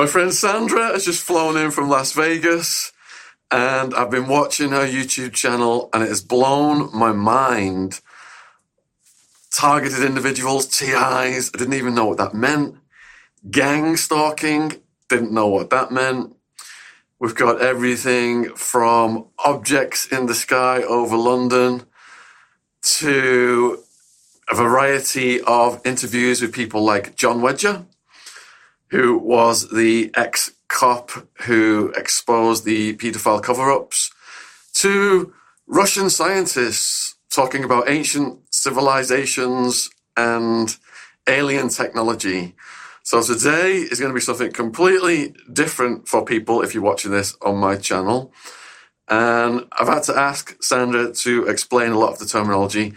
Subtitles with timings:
[0.00, 2.90] My friend Sandra has just flown in from Las Vegas
[3.50, 8.00] and I've been watching her YouTube channel and it has blown my mind.
[9.52, 12.76] Targeted individuals, TIs, I didn't even know what that meant.
[13.50, 16.34] Gang stalking, didn't know what that meant.
[17.18, 21.82] We've got everything from objects in the sky over London
[23.00, 23.84] to
[24.50, 27.84] a variety of interviews with people like John Wedger,
[28.90, 31.10] who was the ex cop
[31.42, 34.10] who exposed the paedophile cover ups,
[34.74, 35.32] to
[35.66, 40.76] Russian scientists talking about ancient civilizations and
[41.28, 42.54] alien technology.
[43.02, 47.36] So today is going to be something completely different for people if you're watching this
[47.42, 48.32] on my channel.
[49.08, 52.94] And I've had to ask Sandra to explain a lot of the terminology.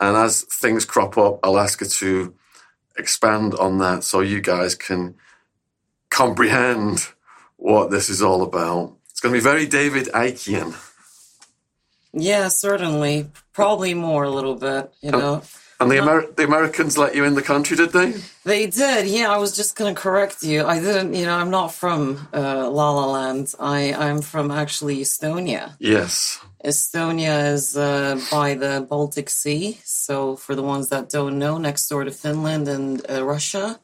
[0.00, 2.34] And as things crop up, I'll ask her to
[2.96, 5.14] expand on that so you guys can
[6.14, 7.08] comprehend
[7.56, 8.96] what this is all about.
[9.10, 10.74] It's going to be very David Ickean.
[12.12, 13.30] Yeah, certainly.
[13.52, 15.42] Probably more a little bit, you know.
[15.80, 18.14] And the, Amer- the Americans let you in the country, did they?
[18.44, 19.08] They did.
[19.08, 20.64] Yeah, I was just going to correct you.
[20.64, 23.52] I didn't, you know, I'm not from uh, La La Land.
[23.58, 25.74] I, I'm from actually Estonia.
[25.80, 26.38] Yes.
[26.64, 29.80] Estonia is uh, by the Baltic Sea.
[29.84, 33.80] So, for the ones that don't know, next door to Finland and uh, Russia.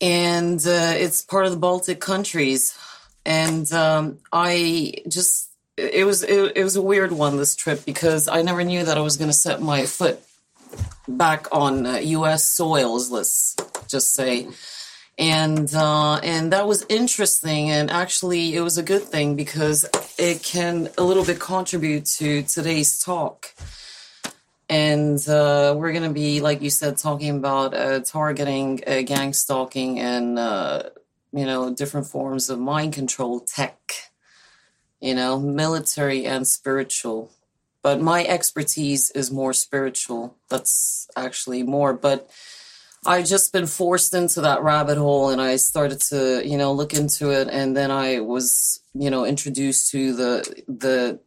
[0.00, 2.76] And uh, it's part of the Baltic countries.
[3.24, 8.28] And um, I just, it was it, it was a weird one this trip because
[8.28, 10.20] I never knew that I was going to set my foot
[11.08, 12.44] back on uh, U.S.
[12.44, 13.10] soils.
[13.10, 13.56] Let's
[13.88, 14.48] just say,
[15.18, 17.70] and uh, and that was interesting.
[17.70, 19.84] And actually, it was a good thing because
[20.18, 23.54] it can a little bit contribute to today's talk.
[24.68, 29.32] And uh, we're going to be, like you said, talking about uh, targeting uh, gang
[29.32, 30.84] stalking and uh,
[31.32, 33.78] you know different forms of mind control tech.
[35.00, 37.30] You know, military and spiritual
[37.84, 40.38] but my expertise is more spiritual.
[40.48, 42.30] That's actually more, but
[43.04, 46.94] I just been forced into that rabbit hole and I started to, you know, look
[46.94, 51.20] into it and then I was, you know, introduced to the the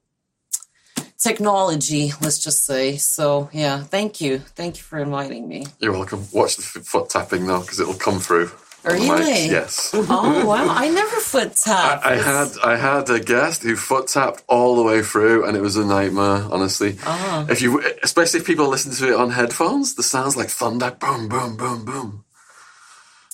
[1.18, 2.98] technology, let's just say.
[2.98, 4.40] So, yeah, thank you.
[4.40, 5.66] Thank you for inviting me.
[5.80, 6.26] You're welcome.
[6.32, 8.52] Watch the foot tapping now because it'll come through.
[8.84, 9.48] Really?
[9.48, 9.92] Yes.
[9.94, 10.68] Oh wow!
[10.70, 12.06] I never foot tapped.
[12.06, 15.58] I, I, had I had a guest who foot tapped all the way through, and
[15.58, 16.48] it was a nightmare.
[16.50, 17.48] Honestly, uh-huh.
[17.50, 21.28] if you, especially if people listen to it on headphones, the sounds like thunder, boom,
[21.28, 22.24] boom, boom, boom.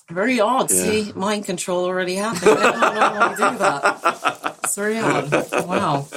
[0.09, 0.71] Very odd.
[0.71, 0.77] Yeah.
[0.77, 2.57] See, mind control already happened.
[2.57, 4.57] I don't normally do that.
[4.63, 5.31] It's very odd.
[5.67, 6.07] Wow.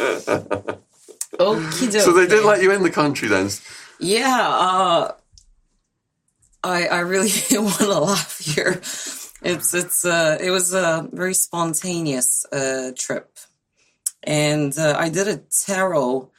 [1.34, 3.50] Okie So they did let you in the country then.
[3.98, 4.48] Yeah.
[4.48, 5.12] Uh,
[6.62, 8.80] I I really want to laugh here
[9.46, 13.38] it's it's uh, it was a very spontaneous uh, trip,
[14.22, 16.30] and uh, I did a tarot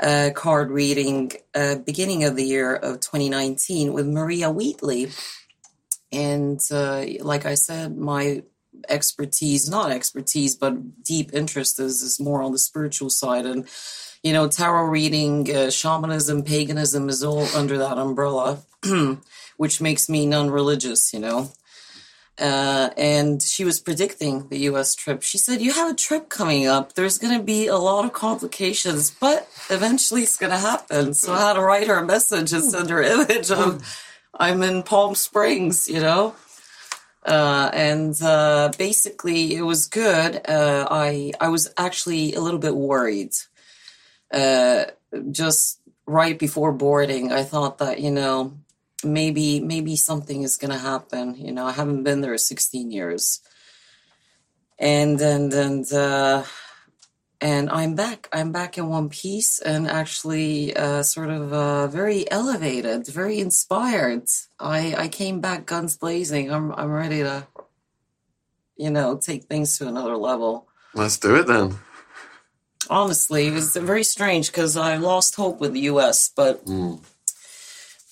[0.00, 5.08] uh, card reading uh, beginning of the year of 2019 with Maria Wheatley,
[6.12, 8.42] and uh, like I said, my
[8.90, 13.66] expertise not expertise but deep interest is, is more on the spiritual side and
[14.26, 18.58] you know tarot reading shamanism paganism is all under that umbrella
[19.56, 21.50] which makes me non-religious you know
[22.38, 25.22] uh, and she was predicting the US trip.
[25.22, 26.92] She said, You have a trip coming up.
[26.92, 31.14] There's going to be a lot of complications, but eventually it's going to happen.
[31.14, 33.82] So I had to write her a message and send her image of
[34.34, 36.34] I'm in Palm Springs, you know?
[37.24, 40.40] Uh, and uh, basically, it was good.
[40.48, 43.32] Uh, I I was actually a little bit worried.
[44.30, 44.86] Uh,
[45.30, 48.58] just right before boarding, I thought that you know
[49.04, 53.40] maybe maybe something is going to happen you know i haven't been there 16 years.
[54.78, 56.44] And and and uh
[57.40, 62.30] and i'm back i'm back in one piece and actually uh sort of uh very
[62.30, 64.28] elevated very inspired.
[64.60, 66.52] I i came back guns blazing.
[66.52, 67.46] I'm i'm ready to
[68.76, 70.68] you know take things to another level.
[70.92, 71.78] Let's do it then
[72.90, 77.00] honestly it was very strange because i lost hope with the us but mm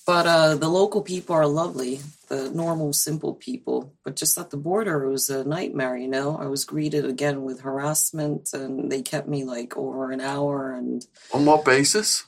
[0.05, 3.91] but uh, the local people are lovely, the normal, simple people.
[4.03, 6.37] But just at the border, it was a nightmare, you know?
[6.37, 10.73] I was greeted again with harassment, and they kept me like over an hour.
[10.73, 12.23] And On what basis?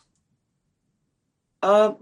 [1.61, 1.93] Uh,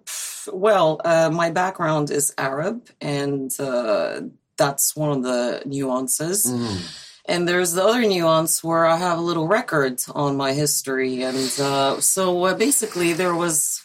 [0.51, 4.21] well, uh, my background is Arab, and uh,
[4.57, 6.45] that's one of the nuances.
[6.45, 7.04] Mm.
[7.27, 11.23] And there's the other nuance where I have a little record on my history.
[11.23, 13.81] And uh, so uh, basically, there was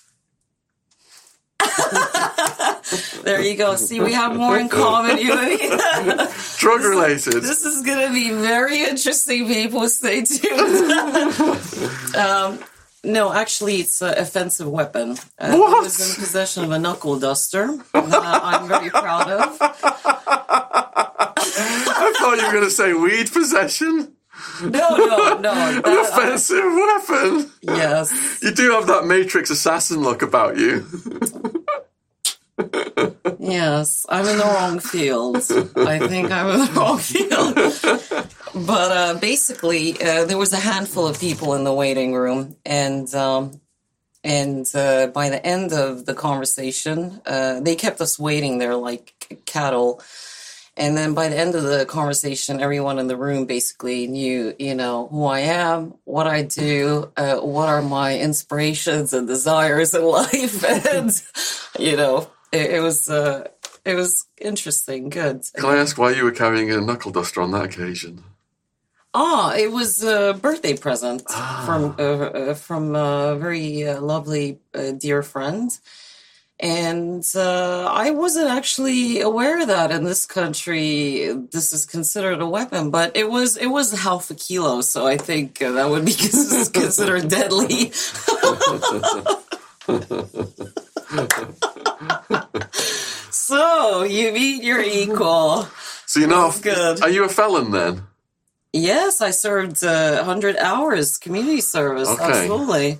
[3.23, 3.77] there you go.
[3.77, 5.59] See, we have more in common, you and me.
[6.59, 7.35] Drug related.
[7.43, 9.89] This is going to be very interesting, people.
[9.89, 10.93] Stay tuned.
[12.17, 12.59] um,
[13.05, 15.17] no, actually, it's an offensive weapon.
[15.39, 15.79] Uh, What?
[15.79, 17.79] I was in possession of a knuckle duster.
[17.95, 19.59] Uh, I'm very proud of.
[21.21, 24.15] I thought you were going to say weed possession.
[24.63, 25.53] No, no, no.
[25.53, 27.51] An that- I- offensive weapon.
[27.63, 28.39] yes.
[28.43, 30.87] You do have that Matrix assassin look about you.
[33.39, 35.37] Yes, I'm in the wrong field.
[35.77, 37.55] I think I'm in the wrong field.
[38.67, 43.13] But uh, basically, uh, there was a handful of people in the waiting room, and
[43.15, 43.61] um,
[44.23, 49.41] and uh, by the end of the conversation, uh, they kept us waiting there like
[49.47, 50.03] cattle.
[50.81, 54.75] And then by the end of the conversation, everyone in the room basically knew, you
[54.75, 60.03] know, who I am, what I do, uh, what are my inspirations and desires in
[60.21, 61.13] life, and
[61.79, 63.49] you know, it, it was uh,
[63.85, 65.45] it was interesting, good.
[65.55, 68.25] Can I ask why you were carrying a knuckle duster on that occasion?
[69.13, 71.29] Ah, it was a birthday present
[71.67, 75.71] from uh, uh, from a very uh, lovely uh, dear friend.
[76.63, 82.91] And uh, I wasn't actually aware that in this country this is considered a weapon,
[82.91, 86.13] but it was it was half a kilo, so I think that would be
[86.73, 87.93] considered deadly.
[93.31, 95.67] so you meet your equal.
[96.05, 96.61] So you're not.
[96.61, 97.03] Good.
[97.03, 98.03] Are you a felon then?
[98.73, 102.09] Yes, I served uh, 100 hours community service.
[102.09, 102.23] Okay.
[102.23, 102.99] Absolutely.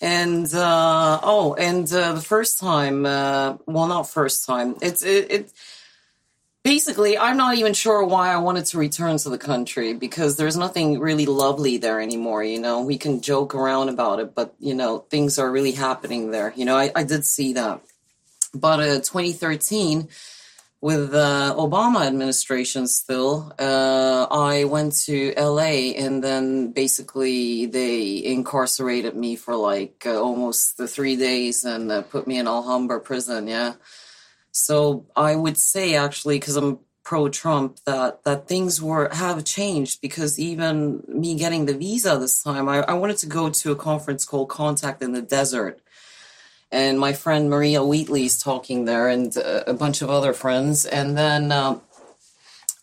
[0.00, 4.76] And uh, oh, and uh, the first time, uh, well, not first time.
[4.80, 5.52] It's it, it.
[6.62, 10.56] Basically, I'm not even sure why I wanted to return to the country because there's
[10.56, 12.44] nothing really lovely there anymore.
[12.44, 16.30] You know, we can joke around about it, but you know, things are really happening
[16.30, 16.52] there.
[16.56, 17.80] You know, I, I did see that.
[18.54, 20.08] But uh, 2013,
[20.80, 29.14] with the Obama administration still, uh, I went to LA and then basically they incarcerated
[29.14, 33.46] me for like uh, almost the three days and uh, put me in Alhambra prison.
[33.46, 33.74] Yeah.
[34.52, 40.38] So I would say actually, because I'm pro-Trump, that that things were have changed because
[40.38, 44.24] even me getting the visa this time, I, I wanted to go to a conference
[44.24, 45.80] called Contact in the Desert
[46.72, 50.86] and my friend Maria Wheatley's talking there, and uh, a bunch of other friends.
[50.86, 51.82] And then, um,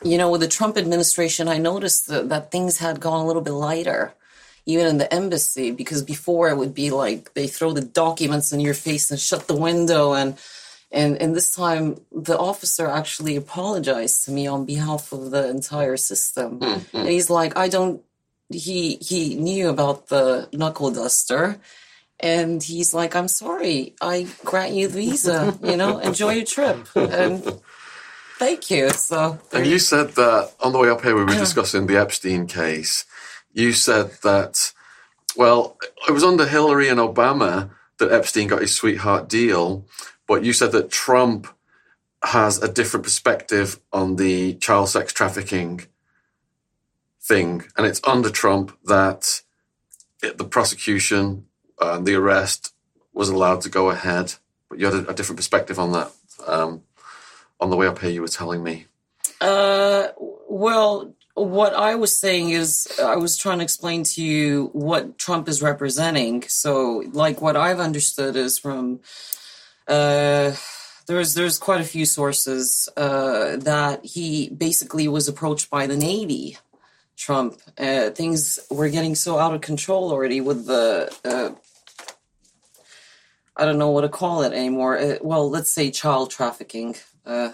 [0.04, 3.42] you know, with the Trump administration, I noticed that, that things had gone a little
[3.42, 4.14] bit lighter,
[4.66, 8.60] even in the embassy, because before it would be like they throw the documents in
[8.60, 10.38] your face and shut the window, and
[10.92, 15.98] and and this time the officer actually apologized to me on behalf of the entire
[15.98, 16.60] system,
[16.94, 18.02] and he's like, I don't.
[18.50, 21.60] He he knew about the knuckle duster
[22.20, 26.88] and he's like, I'm sorry, I grant you the visa, you know, enjoy your trip.
[26.96, 27.44] And
[28.40, 28.90] thank you.
[28.90, 32.48] So, And you said that on the way up here, we were discussing the Epstein
[32.48, 33.06] case.
[33.54, 34.74] You said that,
[35.36, 35.78] well,
[36.08, 37.70] it was under Hillary and Obama
[38.00, 39.86] that Epstein got his sweetheart deal,
[40.28, 41.48] but you said that Trump
[42.24, 45.82] has a different perspective on the child sex trafficking
[47.22, 47.64] thing.
[47.76, 49.42] And it's under Trump that
[50.24, 51.47] it, the prosecution
[51.80, 52.74] and the arrest
[53.14, 54.36] was allowed to go ahead.
[54.70, 56.12] But you had a, a different perspective on that.
[56.46, 56.84] Um,
[57.60, 58.86] on the way up here, you were telling me.
[59.42, 60.10] uh,
[60.50, 65.48] well, what I was saying is, I was trying to explain to you what Trump
[65.48, 66.44] is representing.
[66.48, 69.00] So, like, what I've understood is from,
[69.88, 70.54] uh,
[71.08, 76.58] there's there's quite a few sources uh, that he basically was approached by the Navy.
[77.16, 81.50] Trump, uh, things were getting so out of control already with the uh,
[83.58, 84.98] I don't know what to call it anymore.
[84.98, 86.96] Uh, well, let's say child trafficking,
[87.26, 87.54] uh,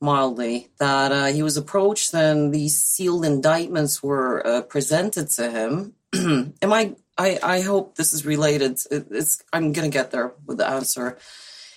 [0.00, 0.70] mildly.
[0.78, 5.94] That uh, he was approached, and these sealed indictments were uh, presented to him.
[6.14, 6.96] Am I?
[7.18, 8.80] I I hope this is related.
[8.90, 9.44] It, it's.
[9.52, 11.18] I'm gonna get there with the answer.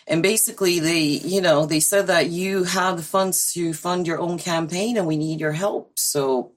[0.07, 4.19] And basically, they, you know, they said that you have the funds to fund your
[4.19, 5.97] own campaign, and we need your help.
[5.97, 6.51] So,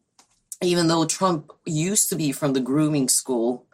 [0.62, 3.64] even though Trump used to be from the grooming school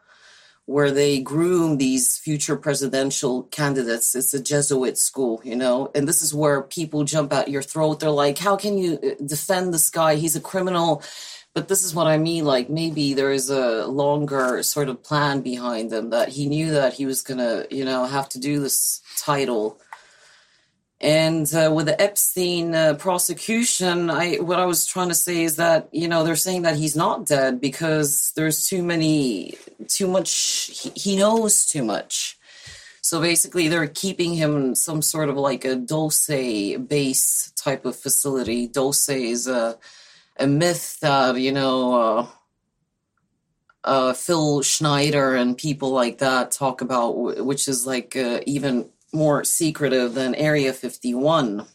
[0.67, 4.15] where they groom these future presidential candidates.
[4.15, 8.01] It's a Jesuit school, you know, and this is where people jump out your throat.
[8.01, 10.15] They're like, how can you uh, defend this guy?
[10.15, 11.03] He's a criminal.
[11.53, 12.45] But this is what I mean.
[12.45, 16.95] Like maybe there is a longer sort of plan behind them that he knew that
[16.95, 19.79] he was gonna, you know, have to do this title.
[21.05, 25.57] And uh, with the Epstein uh, prosecution, I what I was trying to say is
[25.57, 29.55] that you know they're saying that he's not dead because there's too many,
[29.87, 30.31] too much.
[30.73, 32.39] He, he knows too much.
[33.03, 36.27] So basically, they're keeping him in some sort of like a Dulce
[36.89, 38.67] base type of facility.
[38.67, 39.77] Dulce is a
[40.39, 41.95] a myth that you know.
[42.01, 42.27] Uh,
[43.87, 49.45] uh, Phil Schneider and people like that talk about, which is like uh, even more
[49.45, 51.67] secretive than Area 51.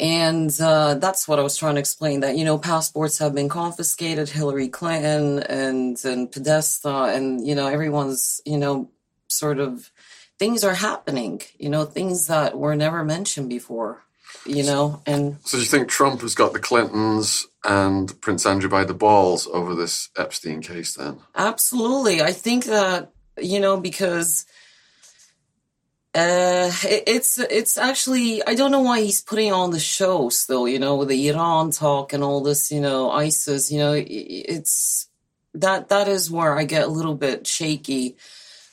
[0.00, 3.50] And uh, that's what I was trying to explain that, you know, passports have been
[3.50, 8.90] confiscated, Hillary Clinton and, and Podesta, and, you know, everyone's, you know,
[9.28, 9.90] sort of
[10.38, 14.02] things are happening, you know, things that were never mentioned before,
[14.46, 18.70] you know, and So do you think Trump has got the Clintons and Prince Andrew
[18.70, 21.18] by the balls over this Epstein case then?
[21.36, 22.22] Absolutely.
[22.22, 24.46] I think that, you know, because
[26.14, 30.66] uh it, it's it's actually I don't know why he's putting on the show still,
[30.66, 33.98] you know, with the Iran talk and all this, you know, ISIS, you know, i-
[33.98, 35.08] i- it's
[35.54, 38.16] that that is where I get a little bit shaky.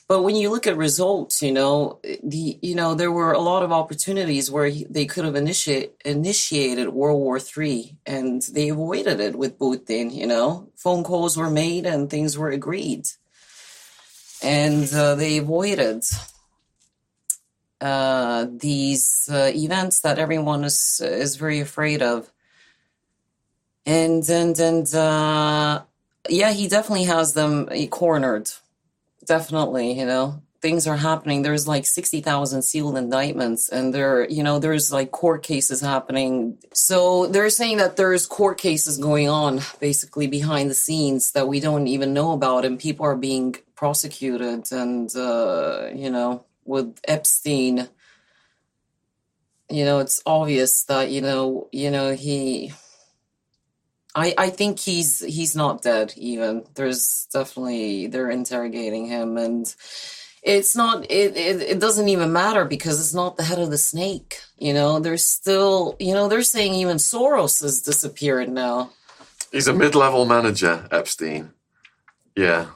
[0.08, 3.62] But when you look at results, you know, the you know there were a lot
[3.62, 9.20] of opportunities where he, they could have initiate, initiated World War Three, and they avoided
[9.20, 10.12] it with Putin.
[10.12, 13.04] You know, phone calls were made and things were agreed,
[14.42, 16.04] and uh, they avoided
[17.80, 22.30] uh, these uh, events that everyone is is very afraid of.
[23.86, 25.82] And and and uh,
[26.28, 28.50] yeah, he definitely has them cornered.
[29.24, 31.42] Definitely you know things are happening.
[31.42, 36.58] There's like 60,000 sealed indictments and there you know there's like court cases happening.
[36.72, 41.60] So they're saying that there's court cases going on basically behind the scenes that we
[41.60, 47.88] don't even know about and people are being prosecuted and uh you know with Epstein
[49.70, 52.72] you know it's obvious that you know you know he
[54.14, 56.64] I, I think he's he's not dead even.
[56.74, 59.72] There's definitely they're interrogating him and
[60.42, 63.78] it's not it, it it doesn't even matter because it's not the head of the
[63.78, 64.40] snake.
[64.56, 68.90] You know, there's still you know, they're saying even Soros has disappeared now.
[69.52, 71.52] He's a mid-level manager, Epstein.
[72.36, 72.66] Yeah.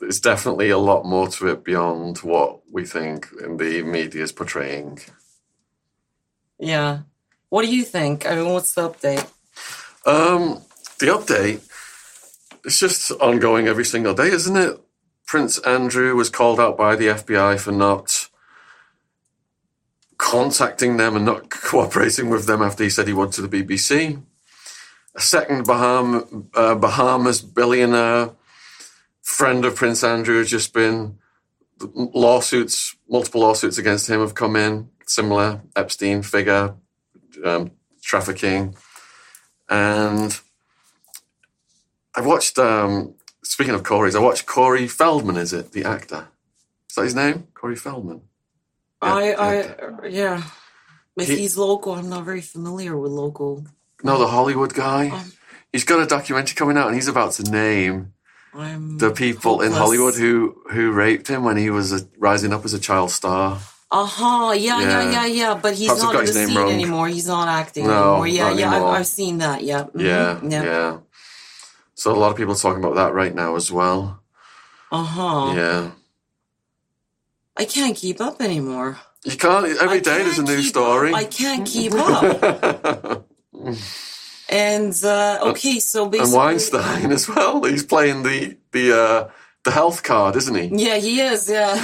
[0.00, 4.32] There's definitely a lot more to it beyond what we think in the media is
[4.32, 5.00] portraying.
[6.58, 7.00] Yeah.
[7.48, 8.26] What do you think?
[8.26, 9.30] I mean what's the update?
[10.04, 10.62] Um,
[10.98, 11.66] the update,
[12.64, 14.80] it's just ongoing every single day, isn't it?
[15.26, 18.28] Prince Andrew was called out by the FBI for not
[20.18, 24.22] contacting them and not cooperating with them after he said he would to the BBC.
[25.14, 28.30] A second Baham, uh, Bahamas billionaire
[29.26, 31.18] friend of Prince Andrew has just been
[31.80, 36.74] lawsuits, multiple lawsuits against him have come in, similar Epstein figure,
[37.44, 38.76] um, trafficking.
[39.68, 40.38] And
[42.14, 45.72] I watched, um, speaking of Corey's, I watched Corey Feldman, is it?
[45.72, 46.28] The actor.
[46.88, 47.48] Is that his name?
[47.52, 48.22] Corey Feldman.
[49.02, 49.74] Yeah, I yeah.
[50.02, 50.42] I yeah.
[51.16, 53.64] If He- he's local, I'm not very familiar with local.
[54.04, 55.08] No, the Hollywood guy.
[55.10, 55.32] Um,
[55.72, 58.12] He's got a documentary coming out and he's about to name
[58.58, 59.72] I'm the people in.
[59.72, 63.58] Hollywood who, who raped him when he was a, rising up as a child star.
[63.90, 64.52] Uh-huh.
[64.52, 65.10] Yeah, yeah, Yeah.
[65.12, 65.54] yeah, yeah.
[65.54, 66.70] But he's Perhaps not in the scene wrong.
[66.72, 67.08] anymore.
[67.08, 68.26] He's not acting No, anymore.
[68.26, 68.74] Yeah, yeah.
[68.76, 68.82] I've.
[69.00, 69.62] I've seen that.
[69.62, 69.84] Yeah.
[69.84, 70.00] Mhm.
[70.00, 70.62] Yeah, Yeah.
[70.64, 70.98] yeah.
[71.94, 74.20] So a lot of people are talking about that right now as well.
[74.90, 75.52] Uh-huh.
[75.56, 75.90] Yeah.
[77.56, 78.98] I can't keep up anymore.
[79.24, 81.10] You can't, every day there's a new story.
[81.10, 81.16] up.
[81.16, 83.26] I can't keep up.
[84.48, 87.62] And uh okay, so basically, and Weinstein as well.
[87.64, 89.28] He's playing the the uh,
[89.64, 90.70] the health card, isn't he?
[90.84, 91.76] Yeah, he is, yeah.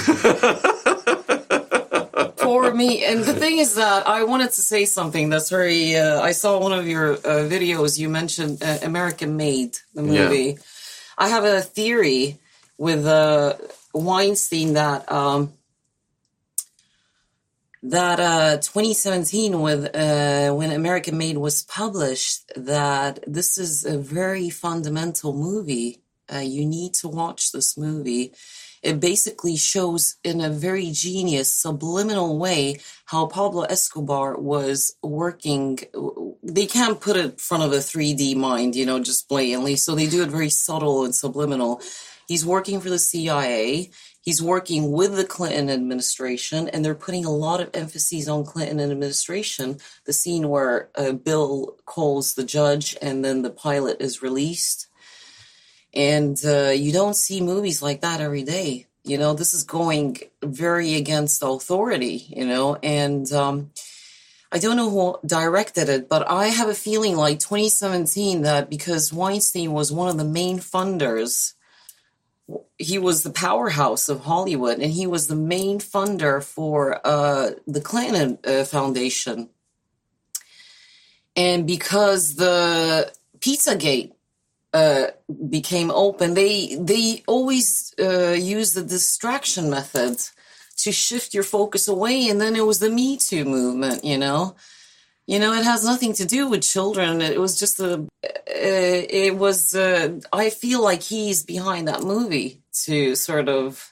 [2.37, 3.03] Poor me.
[3.05, 5.95] And the thing is that I wanted to say something that's very.
[5.95, 7.97] Uh, I saw one of your uh, videos.
[7.97, 10.23] You mentioned uh, American Made, the Yeah.
[10.29, 10.57] movie.
[11.17, 12.39] I have a theory
[12.77, 13.53] with uh,
[13.93, 15.53] Weinstein that um,
[17.83, 24.49] that uh, 2017, with uh, when American Made was published, that this is a very
[24.49, 26.01] fundamental movie.
[26.33, 28.33] Uh, you need to watch this movie
[28.83, 35.79] it basically shows in a very genius subliminal way how Pablo Escobar was working.
[36.43, 39.77] They can't put it in front of a 3D mind, you know, just blatantly.
[39.77, 41.81] So they do it very subtle and subliminal.
[42.27, 43.89] He's working for the CIA.
[44.23, 48.79] He's working with the Clinton administration, and they're putting a lot of emphasis on Clinton
[48.79, 49.79] administration.
[50.05, 54.87] The scene where uh, Bill calls the judge, and then the pilot is released.
[55.93, 58.87] And uh, you don't see movies like that every day.
[59.03, 62.77] You know this is going very against authority you know?
[62.81, 63.71] And um,
[64.53, 69.11] i don't know who directed it but i have a feeling like 2017 that because
[69.11, 71.53] weinstein was one of the main funders
[72.77, 77.81] he was the powerhouse of Hollywood, and he was the main funder for uh, the
[77.81, 79.49] Clinton uh, Foundation.
[81.35, 84.11] And because the Pizzagate
[84.73, 85.07] uh,
[85.49, 90.17] became open, they they always uh, use the distraction method
[90.77, 92.27] to shift your focus away.
[92.27, 94.55] And then it was the Me Too movement, you know.
[95.25, 97.21] You know, it has nothing to do with children.
[97.21, 97.93] It was just a.
[97.93, 98.07] Uh,
[98.47, 99.73] it was.
[99.73, 103.91] Uh, I feel like he's behind that movie to sort of.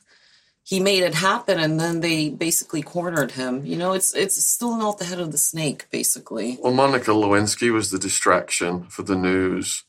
[0.64, 3.66] He made it happen, and then they basically cornered him.
[3.66, 6.58] You know, it's it's still not the head of the snake, basically.
[6.62, 9.84] Well, Monica Lewinsky was the distraction for the news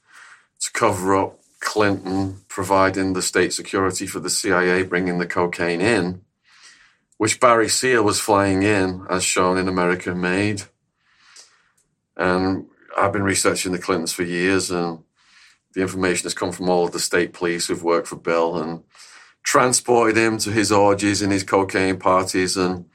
[0.61, 6.23] to cover up Clinton providing the state security for the CIA bringing the cocaine in,
[7.17, 10.63] which Barry Seal was flying in, as shown in American Made.
[12.17, 12.67] And
[12.97, 15.01] I've been researching the Clintons for years, and
[15.75, 18.83] the information has come from all of the state police who've worked for Bill and
[19.43, 22.87] transported him to his orgies and his cocaine parties, and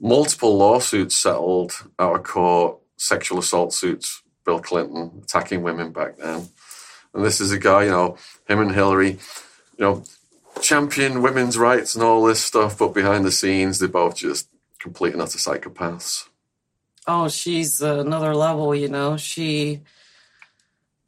[0.00, 6.48] multiple lawsuits settled out of court, sexual assault suits, Bill Clinton attacking women back then.
[7.14, 8.16] And this is a guy, you know,
[8.48, 9.18] him and Hillary,
[9.78, 10.04] you know,
[10.60, 15.12] champion women's rights and all this stuff, but behind the scenes, they're both just complete
[15.12, 16.28] and utter psychopaths.
[17.06, 19.16] Oh, she's another level, you know.
[19.16, 19.80] She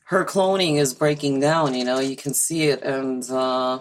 [0.07, 3.79] her cloning is breaking down, you know, you can see it and uh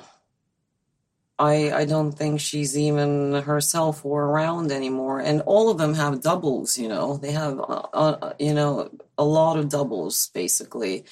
[1.39, 5.19] I I don't think she's even herself or around anymore.
[5.19, 7.17] And all of them have doubles, you know.
[7.17, 11.05] They have uh, uh, you know a lot of doubles basically.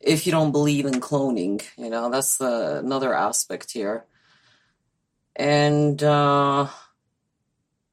[0.00, 4.04] If you don't believe in cloning, you know, that's uh, another aspect here.
[5.36, 6.68] And uh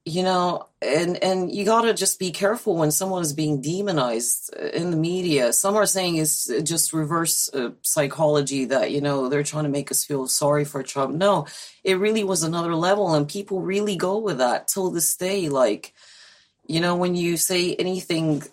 [0.08, 4.54] you know and and you got to just be careful when someone is being demonized
[4.54, 5.52] in the media.
[5.52, 9.92] Some are saying it's just reverse uh, psychology that you know they're trying to make
[9.92, 11.16] us feel sorry for trump.
[11.16, 11.46] No
[11.84, 15.50] it really was another level and people really go with that till this day.
[15.50, 15.94] Like
[16.66, 18.44] you know when you say anything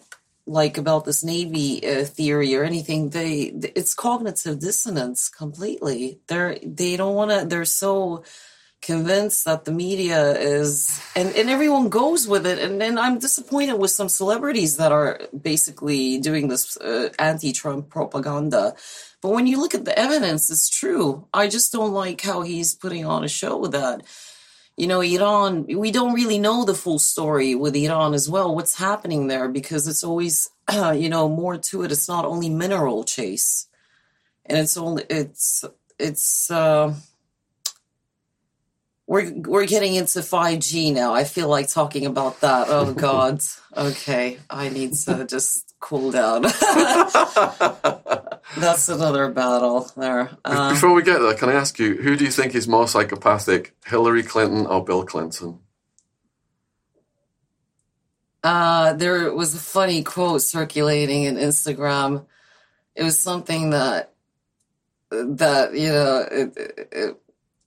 [0.47, 3.45] like about this navy uh, theory or anything they
[3.77, 6.19] it's cognitive dissonance completely.
[6.27, 8.25] They're they don't want to they're so
[8.85, 12.59] convinced that the media is and, and everyone goes with it.
[12.59, 15.21] And then i'm disappointed with some celebrities that are
[15.51, 18.75] basically doing this uh, anti-trump propaganda.
[19.23, 21.27] But when you look at the evidence it's true.
[21.33, 24.03] I just don't like how he's putting on a show with that.
[24.77, 28.77] You know iran we don't really know the full story with iran as well what's
[28.89, 31.93] happening there because it's always uh, you know more to it.
[31.93, 33.67] It's not only mineral chase.
[34.47, 35.65] And it's only it's
[35.99, 36.95] it's uh
[39.07, 41.15] we're we're getting into 5G now.
[41.15, 42.69] I feel like talking about that.
[42.69, 43.43] Oh God.
[43.77, 46.43] Okay, I need to just cool down.
[48.57, 50.31] That's another battle there.
[50.45, 52.87] Um, Before we get there, can I ask you, who do you think is more
[52.87, 55.59] psychopathic, Hillary Clinton or Bill Clinton?
[58.43, 62.27] Uh, there was a funny quote circulating in Instagram.
[62.95, 64.13] It was something that
[65.11, 66.53] that you know it,
[66.93, 67.17] it,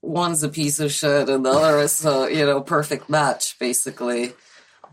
[0.02, 4.34] one's a piece of shit and the other is a you know perfect match basically.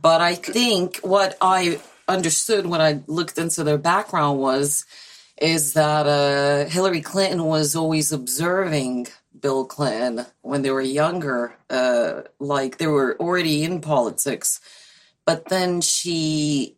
[0.03, 4.85] But i think what i understood when i looked into their background was
[5.41, 9.07] is that uh, hillary clinton was always observing
[9.45, 11.57] bill clinton when they were younger.
[11.69, 14.61] Uh, like they were already in politics.
[15.25, 16.77] But then she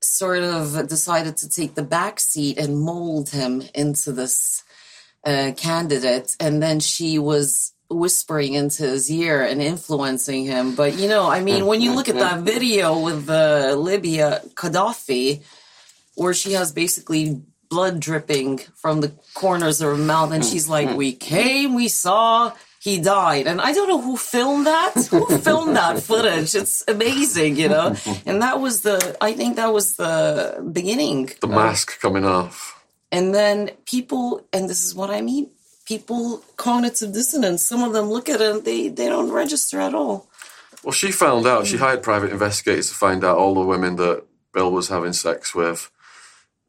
[0.00, 4.64] sort of decided to take the back seat and mold him into this
[5.24, 10.74] uh, candidate, and then she was whispering into his ear and influencing him.
[10.74, 14.42] But you know, I mean, when you look at that video with the uh, Libya
[14.54, 15.42] Gaddafi,
[16.16, 20.96] where she has basically blood dripping from the corners of her mouth, and she's like,
[20.96, 24.94] "We came, we saw." He died, and I don't know who filmed that.
[25.12, 26.52] Who filmed that footage?
[26.56, 27.94] It's amazing, you know.
[28.26, 29.16] And that was the.
[29.20, 31.30] I think that was the beginning.
[31.40, 32.81] The mask coming off
[33.12, 35.50] and then people, and this is what I mean,
[35.84, 37.62] people cognitive dissonance.
[37.62, 40.28] Some of them look at it and they, they don't register at all.
[40.82, 44.24] Well, she found out, she hired private investigators to find out all the women that
[44.54, 45.90] Bill was having sex with.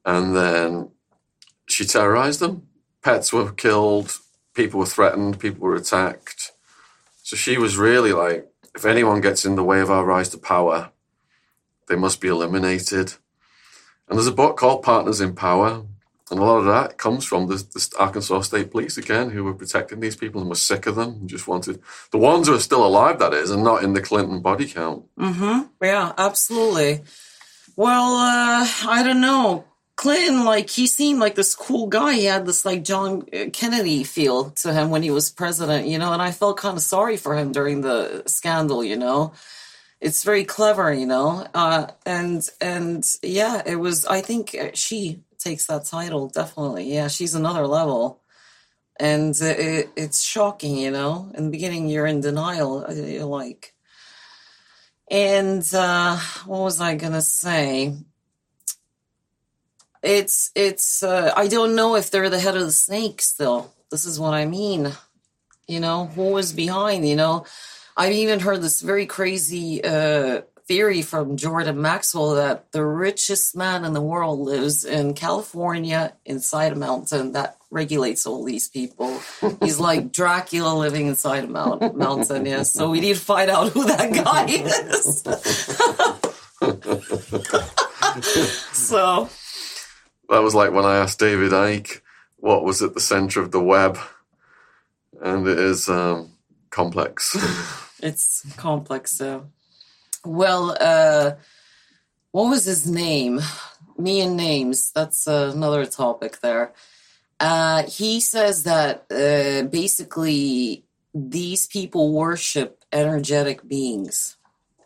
[0.06, 0.92] And then
[1.68, 2.68] she terrorized them.
[3.02, 4.18] Pets were killed,
[4.54, 6.52] people were threatened, people were attacked.
[7.24, 10.38] So she was really like, if anyone gets in the way of our rise to
[10.38, 10.92] power,
[11.88, 13.14] they must be eliminated.
[14.08, 15.86] And there's a book called Partners in Power
[16.32, 19.54] and a lot of that comes from the, the, Arkansas State Police again, who were
[19.54, 21.82] protecting these people and were sick of them and just wanted
[22.12, 25.06] the ones who are still alive, that is, and not in the Clinton body count.
[25.20, 25.68] Mm-hmm.
[25.82, 27.02] Yeah, absolutely.
[27.76, 29.66] Well, uh, I don't know.
[29.96, 32.14] Clinton, like he seemed like this cool guy.
[32.14, 36.14] He had this like John Kennedy feel to him when he was president, you know.
[36.14, 39.34] And I felt kind of sorry for him during the scandal, you know.
[40.02, 41.46] It's very clever, you know.
[41.54, 44.06] Uh, and and yeah, it was.
[44.06, 46.94] I think she takes that title definitely.
[46.94, 48.22] Yeah, she's another level,
[49.00, 51.32] and it, it's shocking, you know.
[51.36, 52.86] In the beginning, you're in denial.
[52.92, 53.74] You're like,
[55.10, 57.96] and uh, what was I gonna say?
[60.02, 63.74] It's it's uh, I don't know if they're the head of the snake still.
[63.90, 64.92] This is what I mean.
[65.68, 67.46] You know, who was behind, you know?
[67.96, 73.84] I've even heard this very crazy uh, theory from Jordan Maxwell that the richest man
[73.86, 79.19] in the world lives in California inside a mountain that regulates all these people.
[79.62, 82.71] He's like Dracula living inside a mount- mountain, yes.
[82.71, 85.23] So we need to find out who that guy is.
[88.73, 89.30] so
[90.30, 92.02] That was like when I asked David Icke
[92.38, 93.97] what was at the center of the web,
[95.21, 96.34] and it is um,
[96.69, 97.36] complex.
[98.02, 99.12] it's complex.
[99.12, 99.45] So,
[100.26, 101.34] well, uh,
[102.32, 103.40] what was his name?
[103.98, 104.92] Me and names.
[104.92, 106.74] That's another topic there.
[107.40, 114.38] Uh, he says that uh, basically these people worship energetic beings,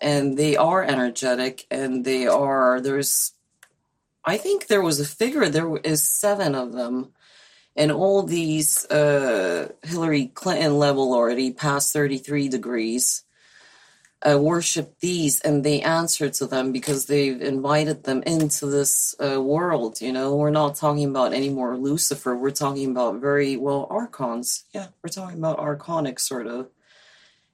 [0.02, 3.34] and they are energetic, and they are there's.
[4.26, 5.47] I think there was a figure.
[5.47, 7.13] There is seven of them,
[7.76, 13.23] and all these uh, Hillary Clinton level already past thirty three degrees
[14.25, 19.41] uh, worship these and they answer to them because they've invited them into this uh,
[19.41, 20.01] world.
[20.01, 22.36] You know, we're not talking about any more Lucifer.
[22.36, 24.65] We're talking about very well archons.
[24.73, 26.69] Yeah, we're talking about archonic sort of,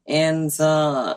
[0.07, 1.15] and uh,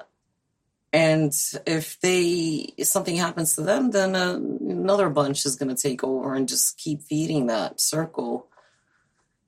[0.93, 1.33] and
[1.67, 6.03] if they if something happens to them, then uh, another bunch is going to take
[6.03, 8.49] over and just keep feeding that circle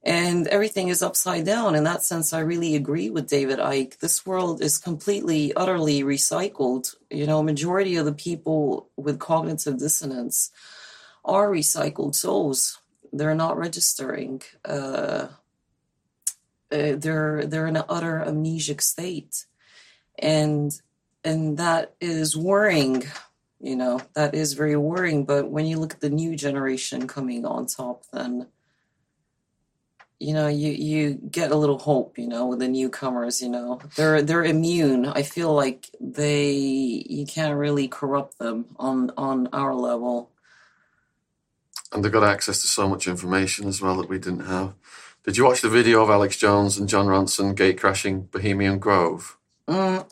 [0.02, 1.74] and everything is upside down.
[1.74, 3.98] In that sense, I really agree with David Icke.
[3.98, 6.94] This world is completely, utterly recycled.
[7.10, 10.50] You know, majority of the people with cognitive dissonance
[11.24, 12.80] are recycled souls.
[13.12, 14.42] They're not registering.
[14.64, 15.28] Uh,
[16.70, 19.46] uh, they're they're in an utter amnesic state,
[20.18, 20.78] and
[21.24, 23.04] and that is worrying.
[23.60, 25.24] You know, that is very worrying.
[25.24, 28.46] But when you look at the new generation coming on top, then
[30.20, 33.80] you know you you get a little hope you know with the newcomers you know.
[33.96, 35.06] They're they're immune.
[35.06, 40.30] I feel like they you can't really corrupt them on on our level.
[41.92, 44.74] And they've got access to so much information as well that we didn't have.
[45.24, 49.38] Did you watch the video of alex jones and jon ronson gate crashing bohemian grove?
[49.68, 50.06] Mm,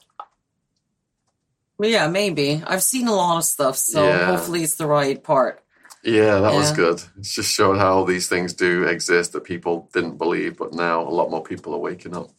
[1.82, 2.62] yeah maybe.
[2.66, 4.26] I've seen a lot of stuff so Yeah.
[4.26, 5.62] hopefully it's the right part
[6.06, 7.02] yeah that was good.
[7.18, 11.10] It's just showed how these things do exist that people didn't believe but now a
[11.10, 12.30] lot more people are waking up.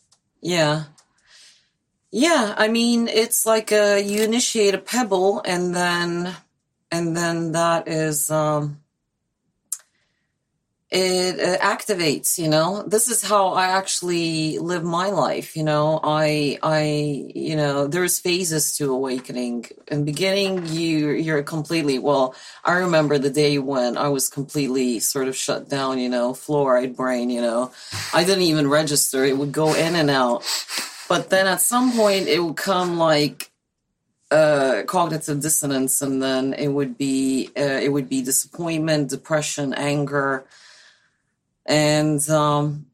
[0.41, 0.85] Yeah.
[2.09, 6.33] Yeah, I mean, it's like uh, you initiate a pebble and then
[6.89, 8.79] and then that is um
[10.89, 12.83] it uh, activates, you know.
[12.87, 15.99] This is how I actually live my life, you know.
[16.01, 19.65] I I you know, there's phases to awakening.
[19.89, 25.27] In beginning you you're completely well, I remember the day when I was completely sort
[25.27, 27.71] of shut down, you know, fluoride brain, you know.
[28.13, 29.25] I didn't even register.
[29.25, 30.45] It would go in and out.
[31.09, 33.51] But then at some point it would come like
[34.31, 40.45] uh cognitive dissonance and then it would be uh, it would be disappointment, depression, anger
[41.67, 42.85] and um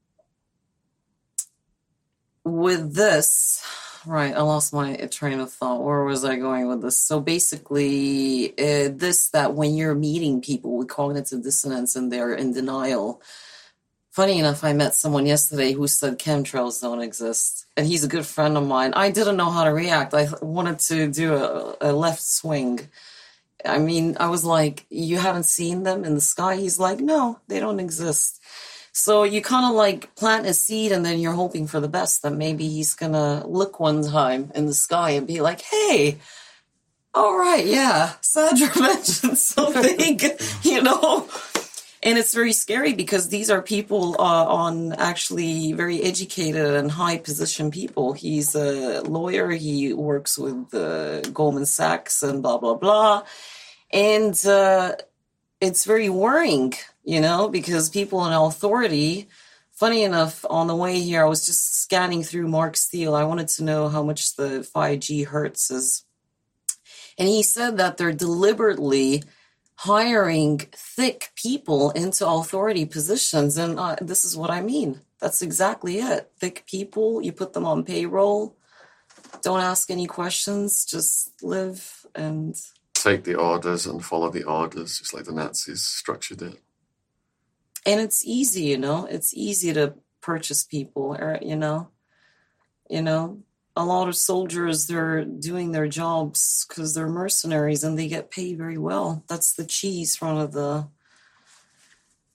[2.43, 3.65] with this
[4.05, 5.81] right i lost my train of thought.
[5.83, 6.97] Where was i going with this?
[6.97, 12.53] So basically uh, this that when you're meeting people with cognitive dissonance and they're in
[12.53, 13.21] denial.
[14.11, 17.65] Funny enough i met someone yesterday who said chemtrails don't exist.
[17.77, 18.93] And he's a good friend of mine.
[18.93, 20.13] I didn't know how to react.
[20.13, 22.89] I wanted to do a, a left swing.
[23.65, 26.57] I mean i was like you haven't seen them in the sky?
[26.57, 28.41] He's like no they don't exist
[28.93, 32.21] so you kind of like plant a seed and then you're hoping for the best
[32.21, 36.19] that maybe he's gonna look one time in the sky and be like, hey,
[37.15, 40.19] all right, yeah, Sandra mentioned something,
[40.61, 41.27] you know?
[42.03, 47.17] And it's very scary because these are people uh, on actually very educated and high
[47.17, 48.13] position people.
[48.13, 53.23] He's a lawyer, he works with uh, Goldman Sachs and blah, blah, blah.
[53.91, 54.97] And uh,
[55.61, 59.27] it's very worrying, you know, because people in authority,
[59.71, 63.15] funny enough, on the way here, I was just scanning through Mark Steele.
[63.15, 66.05] I wanted to know how much the 5G hertz is.
[67.17, 69.23] And he said that they're deliberately
[69.75, 73.57] hiring thick people into authority positions.
[73.57, 75.01] And uh, this is what I mean.
[75.19, 76.31] That's exactly it.
[76.39, 78.57] Thick people, you put them on payroll,
[79.41, 82.55] don't ask any questions, just live and
[82.93, 86.59] take the orders and follow the orders, just like the Nazis structured it.
[87.85, 91.89] And it's easy, you know, it's easy to purchase people, or, you know,
[92.89, 93.43] you know,
[93.75, 98.57] a lot of soldiers they're doing their jobs because they're mercenaries and they get paid
[98.57, 99.23] very well.
[99.27, 100.87] That's the cheese front of the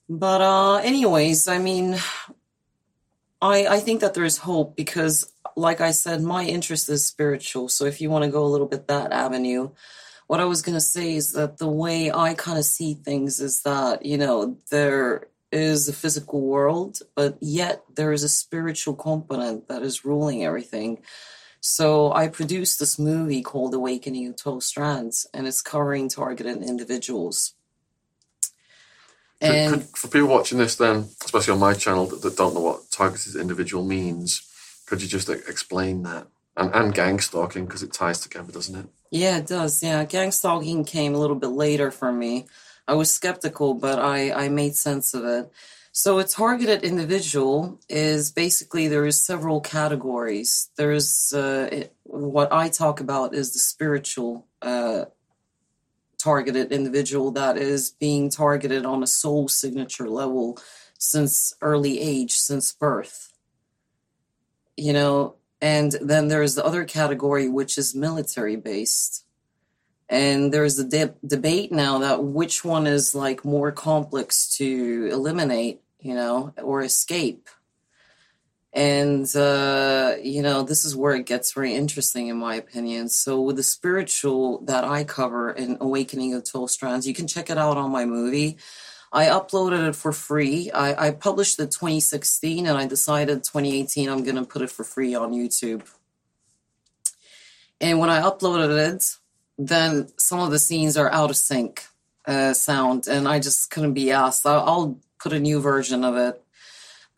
[0.09, 1.95] but uh anyways i mean
[3.41, 7.69] i i think that there's hope because like i said my interest is spiritual.
[7.69, 9.69] So if you want to go a little bit that avenue
[10.25, 13.39] what i was going to say is that the way i kind of see things
[13.39, 18.95] is that you know there is the physical world, but yet there is a spiritual
[18.95, 20.99] component that is ruling everything.
[21.61, 27.53] So I produced this movie called Awakening of 12 Strands, and it's covering targeted individuals.
[29.41, 32.61] And could, for people watching this, then, especially on my channel that, that, don't know
[32.61, 34.41] what targeted individual means,
[34.85, 36.27] could you just explain that?
[36.57, 38.85] And, and gang stalking, because it ties together, doesn't it?
[39.11, 39.81] Yeah, it does.
[39.81, 42.47] Yeah, gang stalking came a little bit later for me.
[42.89, 45.51] I was skeptical, but I, I made sense of it.
[45.91, 50.71] So a targeted individual is basically there is several categories.
[50.75, 55.05] There's uh, what I talk about is the spiritual uh,
[56.17, 60.57] targeted individual that is being targeted on a soul signature level
[60.97, 63.33] since early age, since birth.
[64.75, 69.25] You know, and then there's the other category which is military based
[70.09, 75.81] and there's a de- debate now that which one is like more complex to eliminate
[75.99, 77.47] you know or escape.
[78.71, 83.09] And uh you know this is where it gets very interesting in my opinion.
[83.09, 87.49] So with the spiritual that i cover in awakening of 12 strands you can check
[87.49, 88.57] it out on my movie.
[89.11, 90.69] I uploaded it for free.
[90.69, 94.83] I, I published it 2016 and i decided 2018 i'm going to put it for
[94.83, 95.83] free on youtube.
[97.81, 99.18] And when i uploaded it
[99.59, 101.83] then some of the scenes are out of sync
[102.25, 104.45] uh, sound, and I just couldn't be asked.
[104.45, 106.41] I'll, I'll, put a new version of it.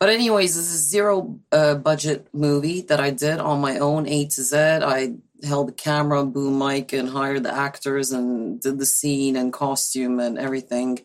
[0.00, 4.26] But anyways, this is zero uh, budget movie that I did on my own, A
[4.26, 4.56] to Z.
[4.56, 9.52] I held the camera, boom mic, and hired the actors and did the scene and
[9.52, 10.98] costume and everything.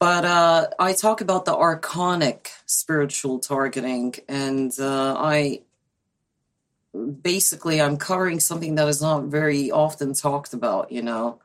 [0.00, 5.60] But uh, I talk about the archonic spiritual targeting, and uh, I
[7.22, 11.40] basically I'm covering something that is not very often talked about, you know.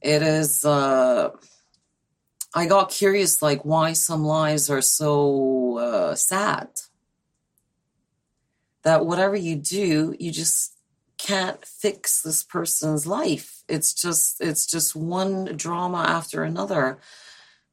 [0.00, 1.30] It is uh
[2.54, 6.68] I got curious like why some lives are so uh sad.
[8.82, 10.74] That whatever you do, you just
[11.18, 13.62] can't fix this person's life.
[13.68, 16.98] It's just it's just one drama after another.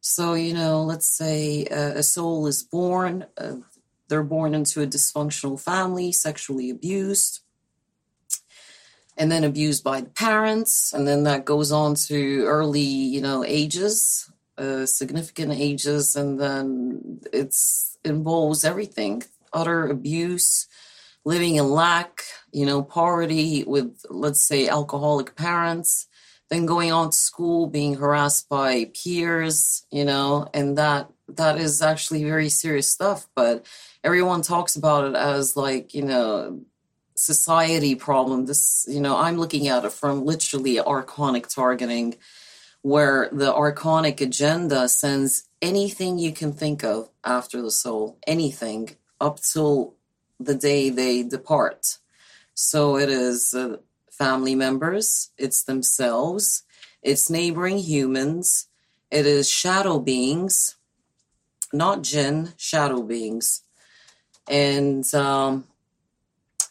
[0.02, 3.56] So, you know, let's say a, a soul is born, uh,
[4.08, 7.42] they're born into a dysfunctional family, sexually abused,
[9.18, 10.94] and then abused by the parents.
[10.94, 16.16] And then that goes on to early, you know, ages, uh, significant ages.
[16.16, 20.68] And then it's involves everything utter abuse,
[21.24, 26.08] living in lack, you know, poverty with, let's say, alcoholic parents
[26.50, 31.82] then going on to school being harassed by peers you know and that that is
[31.82, 33.66] actually very serious stuff but
[34.06, 36.62] everyone talks about it as like you know
[37.16, 38.46] society problem.
[38.46, 42.16] This you know i'm looking at it from literally archonic targeting
[42.82, 49.40] where the archonic agenda sends anything you can think of after the soul anything up
[49.42, 49.96] till
[50.40, 51.98] the day they depart.
[52.54, 53.78] So it is uh,
[54.12, 56.64] family members it's themselves
[57.02, 58.68] it's neighboring humans
[59.12, 60.78] it is shadow beings
[61.74, 63.65] not jinn shadow beings
[64.50, 65.66] and um,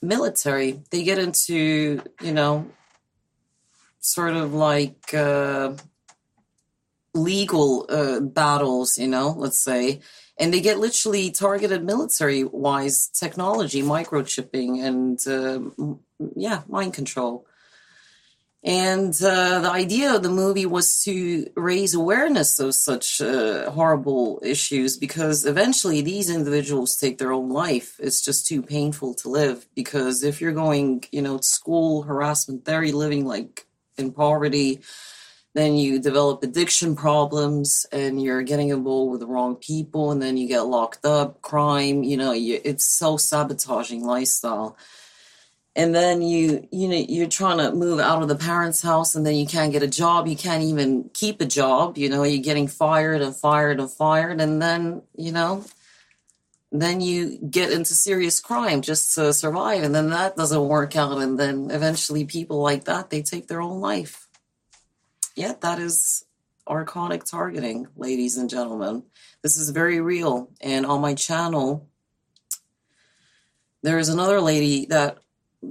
[0.03, 0.81] military.
[0.91, 2.71] They get into, you know,
[4.01, 5.75] sort of like uh,
[7.15, 10.01] legal uh, battles, you know, let's say,
[10.39, 15.97] and they get literally targeted military wise technology, microchipping, and uh,
[16.35, 17.47] yeah, mind control.
[18.65, 24.41] And uh, the idea of the movie was to raise awareness of such uh, horrible
[24.43, 28.01] issues because eventually these individuals take their own life.
[28.01, 32.83] It's just too painful to live because if you're going, you know, school harassment there,
[32.83, 33.67] you're living like
[33.99, 34.81] in poverty,
[35.53, 40.39] then you develop addiction problems and you're getting involved with the wrong people and then
[40.39, 44.79] you get locked up, crime, you know, you, it's self sabotaging lifestyle.
[45.77, 49.27] And then you you know you're trying to move out of the parents house and
[49.27, 50.27] then you can't get a job.
[50.27, 54.41] You can't even keep a job you know you're getting fired and fired and fired.
[54.41, 55.65] And then you know
[56.71, 59.85] then you get into serious crime just to survive.
[59.85, 61.19] And then that doesn't work out.
[61.19, 64.29] And then eventually people like that they take their own life.
[65.35, 66.25] Yeah that is
[66.69, 69.03] archonic targeting ladies and gentlemen.
[69.43, 70.51] This is very real.
[70.61, 71.89] And on my channel
[73.83, 75.19] there is another lady that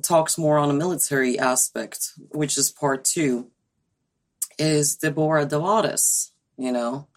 [0.01, 3.51] talks more on a military aspect, which is part two,
[4.57, 7.07] is Deborah Davadas, you know.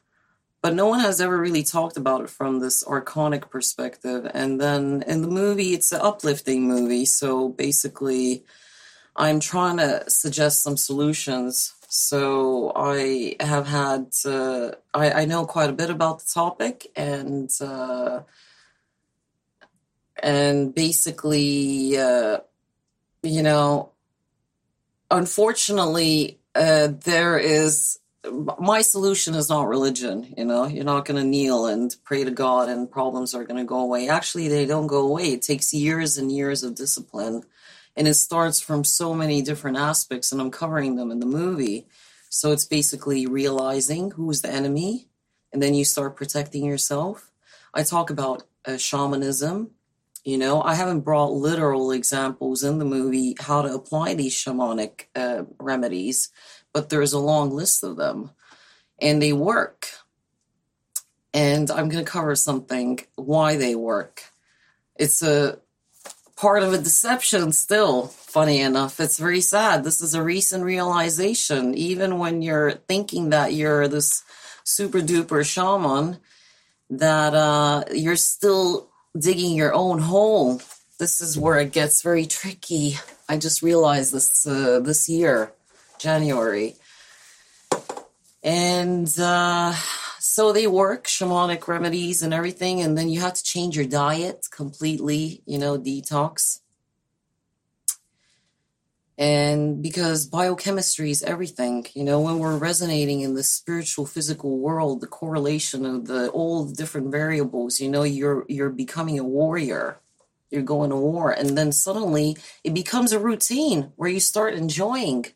[0.63, 4.29] But no one has ever really talked about it from this archonic perspective.
[4.35, 7.05] And then in the movie, it's an uplifting movie.
[7.05, 8.45] So basically,
[9.15, 11.75] I'm trying to suggest some solutions.
[11.89, 17.49] So I have had, uh, I, I know quite a bit about the topic and,
[17.61, 18.23] uh,
[20.21, 22.39] and basically, uh,
[23.23, 23.91] you know,
[25.11, 27.99] unfortunately, uh, there is
[28.59, 30.35] my solution is not religion.
[30.37, 33.59] You know, you're not going to kneel and pray to God and problems are going
[33.59, 34.09] to go away.
[34.09, 35.33] Actually, they don't go away.
[35.33, 37.45] It takes years and years of discipline.
[37.97, 41.87] And it starts from so many different aspects, and I'm covering them in the movie.
[42.29, 45.09] So it's basically realizing who's the enemy,
[45.53, 47.31] and then you start protecting yourself.
[47.73, 49.71] I talk about uh, shamanism,
[50.27, 55.05] you know, I haven't brought literal examples in the movie how to apply these shamanic
[55.15, 56.31] uh, remedies,
[56.73, 58.31] but there's a long list of them
[59.01, 59.87] and they work.
[61.33, 64.25] And I'm going to cover something why they work.
[64.97, 65.61] It's a
[66.35, 68.99] part of a deception still, funny enough.
[68.99, 69.85] It's very sad.
[69.85, 71.73] This is a recent realization.
[71.75, 74.25] Even when you're thinking that you're this
[74.65, 76.19] super duper shaman,
[76.91, 80.61] that uh, you're still digging your own hole.
[80.99, 82.99] This is where it gets very tricky.
[83.29, 85.53] I just realized this uh, this year,
[85.99, 86.77] January.
[88.43, 89.75] And uh,
[90.21, 94.47] so they work, shamanic remedies and everything, and then you have to change your diet
[94.51, 96.61] completely, you know, detox.
[99.19, 105.01] And because biochemistry is everything, you know, when we're resonating in the spiritual physical world,
[105.01, 110.01] the correlation of the all the different variables, you know, you're you're becoming a warrior.
[110.51, 111.33] You're going to war.
[111.33, 115.27] And then suddenly it becomes a routine where you start enjoying.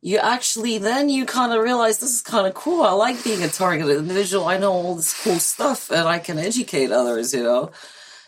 [0.00, 2.84] You actually then you kind of realize this is kind of cool.
[2.84, 4.46] I like being a targeted individual.
[4.46, 7.72] I know all this cool stuff and I can educate others, you know.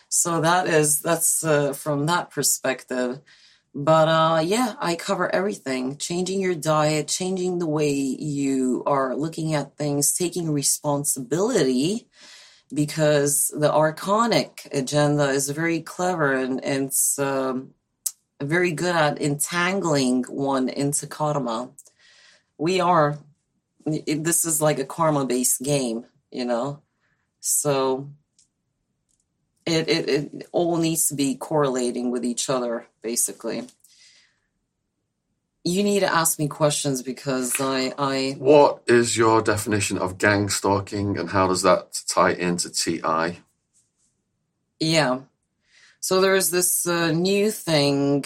[0.09, 3.21] So that is that's uh, from that perspective
[3.79, 9.53] but uh, yeah, I cover everything changing your diet, changing the way you are looking
[9.53, 12.07] at things, taking responsibility
[12.73, 17.75] because the archonic agenda is very clever and, and it's um,
[18.41, 21.69] very good at entangling one into karma.
[22.57, 23.19] We are,
[23.85, 26.81] this is like a karma based game, you know?
[27.41, 28.09] So
[29.67, 33.67] it, it, it all needs to be correlating with each other, basically.
[35.63, 38.35] You need to ask me questions because I, I.
[38.39, 43.39] What is your definition of gang stalking, and how does that tie into TI?
[44.79, 45.21] Yeah,
[45.99, 48.23] so there's this uh, new thing,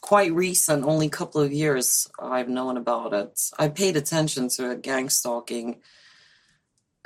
[0.00, 3.50] quite recent, only a couple of years I've known about it.
[3.58, 5.76] I paid attention to it, gang stalking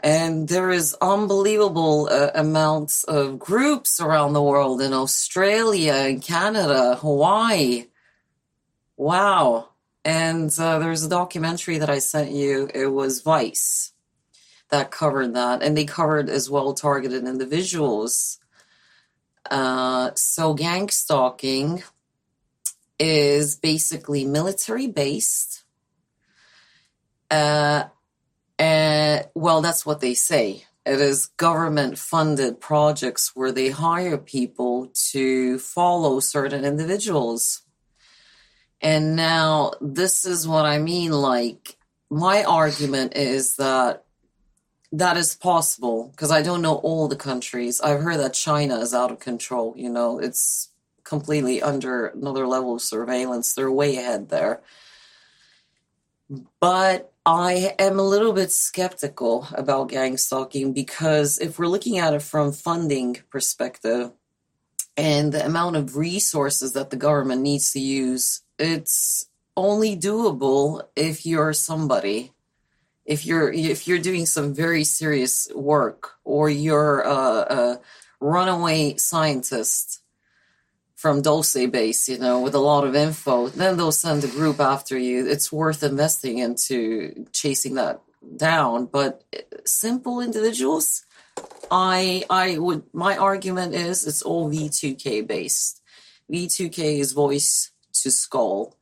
[0.03, 6.97] and there is unbelievable uh, amounts of groups around the world in Australia and Canada,
[6.97, 7.87] Hawaii.
[8.97, 9.69] Wow.
[10.05, 12.71] And uh, there's a documentary that I sent you.
[12.75, 13.93] It was Vice
[14.71, 15.63] that covered that.
[15.63, 18.39] And they covered as well targeted individuals.
[19.51, 21.83] Uh, so gang stalking
[22.99, 25.65] is basically military based.
[27.31, 27.85] Uh,
[28.61, 30.67] and well, that's what they say.
[30.85, 37.63] It is government funded projects where they hire people to follow certain individuals.
[38.83, 41.11] And now this is what I mean.
[41.11, 41.79] Like,
[42.11, 44.05] my argument is that
[44.93, 47.81] that is possible because I don't know all the countries.
[47.81, 49.73] I've heard that China is out of control.
[49.75, 50.69] You know, it's
[51.05, 53.55] completely under another level of surveillance.
[53.55, 54.61] They're way ahead there.
[56.61, 62.13] But I am a little bit skeptical about gang stalking because if we're looking at
[62.13, 64.11] it from funding perspective
[64.97, 69.27] and the amount of resources that the government needs to use, it's
[69.57, 72.33] only doable if you're somebody.
[73.05, 77.81] If you're if you're doing some very serious work or you're a, a
[78.19, 80.00] runaway scientist
[81.01, 83.49] from Dulce base, you know, with a lot of info.
[83.49, 85.27] Then they'll send a group after you.
[85.27, 88.03] It's worth investing into chasing that
[88.37, 88.85] down.
[88.85, 89.25] But
[89.65, 91.07] simple individuals,
[91.71, 95.81] I I would my argument is it's all V2K based.
[96.31, 97.71] V2K is voice
[98.03, 98.77] to skull,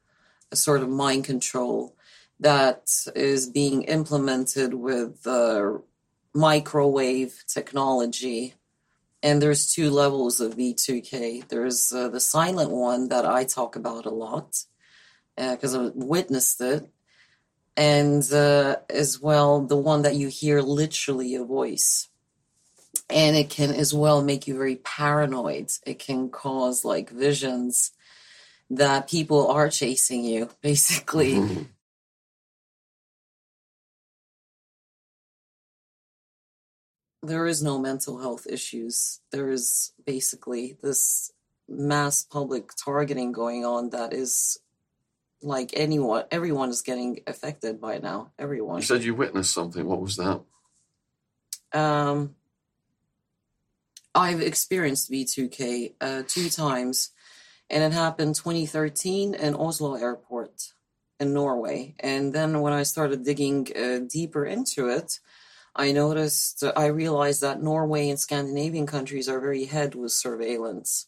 [0.50, 1.94] a sort of mind control
[2.40, 5.78] that is being implemented with uh,
[6.34, 8.54] microwave technology.
[9.22, 11.48] And there's two levels of V2K.
[11.48, 14.64] There's uh, the silent one that I talk about a lot
[15.36, 16.88] because uh, I witnessed it.
[17.76, 22.08] And uh, as well, the one that you hear literally a voice.
[23.08, 25.70] And it can as well make you very paranoid.
[25.86, 27.92] It can cause like visions
[28.70, 31.34] that people are chasing you, basically.
[31.34, 31.62] Mm-hmm.
[37.22, 39.20] There is no mental health issues.
[39.32, 41.32] There is basically this
[41.68, 44.58] mass public targeting going on that is
[45.42, 48.32] like anyone, everyone is getting affected by now.
[48.38, 48.78] Everyone.
[48.78, 49.86] You said you witnessed something.
[49.86, 50.40] What was that?
[51.72, 52.34] Um,
[54.14, 57.10] I've experienced V2K uh, two times,
[57.70, 60.72] and it happened 2013 in Oslo Airport
[61.20, 61.94] in Norway.
[62.00, 65.20] And then when I started digging uh, deeper into it,
[65.74, 71.06] I noticed, I realized that Norway and Scandinavian countries are very ahead with surveillance.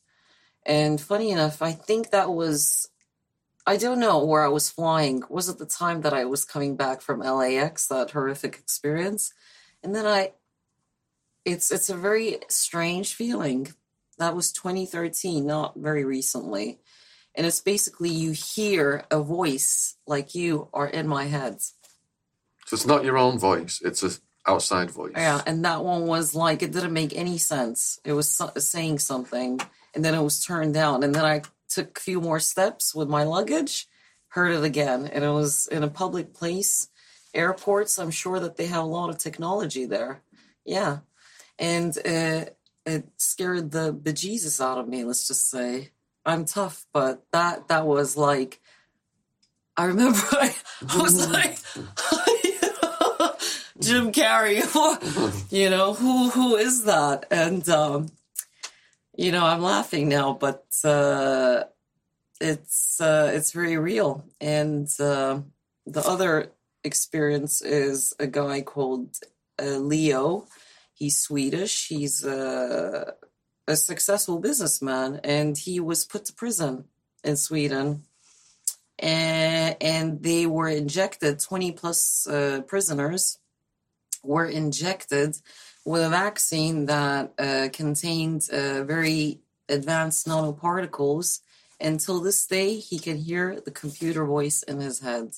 [0.65, 2.89] And funny enough, I think that was,
[3.67, 5.23] I don't know where I was flying.
[5.29, 9.33] Was it the time that I was coming back from LAX, that horrific experience?
[9.83, 10.33] And then I,
[11.45, 13.73] it's it's a very strange feeling.
[14.19, 16.81] That was 2013, not very recently.
[17.35, 21.61] And it's basically you hear a voice like you are in my head.
[22.67, 24.11] So it's not your own voice, it's a
[24.47, 25.13] outside voice.
[25.17, 28.01] Yeah, and that one was like it didn't make any sense.
[28.05, 29.61] It was so- saying something,
[29.95, 33.09] and then it was turned down, and then I took a few more steps with
[33.09, 33.87] my luggage,
[34.29, 36.89] heard it again, and it was in a public place,
[37.35, 37.99] airports.
[37.99, 40.23] I'm sure that they have a lot of technology there.
[40.65, 40.99] Yeah,
[41.59, 42.47] and uh,
[42.87, 45.05] it scared the bejesus out of me.
[45.05, 45.91] Let's just say
[46.25, 48.61] I'm tough, but that that was like.
[49.77, 50.55] I remember I,
[50.89, 51.57] I was like,
[53.81, 54.61] Jim Carrey.
[55.51, 57.27] you know, who who is that?
[57.31, 58.09] And um,
[59.17, 61.65] you know, I'm laughing now, but uh,
[62.41, 64.25] it's uh, it's very real.
[64.41, 65.41] And uh,
[65.87, 66.53] the other
[66.85, 69.17] experience is a guy called
[69.61, 70.47] uh, Leo.
[70.95, 71.89] He's Swedish.
[71.89, 73.15] He's a,
[73.67, 76.85] a successful businessman, and he was put to prison
[77.25, 78.05] in Sweden.
[78.99, 83.40] And, and they were injected 20 plus uh, prisoners
[84.23, 85.37] were injected
[85.85, 91.41] with a vaccine that uh, contained uh, very advanced nanoparticles.
[91.81, 95.33] Until this day, he can hear the computer voice in his head.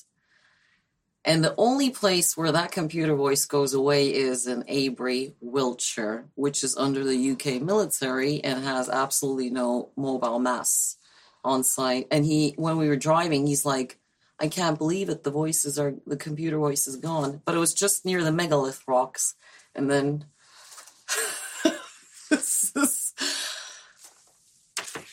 [1.25, 6.65] And the only place where that computer voice goes away is in Avebury, Wiltshire, which
[6.65, 10.97] is under the UK military and has absolutely no mobile mass
[11.45, 12.09] on site.
[12.11, 13.99] And he, when we were driving, he's like,
[14.43, 15.23] I can't believe it.
[15.23, 17.41] The voices are the computer voice is gone.
[17.45, 19.37] But it was just near the megalith rocks,
[19.75, 20.25] and then.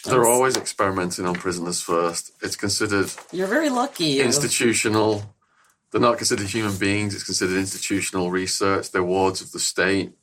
[0.06, 2.32] They're always experimenting on prisoners first.
[2.42, 3.12] It's considered.
[3.32, 4.20] You're very lucky.
[4.20, 5.36] Institutional.
[5.92, 7.14] They're not considered human beings.
[7.14, 8.90] It's considered institutional research.
[8.90, 10.14] They're wards of the state.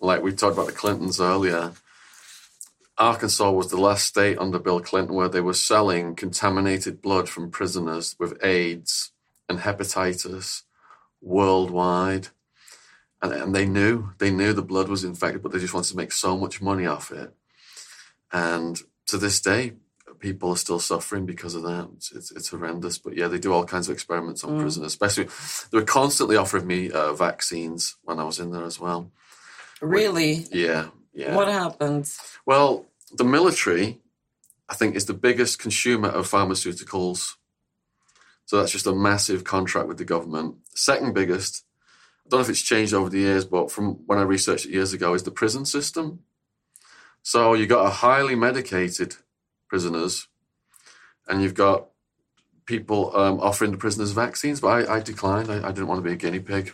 [0.00, 1.74] Like we talked about the Clintons earlier
[2.98, 7.50] Arkansas was the last state under Bill Clinton where they were selling contaminated blood from
[7.50, 9.12] prisoners with AIDS
[9.48, 10.62] and hepatitis
[11.20, 12.28] worldwide.
[13.22, 15.96] And, and they knew, they knew the blood was infected, but they just wanted to
[15.96, 17.32] make so much money off it.
[18.32, 19.74] And to this day,
[20.18, 21.88] people are still suffering because of that.
[22.14, 22.98] It's, it's, horrendous.
[22.98, 24.60] But yeah, they do all kinds of experiments on mm.
[24.60, 25.28] prisoners, especially
[25.70, 29.10] they were constantly offering me uh, vaccines when I was in there as well.
[29.80, 30.46] Really?
[30.52, 31.34] yeah, yeah.
[31.34, 32.10] What happened?
[32.44, 34.00] Well, the military,
[34.68, 37.34] I think, is the biggest consumer of pharmaceuticals.
[38.46, 40.56] So that's just a massive contract with the government.
[40.74, 41.64] Second biggest,
[42.24, 44.72] I don't know if it's changed over the years, but from when I researched it
[44.72, 46.20] years ago, is the prison system.
[47.22, 49.16] So you've got a highly medicated
[49.68, 50.28] prisoners,
[51.26, 51.88] and you've got
[52.64, 55.50] people um, offering the prisoners vaccines, but I, I declined.
[55.50, 56.72] I, I, didn't want to be a guinea pig.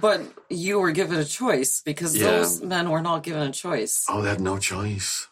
[0.00, 2.30] But you were given a choice because yeah.
[2.30, 4.04] those men were not given a choice.
[4.08, 5.26] Oh, they had no choice.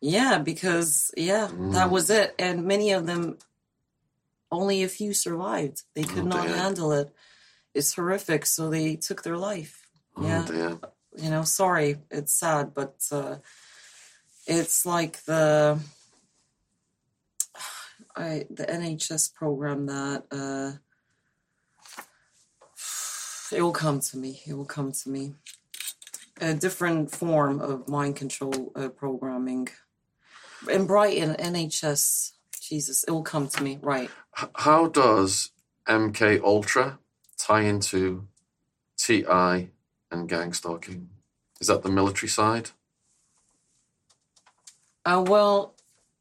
[0.00, 1.72] Yeah, because yeah, mm.
[1.72, 2.34] that was it.
[2.38, 3.38] And many of them
[4.50, 5.82] only a few survived.
[5.94, 7.12] They could oh, not handle it.
[7.74, 9.88] It's horrific, so they took their life.
[10.16, 10.76] Oh, yeah.
[11.16, 13.36] You know, sorry, it's sad, but uh
[14.48, 15.78] it's like the
[18.16, 20.72] I the NHS program that uh,
[23.54, 24.42] it will come to me.
[24.46, 25.34] It will come to me.
[26.40, 29.68] A different form of mind control uh, programming.
[30.70, 32.32] In Brighton, NHS.
[32.60, 33.78] Jesus, it will come to me.
[33.80, 34.10] Right.
[34.40, 35.52] H- how does
[35.86, 36.98] MK Ultra
[37.38, 38.26] tie into
[38.98, 39.70] TI
[40.10, 41.08] and gang stalking?
[41.60, 42.70] Is that the military side?
[45.04, 45.74] Uh, well,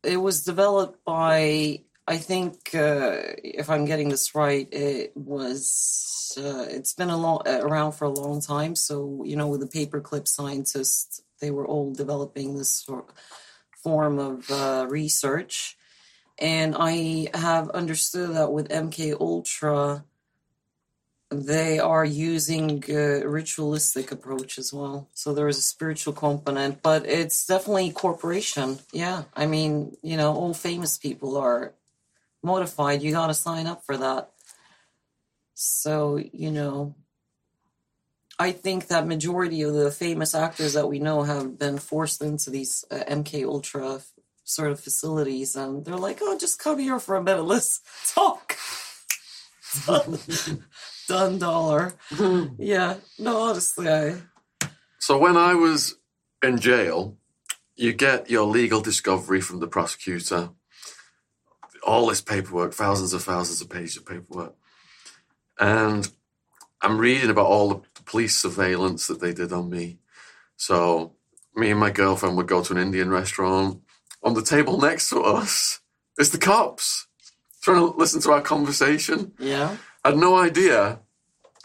[0.03, 6.65] it was developed by I think uh, if I'm getting this right, it was uh,
[6.69, 8.75] it's been a long uh, around for a long time.
[8.75, 13.09] So you know, with the paperclip scientists, they were all developing this sort
[13.87, 15.77] form of uh, research,
[16.37, 20.03] and I have understood that with MK Ultra,
[21.31, 25.07] they are using a ritualistic approach as well.
[25.13, 28.79] So there is a spiritual component, but it's definitely corporation.
[28.91, 31.73] Yeah, I mean, you know, all famous people are
[32.43, 33.01] modified.
[33.01, 34.31] You got to sign up for that.
[35.53, 36.93] So you know,
[38.39, 42.49] I think that majority of the famous actors that we know have been forced into
[42.51, 44.01] these uh, MK Ultra
[44.43, 47.43] sort of facilities, and they're like, "Oh, just come here for a minute.
[47.43, 47.81] Let's
[48.13, 48.55] talk."
[51.07, 51.93] Done dollar.
[52.59, 52.95] Yeah.
[53.17, 54.15] No, honestly, I.
[54.99, 55.95] So when I was
[56.43, 57.17] in jail,
[57.75, 60.49] you get your legal discovery from the prosecutor.
[61.85, 64.55] All this paperwork, thousands of thousands of pages of paperwork.
[65.59, 66.09] And
[66.81, 69.99] I'm reading about all the police surveillance that they did on me.
[70.55, 71.13] So
[71.55, 73.81] me and my girlfriend would go to an Indian restaurant.
[74.23, 75.79] On the table next to us
[76.17, 77.05] is the cops
[77.61, 79.33] trying to listen to our conversation.
[79.37, 79.77] Yeah.
[80.03, 80.99] I had no idea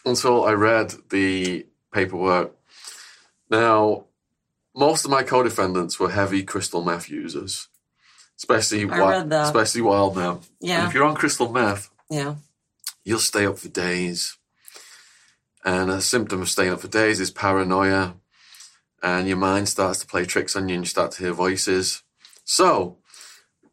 [0.05, 2.55] until I read the paperwork.
[3.51, 4.07] Now,
[4.75, 7.69] most of my co-defendants were heavy crystal meth users,
[8.37, 10.49] especially wi- especially wild meth.
[10.61, 10.87] And Yeah.
[10.89, 12.37] if you're on crystal meth, Yeah.
[13.05, 14.37] you'll stay up for days.
[15.65, 18.17] And a symptom of staying up for days is paranoia,
[19.03, 22.03] and your mind starts to play tricks on you, and you start to hear voices.
[22.45, 22.99] So,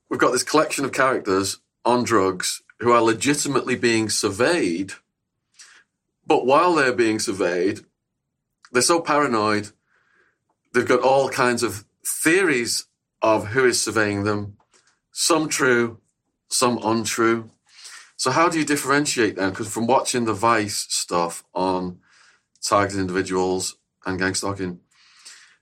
[0.10, 4.94] we've got this collection of characters on drugs who are legitimately being surveyed,
[6.26, 7.82] but while they're being surveyed,
[8.72, 9.72] they're so paranoid,
[10.74, 12.86] they've got all kinds of theories
[13.22, 14.58] of who is surveying them,
[15.12, 16.00] some true,
[16.48, 17.50] some untrue.
[18.20, 19.52] So how do you differentiate them?
[19.52, 22.00] Because from watching the Vice stuff on
[22.62, 24.82] targeted individuals and gang stalking,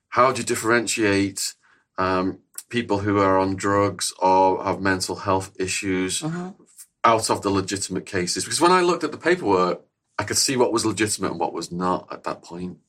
[0.10, 1.54] how do you differentiate
[2.00, 2.40] um,
[2.70, 6.50] people who are on drugs or have mental health issues hmm
[7.04, 8.44] out of the legitimate cases?
[8.44, 9.82] Because when I looked at the paperwork,
[10.18, 12.80] I could see what was legitimate and what was not at that point.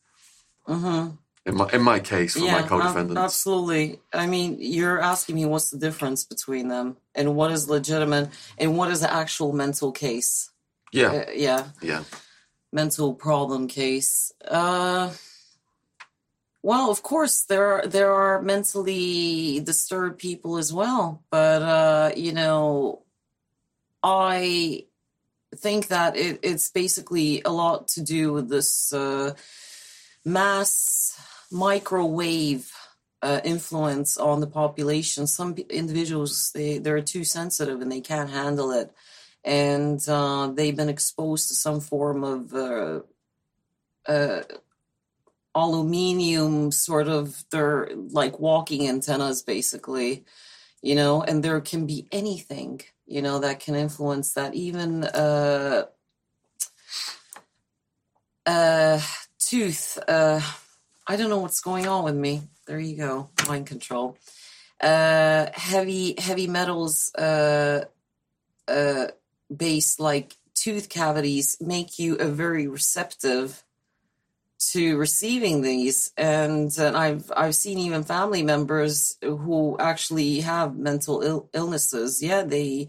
[0.66, 1.08] hmm
[1.48, 4.00] In my in my case, for my co-defendants, absolutely.
[4.12, 8.28] I mean, you're asking me what's the difference between them and what is legitimate
[8.58, 10.50] and what is the actual mental case.
[10.92, 12.04] yeah, Uh, yeah, yeah,
[12.70, 14.30] mental problem case.
[14.46, 15.10] Uh,
[16.62, 22.32] well, of course, there are there are mentally disturbed people as well, but uh, you
[22.32, 23.04] know,
[24.02, 24.84] I
[25.56, 29.32] think that it, it's basically a lot to do with this uh,
[30.26, 31.18] mass
[31.50, 32.72] microwave
[33.22, 35.26] uh, influence on the population.
[35.26, 38.92] Some individuals they they're too sensitive and they can't handle it,
[39.44, 43.00] and uh, they've been exposed to some form of uh,
[44.06, 44.42] uh,
[45.54, 50.24] aluminium sort of they're like walking antennas basically
[50.82, 55.84] you know and there can be anything you know that can influence that even uh
[58.46, 59.00] uh
[59.40, 60.40] tooth uh
[61.08, 62.42] i don't know what's going on with me.
[62.66, 64.18] There you go mind control.
[64.80, 67.84] Uh heavy heavy metals uh
[68.68, 69.06] uh
[69.98, 73.64] like tooth cavities make you a very receptive
[74.72, 76.12] to receiving these.
[76.16, 82.22] And, and I've I've seen even family members who actually have mental Ill- illnesses.
[82.22, 82.88] Yeah they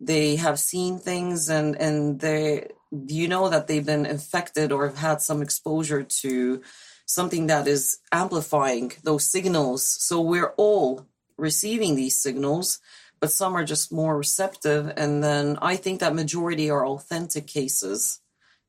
[0.00, 4.96] they have seen things and and they you know that they've been infected or have
[4.96, 6.62] had some exposure to
[7.08, 9.84] something that is amplifying those signals.
[9.84, 11.06] So we're all
[11.36, 12.80] receiving these signals
[13.20, 14.92] but some are just more receptive.
[14.96, 18.20] And then I think that majority are authentic cases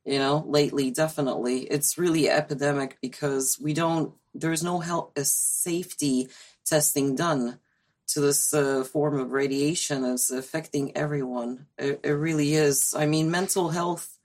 [0.05, 1.59] you know lately definitely.
[1.61, 6.29] It's really epidemic because we don't there's no health uh, safety
[6.65, 7.59] testing done
[8.07, 11.67] to this uh, form of radiation it's affecting everyone.
[11.77, 12.93] It, it really is.
[12.97, 14.17] I mean mental health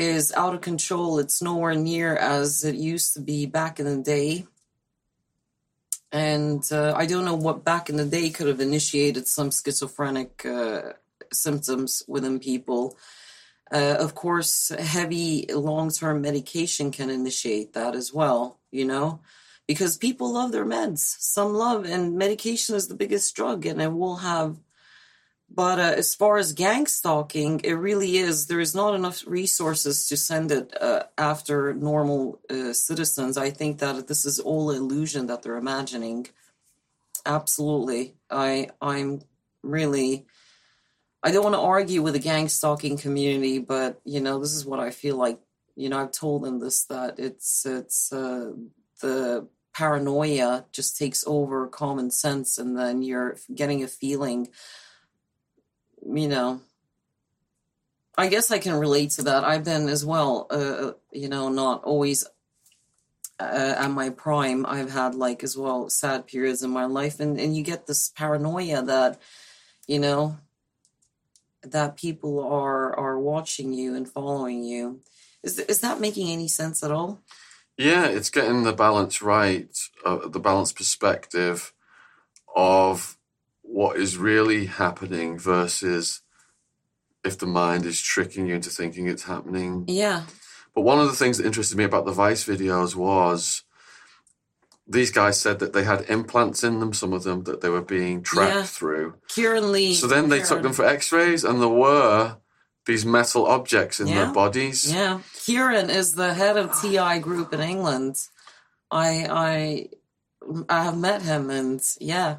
[0.00, 4.02] is out of control it's nowhere near as it used to be back in the
[4.02, 4.46] day
[6.12, 10.44] and uh, I don't know what back in the day could have initiated some schizophrenic
[10.44, 10.94] uh,
[11.32, 12.96] symptoms within people.
[13.72, 19.20] Uh, of course, heavy long term medication can initiate that as well, you know,
[19.68, 20.98] because people love their meds.
[21.20, 24.56] Some love, and medication is the biggest drug, and it will have.
[25.52, 28.46] But uh, as far as gang stalking, it really is.
[28.46, 33.36] There is not enough resources to send it uh, after normal uh, citizens.
[33.36, 36.28] I think that this is all illusion that they're imagining.
[37.26, 39.22] Absolutely, I I'm
[39.62, 40.26] really
[41.22, 44.64] I don't want to argue with the gang stalking community, but you know, this is
[44.64, 45.38] what I feel like.
[45.76, 48.52] You know, I've told them this that it's it's uh,
[49.02, 54.48] the paranoia just takes over common sense, and then you're getting a feeling.
[56.04, 56.60] You know,
[58.16, 59.44] I guess I can relate to that.
[59.44, 60.46] I've been as well.
[60.50, 62.26] Uh, you know, not always
[63.38, 64.66] uh, at my prime.
[64.66, 68.10] I've had like as well sad periods in my life, and and you get this
[68.10, 69.20] paranoia that,
[69.86, 70.36] you know,
[71.62, 75.00] that people are are watching you and following you.
[75.42, 77.22] Is is that making any sense at all?
[77.78, 79.74] Yeah, it's getting the balance right,
[80.04, 81.72] uh, the balance perspective
[82.54, 83.16] of
[83.72, 86.22] what is really happening versus
[87.24, 89.84] if the mind is tricking you into thinking it's happening.
[89.86, 90.24] Yeah.
[90.74, 93.62] But one of the things that interested me about the Vice videos was
[94.86, 97.80] these guys said that they had implants in them, some of them that they were
[97.82, 98.62] being tracked Yeah.
[98.64, 99.14] through.
[99.28, 99.94] Kieran Lee.
[99.94, 102.38] So then they took them for x rays, and there were
[102.86, 104.24] these metal objects in Yeah.
[104.24, 104.90] their bodies.
[104.92, 108.16] Yeah, Kieran is the head of TI Group in England.
[108.90, 109.88] I I
[110.68, 112.38] I have met him, and yeah,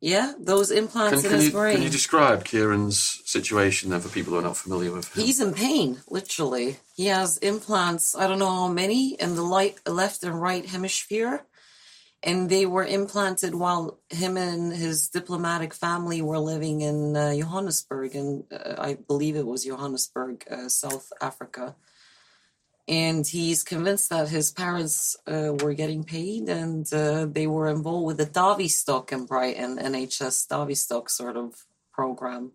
[0.00, 1.74] yeah, those implants Can, in can, his you, brain.
[1.76, 5.24] can you describe Kieran's situation then for people who are not familiar with him?
[5.24, 6.76] He's in pain, literally.
[6.94, 8.14] He has implants.
[8.14, 11.44] I don't know how many in the light, left and right hemisphere,
[12.22, 18.14] and they were implanted while him and his diplomatic family were living in uh, Johannesburg,
[18.14, 21.76] and uh, I believe it was Johannesburg, uh, South Africa.
[22.86, 28.06] And he's convinced that his parents uh, were getting paid, and uh, they were involved
[28.06, 32.52] with the Tavistock in Brighton, NHS Tavistock sort of program.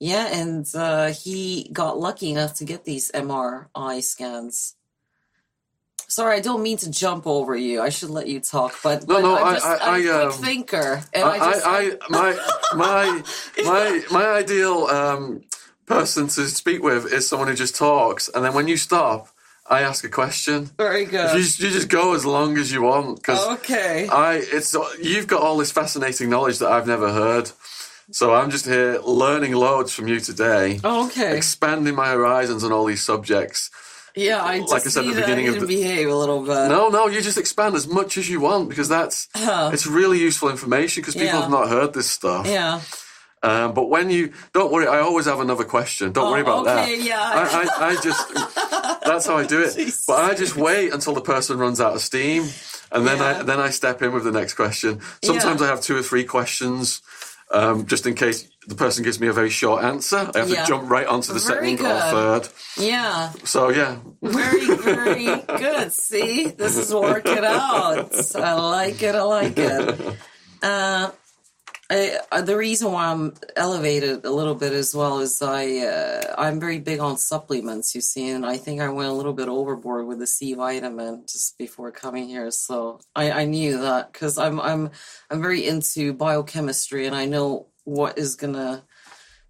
[0.00, 4.74] Yeah, and uh, he got lucky enough to get these MRI scans.
[6.08, 7.80] Sorry, I don't mean to jump over you.
[7.80, 10.10] I should let you talk, but, No, but no, I'm I- just, I- I'm a
[10.10, 13.22] I, quick um, thinker, and I, I, just I, I, my, my,
[13.64, 15.42] my, my ideal um,
[15.86, 19.28] person to speak with is someone who just talks, and then when you stop,
[19.68, 20.70] I ask a question.
[20.76, 21.32] very good.
[21.32, 25.42] You, you just go as long as you want because okay, I, it's you've got
[25.42, 27.50] all this fascinating knowledge that I've never heard.
[28.12, 32.70] So I'm just here learning loads from you today, oh, okay, expanding my horizons on
[32.70, 33.68] all these subjects.
[34.14, 34.40] yeah.
[34.44, 36.68] I just like I said at the beginning of the- behave a little bit.
[36.68, 39.70] No, no, you just expand as much as you want because that's Huh.
[39.72, 41.40] it's really useful information because people Yeah.
[41.40, 42.46] have not heard this stuff.
[42.46, 42.80] Yeah.
[43.48, 46.12] Um, but when you don't worry, I always have another question.
[46.12, 47.04] Don't Oh, worry about okay, that.
[47.10, 47.20] yeah.
[47.20, 48.22] I, I, I just
[49.06, 49.74] that's how I do it.
[49.76, 50.04] Jesus.
[50.06, 52.42] But I just wait until the person runs out of steam,
[52.92, 55.00] and then I then I step in with the next question.
[55.22, 55.66] Sometimes Yeah.
[55.66, 57.02] I have two or three questions,
[57.50, 60.28] um, just in case the person gives me a very short answer.
[60.34, 60.62] I have Yeah.
[60.62, 62.48] to jump right onto the Very second or third.
[62.78, 63.30] Yeah.
[63.44, 63.92] So yeah,
[64.22, 65.26] Very, very
[65.64, 65.92] good.
[65.92, 68.10] See, this is working out.
[68.34, 69.14] I like it.
[69.14, 70.16] I like it.
[70.62, 71.10] Uh,
[71.88, 76.34] I, uh, the reason why I'm elevated a little bit as well is I uh,
[76.36, 77.94] I'm very big on supplements.
[77.94, 81.22] You see, and I think I went a little bit overboard with the C vitamin
[81.26, 82.50] just before coming here.
[82.50, 84.90] So I, I knew that because I'm I'm
[85.30, 88.82] I'm very into biochemistry and I know what is gonna.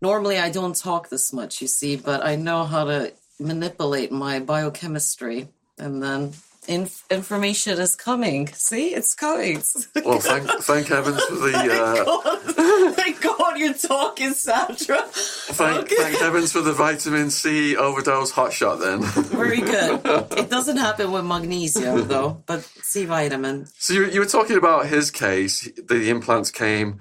[0.03, 4.41] Normally, I don't talk this much, you see, but I know how to manipulate my
[4.41, 6.35] biochemistry, and then
[6.69, 8.49] inf- information is coming.
[8.49, 9.63] See, it's coming.
[10.05, 12.95] well, thank thank heavens for the uh, God.
[12.97, 15.03] Thank God you're talking, Sandra.
[15.09, 15.97] thank, Okay.
[15.97, 18.81] thank heavens for the vitamin C overdose hot shot.
[18.81, 19.03] Then.
[19.03, 20.01] Very good.
[20.37, 23.67] It doesn't happen with magnesium though, but C vitamin.
[23.79, 25.69] So you, you were talking about his case.
[25.89, 27.01] The implants came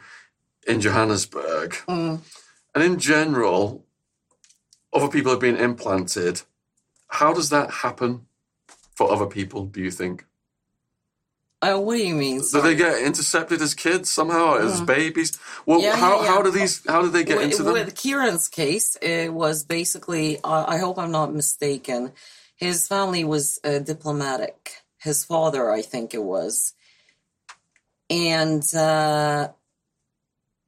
[0.68, 2.20] in Johannesburg, Mm.
[2.74, 3.86] and in general,
[4.94, 6.42] other people have been implanted.
[7.08, 8.26] How does that happen
[8.96, 9.66] for other people?
[9.66, 10.26] Do you think?
[11.62, 12.42] Uh, what do you mean?
[12.52, 15.38] Do they get intercepted as kids somehow, as babies?
[15.66, 15.82] Well.
[15.82, 16.28] Yeah, how yeah, yeah.
[16.28, 17.74] how do these how do they get with, into them?
[17.74, 22.12] with Kieran's case, it was basically, uh, I hope I'm not mistaken,
[22.56, 24.84] his family was uh, diplomatic.
[24.98, 26.74] His father, I think it was.
[28.10, 29.50] And uh,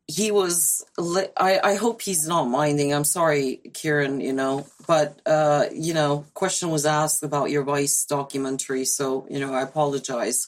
[0.07, 2.93] he was, I, I hope he's not minding.
[2.93, 8.05] I'm sorry, Kieran, you know, but, uh, you know, question was asked about your Vice
[8.05, 8.85] documentary.
[8.85, 10.47] So, you know, I apologize.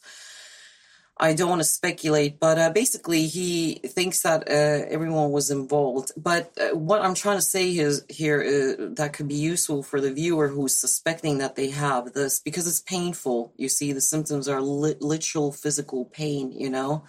[1.22, 6.14] I don't want to speculate, but uh, basically he thinks that uh, everyone was involved.
[6.16, 10.00] But uh, what I'm trying to say is here uh, that could be useful for
[10.00, 13.52] the viewer who's suspecting that they have this because it's painful.
[13.58, 16.54] You see, the symptoms are li- literal physical pain.
[16.54, 17.04] You know,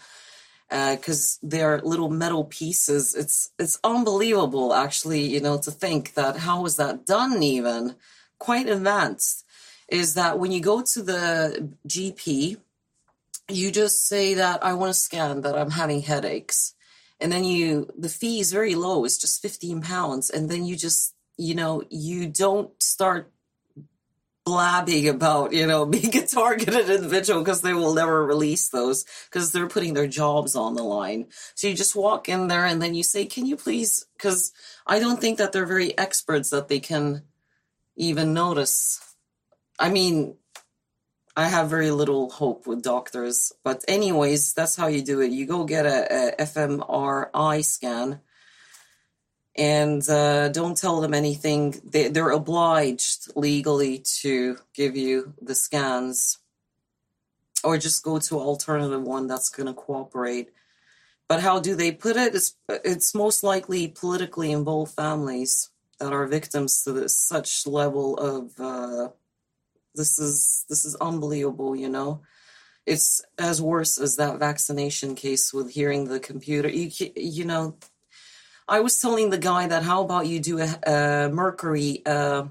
[0.70, 3.14] because uh, they're little metal pieces.
[3.14, 5.22] It's it's unbelievable, actually.
[5.22, 7.42] You know, to think that how was that done?
[7.42, 7.96] Even
[8.38, 9.44] quite advanced.
[9.88, 12.58] Is that when you go to the GP
[13.50, 16.74] you just say that I want to scan that I'm having headaches.
[17.20, 19.04] And then you, the fee is very low.
[19.04, 20.30] It's just 15 pounds.
[20.30, 23.30] And then you just, you know, you don't start
[24.50, 29.52] blabbing about, you know, being a targeted individual because they will never release those because
[29.52, 31.26] they're putting their jobs on the line.
[31.54, 34.52] So you just walk in there and then you say, can you please, because
[34.86, 37.22] I don't think that they're very experts that they can
[37.94, 39.00] even notice.
[39.78, 40.34] I mean,
[41.36, 43.52] I have very little hope with doctors.
[43.62, 45.30] But anyways, that's how you do it.
[45.30, 48.20] You go get a, a fMRI scan
[49.56, 51.80] and uh, don't tell them anything.
[51.84, 56.38] They, they're obliged legally to give you the scans
[57.62, 60.50] or just go to alternative one that's going to cooperate.
[61.28, 62.34] But how do they put it?
[62.34, 68.58] It's, it's most likely politically involved families that are victims to this, such level of
[68.58, 69.10] uh,
[69.94, 72.20] this is this is unbelievable you know
[72.86, 77.76] it's as worse as that vaccination case with hearing the computer you you know
[78.70, 82.44] i was telling the guy that how about you do a, a mercury uh,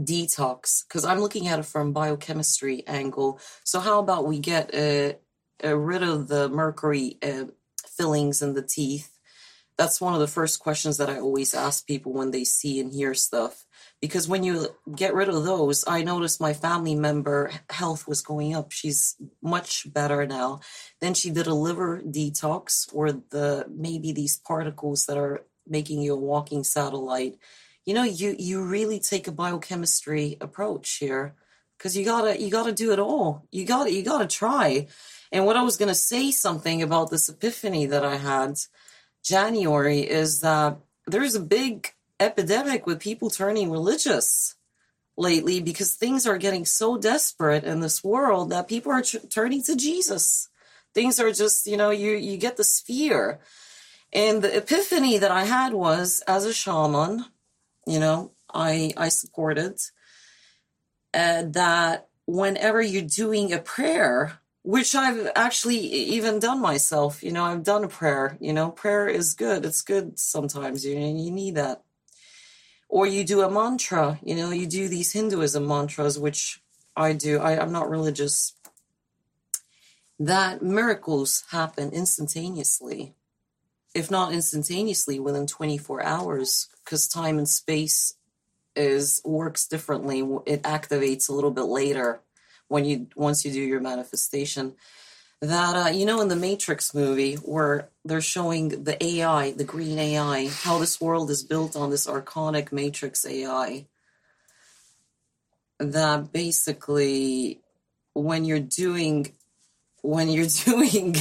[0.00, 0.84] detox?
[0.86, 3.40] Because i'm looking at it from biochemistry angle.
[3.64, 5.14] So how about we get uh,
[5.66, 7.46] uh, rid of the mercury uh,
[7.86, 9.10] fillings in the teeth?
[9.78, 12.92] That's one of the first questions that i always ask people when they see and
[12.92, 13.66] hear stuff
[14.02, 18.54] because when you get rid of those i noticed my family member health was going
[18.54, 18.72] up.
[18.72, 20.60] She's much better now.
[21.00, 26.14] Then she did a liver detox where the maybe these particles that are making you
[26.14, 27.38] a walking satellite.
[27.84, 31.34] You know you you really take a biochemistry approach here
[31.76, 33.46] because you gotta you gotta do it all.
[33.50, 34.86] You gotta you gotta try.
[35.32, 38.58] And what i was gonna say something about this epiphany that i had
[39.24, 40.76] january is that
[41.06, 41.88] there's a big
[42.20, 44.56] epidemic with people turning religious
[45.16, 49.62] lately because things are getting so desperate in this world that people are tr- turning
[49.64, 50.48] to Jesus.
[50.94, 53.40] Things are just, you know, you you get this fear.
[54.12, 57.24] And the epiphany that I had was as a shaman,
[57.86, 59.80] you know, I I supported
[61.14, 67.44] uh, that whenever you're doing a prayer, which I've actually even done myself, you know,
[67.44, 68.36] I've done a prayer.
[68.40, 69.64] You know, prayer is good.
[69.64, 70.84] It's good sometimes.
[70.84, 71.82] You you need that
[72.92, 76.62] or you do a mantra you know you do these hinduism mantras which
[76.94, 77.38] i do.
[77.40, 78.52] I, i'm not religious.
[80.20, 83.14] That miracles happen instantaneously
[83.94, 88.14] if not instantaneously within 24 hours because time and space
[88.74, 90.20] is works differently.
[90.46, 92.20] It activates a little bit later
[92.68, 94.74] when you once you do your manifestation
[95.42, 99.98] that uh, you know in the matrix movie where they're showing the ai the green
[99.98, 103.84] ai how this world is built on this archonic matrix ai
[105.78, 107.60] that basically
[108.14, 109.32] when you're doing
[110.02, 111.16] when you're doing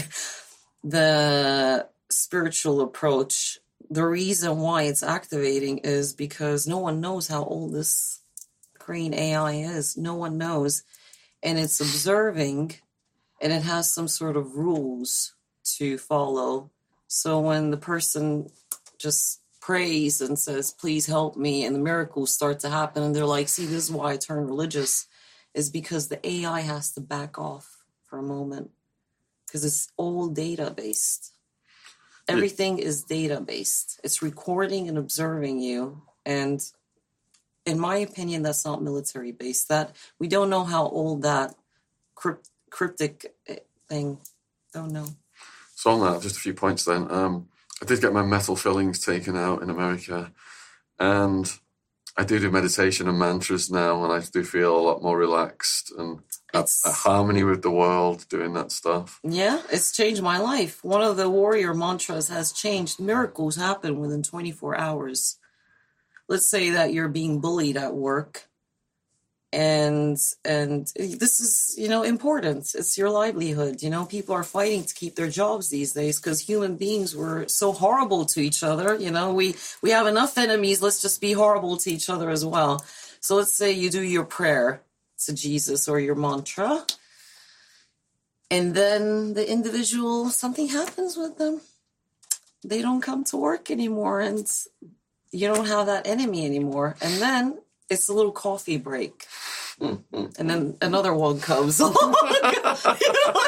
[0.84, 3.59] the spiritual approach
[3.89, 8.22] the reason why it's activating is because no one knows how old this
[8.80, 9.97] green ai is.
[9.97, 10.84] No one knows.
[11.43, 12.76] And it's observing
[13.42, 15.34] and it has some sort of rules
[15.78, 16.70] to follow.
[17.08, 18.50] So when the person
[18.98, 23.26] just prays and says, Please help me, and the miracles start to happen, and they're
[23.26, 25.08] like, See, this is why I turn religious,
[25.54, 28.72] is because the AI has to back off for a moment
[29.46, 31.34] because it's all data based.
[32.28, 36.04] Everything is data based, it's recording and observing you.
[36.26, 36.62] And
[37.66, 39.68] in my opinion, that's not military based.
[39.68, 41.56] That we don't know how old that
[42.16, 43.57] crypt, cryptic eh,
[43.88, 44.17] thing.
[44.74, 45.05] Oh no.
[45.76, 47.11] So on that, just a few points then.
[47.11, 47.49] Um,
[47.82, 50.32] I did get my metal fillings taken out in America,
[50.99, 51.51] and
[52.17, 55.91] I do do meditation and mantras now, and I do feel a lot more relaxed
[55.97, 56.19] and
[56.53, 59.19] a harmony with the world doing that stuff.
[59.24, 60.84] Yeah, it's changed my life.
[60.84, 62.99] One of the warrior mantras has changed.
[62.99, 65.38] Miracles happen within 24 hours.
[66.28, 68.51] Let's say that you're being bullied at work
[69.54, 73.84] and and this is you know important it's your livelihood.
[73.84, 77.47] You know people are fighting to keep their jobs these days because human beings were
[77.47, 78.95] so horrible to each other.
[78.95, 80.82] You know we we have enough enemies.
[80.82, 82.86] Let's just be horrible to each other as well.
[83.20, 84.82] So let's say you do your prayer
[85.26, 86.84] to jesus or your mantra
[88.52, 91.62] and then the individual something happens with them.
[92.66, 94.45] They don't come to work anymore and
[95.32, 96.97] you don't have that enemy anymore.
[97.02, 97.60] And then
[97.92, 99.28] it's a little coffee break
[99.82, 101.96] and then another one comes along.
[102.44, 102.74] you know,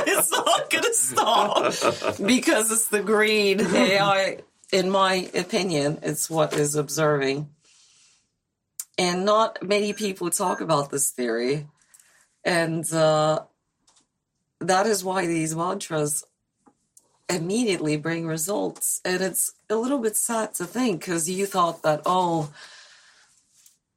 [0.05, 1.73] it's not going to stop
[2.25, 4.39] because it's the greed AI,
[4.71, 7.49] in my opinion, it's what is observing.
[8.97, 11.67] And not many people talk about this theory.
[12.45, 13.41] And uh,
[14.59, 16.25] that is why these mantras
[17.29, 19.01] immediately bring results.
[19.03, 22.53] And it's a little bit sad to think because you thought that, oh,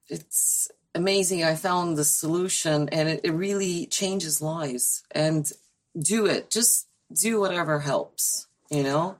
[0.09, 1.45] it's amazing.
[1.45, 5.03] I found the solution and it, it really changes lives.
[5.11, 5.51] And
[5.99, 6.51] do it.
[6.51, 9.17] Just do whatever helps, you know?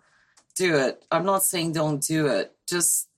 [0.55, 1.05] Do it.
[1.11, 2.55] I'm not saying don't do it.
[2.67, 3.09] Just,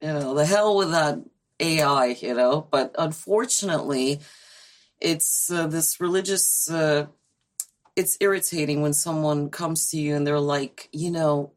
[0.00, 1.20] you know, the hell with that
[1.58, 2.66] AI, you know?
[2.70, 4.20] But unfortunately,
[5.00, 7.06] it's uh, this religious, uh,
[7.96, 11.52] it's irritating when someone comes to you and they're like, you know,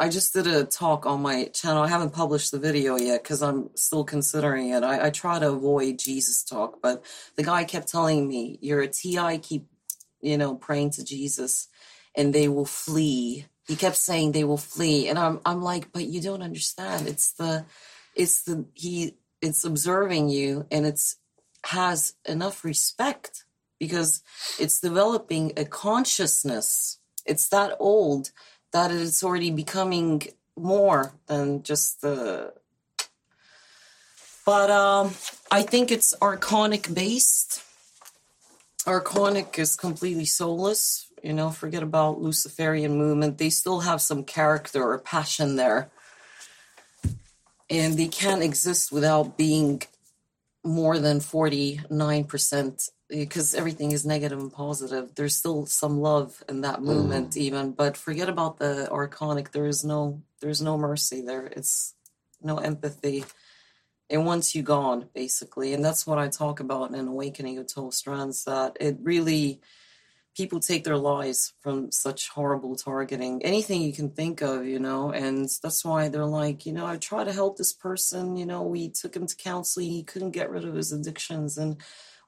[0.00, 1.82] I just did a talk on my channel.
[1.82, 4.82] I haven't published the video yet because I'm still considering it.
[4.82, 7.04] I, I, try to avoid Jesus talk, but
[7.36, 9.38] the guy kept telling me, "You're a TI.
[9.38, 9.66] Keep,
[10.20, 11.68] you know, praying to Jesus,
[12.16, 16.06] and they will flee." He kept saying they will flee, and I'm I'm like, but
[16.06, 17.06] you don't understand.
[17.06, 17.64] It's the,
[18.16, 19.16] it's the he.
[19.40, 21.16] It's observing you, and it's
[21.66, 23.44] has enough respect
[23.78, 24.22] because
[24.58, 26.98] it's developing a consciousness.
[27.26, 28.30] It's that old
[28.72, 30.22] that it's already becoming
[30.56, 32.52] more than just the
[34.44, 35.12] but um
[35.50, 37.62] i think it's archonic based.
[38.84, 43.38] Archonic is completely soulless you know forget about luciferian movement.
[43.38, 45.90] They still have some character or passion there.
[47.70, 49.82] And they can't exist without being
[50.64, 55.14] more than 49% because everything is negative and positive.
[55.14, 57.36] There's still some love in that movement, mm.
[57.36, 57.72] even.
[57.72, 59.52] But forget about the archonic.
[59.52, 61.46] There is no, there's no mercy there.
[61.46, 61.94] It's
[62.40, 63.24] no empathy.
[64.08, 67.94] It wants you gone, basically, and that's what I talk about in Awakening of Twelve
[67.94, 68.44] Strands.
[68.44, 69.60] That it really,
[70.36, 73.42] people take their lives from such horrible targeting.
[73.42, 76.96] Anything you can think of, you know, and that's why they're like, you know, I
[76.96, 78.36] try to help this person.
[78.36, 79.90] You know, we took him to counseling.
[79.90, 81.76] He couldn't get rid of his addictions, and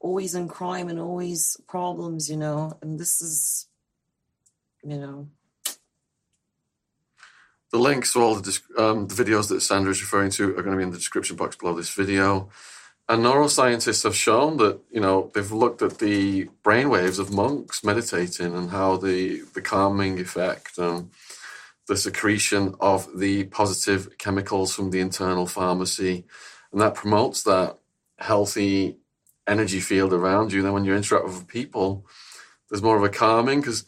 [0.01, 3.69] always in crime and always problems, you know, and this is,
[4.83, 5.29] you know.
[7.71, 10.71] The links to all the, um, the videos that Sandra is referring to are going
[10.73, 12.51] to be in the description box below this video.
[13.09, 18.55] And neuroscientists have shown that, you know, they've looked at the brainwaves of monks meditating
[18.55, 21.11] and how the, the calming effect and
[21.87, 26.25] the secretion of the positive chemicals from the internal pharmacy.
[26.73, 27.77] And that promotes that
[28.19, 28.97] healthy
[29.47, 30.63] energy field around you.
[30.63, 32.07] Then when you interact with people,
[32.69, 33.85] there's more of a calming because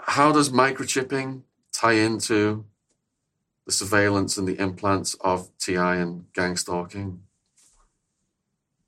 [0.00, 2.64] How does microchipping tie into
[3.66, 7.22] the surveillance and the implants of TI and gang stalking?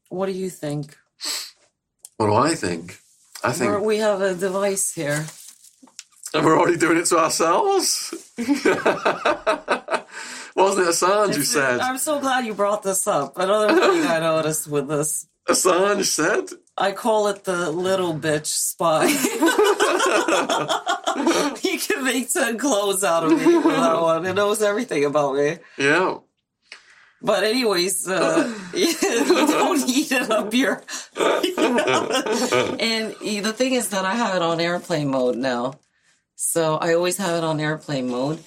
[0.08, 0.96] What do you think?
[2.16, 2.98] What do I think?
[3.42, 5.26] I think We're, we have a device here.
[6.34, 8.14] And we're already doing it to ourselves.
[10.66, 11.78] Wasn't Assange who said?
[11.78, 13.38] I'm so glad you brought this up.
[13.38, 15.28] Another thing I noticed with this.
[15.48, 16.48] Assange said?
[16.76, 19.06] I call it the little bitch spy.
[21.62, 24.26] you can make 10 clothes out of me with that one.
[24.26, 25.58] It knows everything about me.
[25.78, 26.16] Yeah.
[27.22, 30.82] But anyways, uh, you don't eat it up here.
[31.16, 35.74] and the thing is that I have it on airplane mode now,
[36.34, 38.42] so I always have it on airplane mode.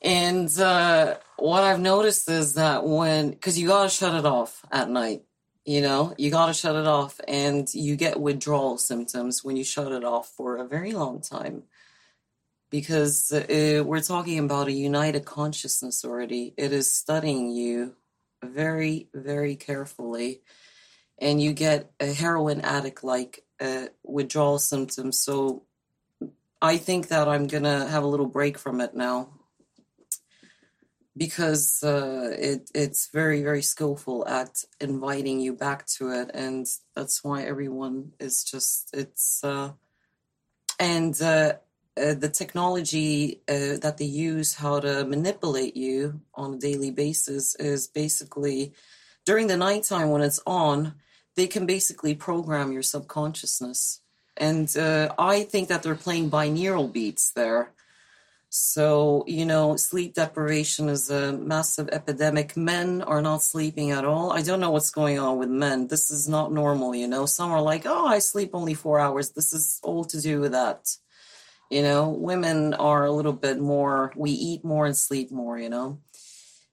[0.00, 4.88] And uh, what I've noticed is that when, because you gotta shut it off at
[4.88, 5.22] night,
[5.64, 9.92] you know, you gotta shut it off, and you get withdrawal symptoms when you shut
[9.92, 11.64] it off for a very long time
[12.70, 16.52] because uh, we're talking about a united consciousness already.
[16.56, 17.94] It is studying you
[18.42, 20.42] very, very carefully,
[21.18, 25.20] and you get a heroin addict like uh, withdrawal symptoms.
[25.20, 25.62] So
[26.60, 29.28] I think that I'm gonna have a little break from it now
[31.16, 37.22] because uh, it it's very very skillful at inviting you back to it, and that's
[37.22, 39.72] why everyone is just it's uh,
[40.80, 41.54] and uh,
[41.96, 47.54] uh, the technology uh, that they use how to manipulate you on a daily basis
[47.56, 48.72] is basically
[49.24, 50.94] during the nighttime when it's on
[51.36, 54.00] they can basically program your subconsciousness.
[54.36, 57.73] And uh, i think that they're playing binaural beats there
[58.56, 62.56] so you know sleep deprivation is a massive epidemic.
[62.56, 64.30] Men are not sleeping at all.
[64.30, 65.88] I don't know what's going on with men.
[65.88, 67.26] This is not normal you know?
[67.26, 69.30] Some are like oh i sleep only four hours.
[69.30, 70.96] This is all to do with that.
[71.68, 75.68] You know, women are a little bit more, we eat more and sleep more, you
[75.68, 75.98] know.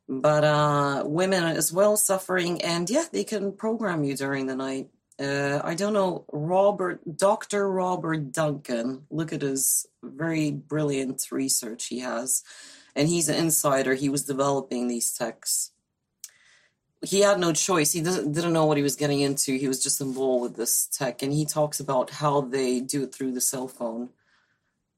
[0.08, 4.90] But uh, women as well suffering, and yeah, they can program you during the night.
[5.22, 7.70] Uh, I don't know, Robert, Dr.
[7.70, 12.44] Robert Duncan, look at his very brilliant research he has.
[12.96, 13.94] And he's an insider.
[13.94, 15.72] He was developing these techs.
[17.04, 17.94] He had no choice.
[17.94, 19.58] He didn't know what he was getting into.
[19.58, 21.22] He was just involved with this tech.
[21.22, 24.10] And he talks about how they do it through the cell phone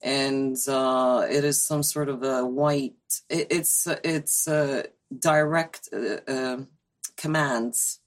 [0.04, 2.92] and uh, it is some sort of a white.
[3.30, 4.82] It, it's it's uh,
[5.18, 6.68] direct uh, um,
[7.16, 8.00] commands.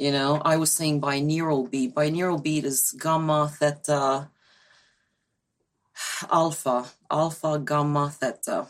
[0.00, 1.94] You know, I was saying binaural beat.
[1.94, 4.30] Binaural beat is gamma, theta,
[6.32, 8.66] alpha, alpha, gamma, theta,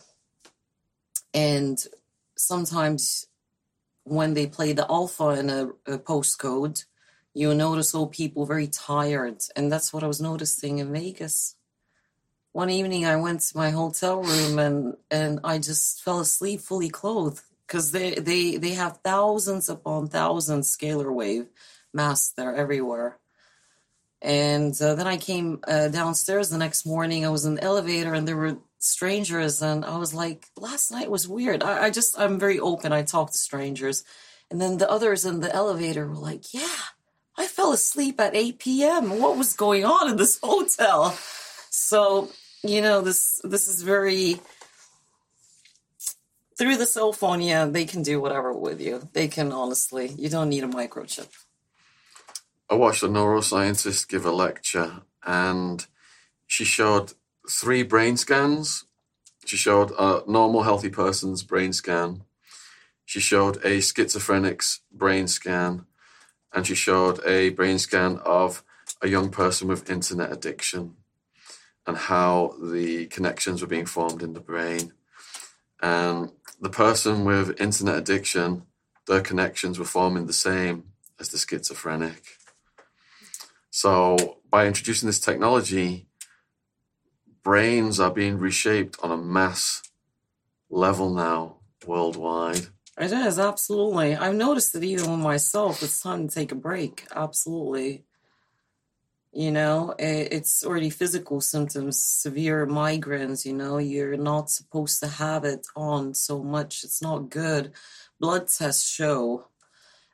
[1.32, 1.78] and
[2.36, 3.28] sometimes
[4.02, 6.84] when they play the alpha in a, a postcode,
[7.32, 11.54] you notice all people very tired, and that's what I was noticing in Vegas.
[12.50, 16.88] One evening I went to my hotel room and and I just fell asleep fully
[16.88, 21.46] clothed because they they they have thousands upon thousands scalar wave
[21.94, 23.18] masks there everywhere.
[24.20, 27.24] And uh, then I came uh, downstairs the next morning.
[27.24, 31.10] I was in the elevator and there were strangers, and I was like, last night
[31.10, 31.62] was weird.
[31.62, 32.92] I, I just I'm very open.
[32.92, 34.04] I talk to strangers,
[34.50, 36.82] and then the others in the elevator were like, yeah.
[37.38, 39.18] I fell asleep at 8 p.m.
[39.18, 41.16] What was going on in this hotel?
[41.70, 42.28] So
[42.62, 44.40] you know this this is very
[46.60, 49.08] through the cell phone yeah they can do whatever with you.
[49.14, 51.30] They can honestly you don't need a microchip.
[52.68, 55.86] I watched a neuroscientist give a lecture and
[56.46, 57.14] she showed
[57.48, 58.84] three brain scans.
[59.46, 62.24] She showed a normal healthy person's brain scan.
[63.06, 65.86] She showed a schizophrenic's brain scan
[66.52, 68.62] and she showed a brain scan of
[69.00, 70.96] a young person with internet addiction
[71.86, 74.92] and how the connections were being formed in the brain.
[75.82, 76.30] And
[76.60, 78.62] the person with internet addiction,
[79.06, 80.84] their connections were forming the same
[81.18, 82.22] as the schizophrenic.
[83.70, 86.08] So, by introducing this technology,
[87.42, 89.82] brains are being reshaped on a mass
[90.68, 91.56] level now
[91.86, 92.66] worldwide.
[92.98, 94.14] It is, absolutely.
[94.14, 95.82] I've noticed it even with myself.
[95.82, 97.06] It's time to take a break.
[97.14, 98.04] Absolutely.
[99.32, 103.44] You know, it's already physical symptoms, severe migraines.
[103.44, 106.82] You know, you're not supposed to have it on so much.
[106.82, 107.72] It's not good.
[108.18, 109.46] Blood tests show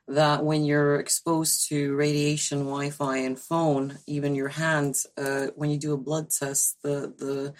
[0.07, 5.71] that when you're exposed to radiation, Wi Fi, and phone, even your hands uh, when
[5.71, 7.53] you do a blood test, the, the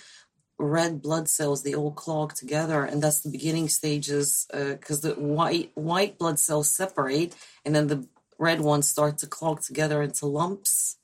[0.59, 5.21] red blood cells they all clog together and that's the beginning stages because uh, the
[5.21, 8.07] white white blood cells separate and then the
[8.39, 10.97] red ones start to clog together into lumps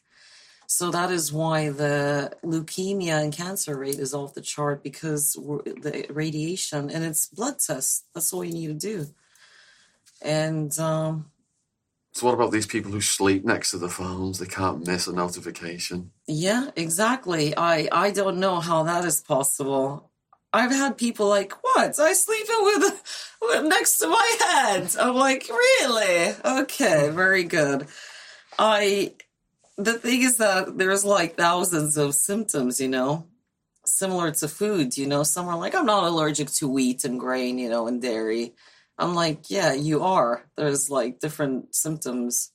[0.74, 6.08] so that is why the leukemia and cancer rate is off the chart because the
[6.10, 8.06] radiation and it's blood tests.
[8.16, 9.08] That's all you need to do.
[10.24, 11.30] And um,
[12.14, 14.40] so, what about these people who sleep next to the phones?
[14.40, 16.10] They can't miss a notification.
[16.26, 17.56] Yeah, exactly.
[17.56, 20.10] I I don't know how that is possible.
[20.54, 22.00] I've had people like, "What?
[22.00, 26.34] I sleep with, with next to my head." I'm like, "Really?
[26.44, 27.86] Okay, very good."
[28.58, 29.14] I
[29.78, 33.28] the thing is that there's like thousands of symptoms, you know.
[33.86, 35.24] similar to food, you know.
[35.24, 38.54] Some are like, I'm not allergic to wheat and grain, you know, and dairy.
[38.98, 40.46] I'm like, yeah, you are.
[40.56, 42.52] There's like different symptoms.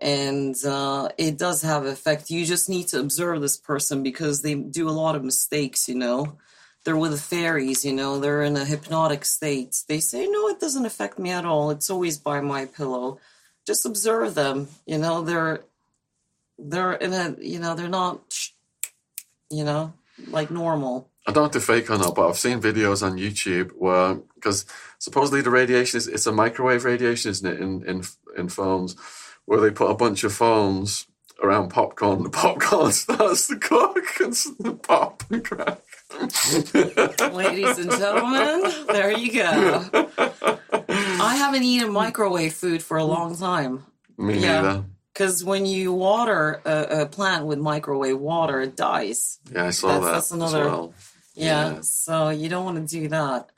[0.00, 2.30] And uh, it does have effect.
[2.30, 5.94] You just need to observe this person because they do a lot of mistakes, you
[5.94, 6.38] know.
[6.84, 9.76] They're with the fairies, you know, they're in a hypnotic state.
[9.86, 11.70] They say, no, it doesn't affect me at all.
[11.70, 13.18] It's always by my pillow.
[13.66, 15.60] Just observe them, you know, they're
[16.60, 18.20] they're in a you know, they're not
[19.50, 19.92] you know,
[20.28, 21.08] like normal.
[21.26, 24.14] I don't know if they're fake or not, but I've seen videos on YouTube where
[24.34, 24.64] because
[24.98, 27.60] supposedly the radiation is it's a microwave radiation, isn't it?
[27.60, 28.02] In in
[28.36, 28.96] in phones,
[29.44, 31.06] where they put a bunch of phones
[31.42, 32.22] around popcorn.
[32.22, 34.48] The popcorn starts to cook and s-
[34.82, 35.78] pop and crack.
[37.32, 39.88] Ladies and gentlemen, there you go.
[40.88, 43.84] I haven't eaten microwave food for a long time.
[44.18, 44.60] Me Yeah.
[44.62, 44.84] neither.
[45.12, 49.38] Because when you water a, a plant with microwave water, it dies.
[49.52, 50.94] Yeah, I saw That's- that that's another- well.
[51.34, 51.80] Yeah, Yeah.
[51.82, 53.50] so you don't want to do that.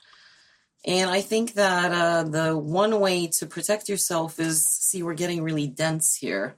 [0.85, 5.41] And I think that uh, the one way to protect yourself is see, we're getting
[5.41, 6.55] really dense here.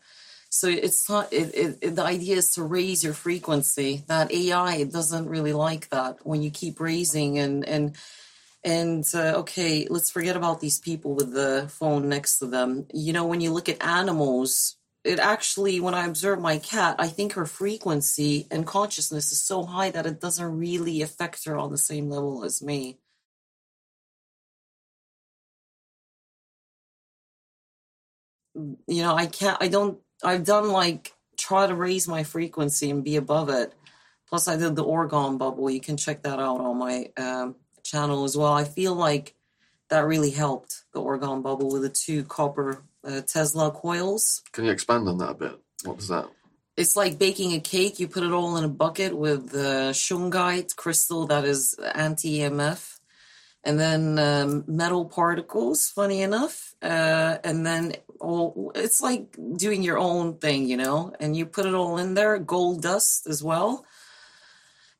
[0.50, 1.32] So it's not.
[1.34, 4.04] It, it, it, the idea is to raise your frequency.
[4.08, 7.96] That AI it doesn't really like that when you keep raising and and
[8.64, 12.88] and uh, okay, let's forget about these people with the phone next to them.
[12.94, 17.08] You know, when you look at animals, it actually, when I observe my cat, I
[17.08, 21.72] think her frequency and consciousness is so high that it doesn't really affect her on
[21.72, 22.98] the same level as me.
[28.56, 33.04] You know, I can't, I don't, I've done like try to raise my frequency and
[33.04, 33.74] be above it.
[34.28, 35.70] Plus, I did the orgone bubble.
[35.70, 38.54] You can check that out on my um, channel as well.
[38.54, 39.35] I feel like
[39.90, 44.42] that really helped the orgone bubble with the two copper uh, Tesla coils.
[44.52, 45.60] Can you expand on that a bit?
[45.84, 46.28] What was that?
[46.78, 48.00] It's like baking a cake.
[48.00, 53.00] You put it all in a bucket with the shungite crystal that is anti EMF,
[53.64, 55.90] and then um, metal particles.
[55.90, 58.74] Funny enough, uh, and then all.
[58.76, 61.14] It's like doing your own thing, you know.
[61.20, 62.38] And you put it all in there.
[62.40, 63.86] Gold dust as well,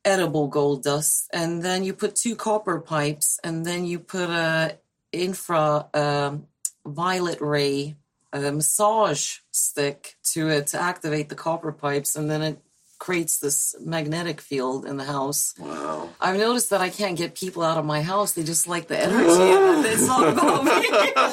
[0.06, 4.78] edible gold dust, and then you put two copper pipes, and then you put a
[5.12, 6.46] infra um,
[6.86, 7.96] violet ray
[8.44, 12.58] a massage stick to it to activate the copper pipes, and then it
[12.98, 15.54] creates this magnetic field in the house.
[15.58, 16.08] Wow.
[16.20, 18.32] I've noticed that I can't get people out of my house.
[18.32, 19.28] They just like the energy.
[19.28, 20.88] and it's not about me.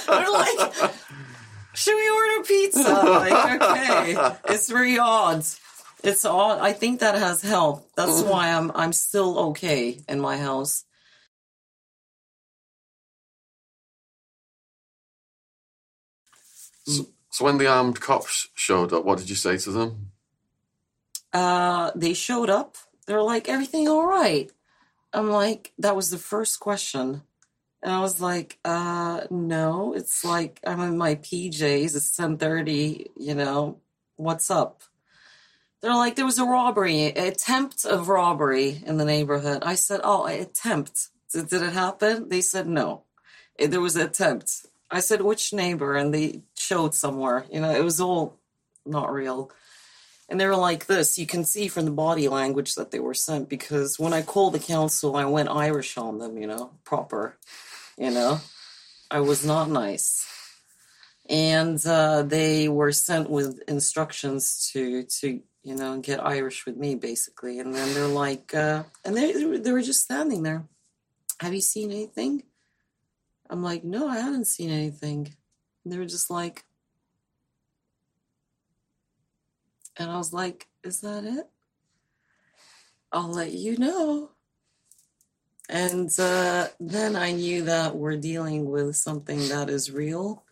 [0.07, 0.93] They're like,
[1.73, 2.93] should we order pizza?
[2.93, 4.37] Like, okay.
[4.53, 5.45] It's very odd.
[6.03, 7.95] It's all I think that has helped.
[7.95, 10.85] That's why I'm I'm still okay in my house.
[17.31, 20.11] So when the armed cops showed up, what did you say to them?
[21.33, 22.77] uh, they showed up.
[23.07, 24.51] They're like, everything all right?
[25.13, 27.23] I'm like, that was the first question.
[27.83, 31.95] And I was like, uh, no, it's like, I'm in my PJs.
[31.95, 33.79] It's 1030, you know,
[34.17, 34.83] what's up?
[35.83, 39.63] They're like, there was a robbery, attempt of robbery in the neighborhood.
[39.65, 41.09] I said, oh, attempt.
[41.33, 42.29] Did, did it happen?
[42.29, 43.03] They said, no.
[43.59, 44.65] Eh, There was an attempt.
[44.89, 45.97] I said, which neighbor?
[45.97, 47.45] And they showed somewhere.
[47.51, 48.39] You know, it was all
[48.85, 49.51] not real.
[50.29, 51.19] And they were like this.
[51.19, 54.53] You can see from the body language that they were sent because when I called
[54.53, 57.35] the council, I went Irish on them, you know, proper.
[57.97, 58.39] You know,
[59.11, 60.25] I was not nice.
[61.29, 66.95] And uh, they were sent with instructions to, to, you know, get Irish with me,
[66.95, 67.59] basically.
[67.59, 70.65] And then they're like, uh, and they, they were just standing there.
[71.39, 72.43] Have you seen anything?
[73.49, 75.33] I'm like, no, I haven't seen anything.
[75.83, 76.65] And they were just like,
[79.97, 81.47] and I was like, is that it?
[83.11, 84.31] I'll let you know.
[85.69, 90.42] And uh, then I knew that we're dealing with something that is real.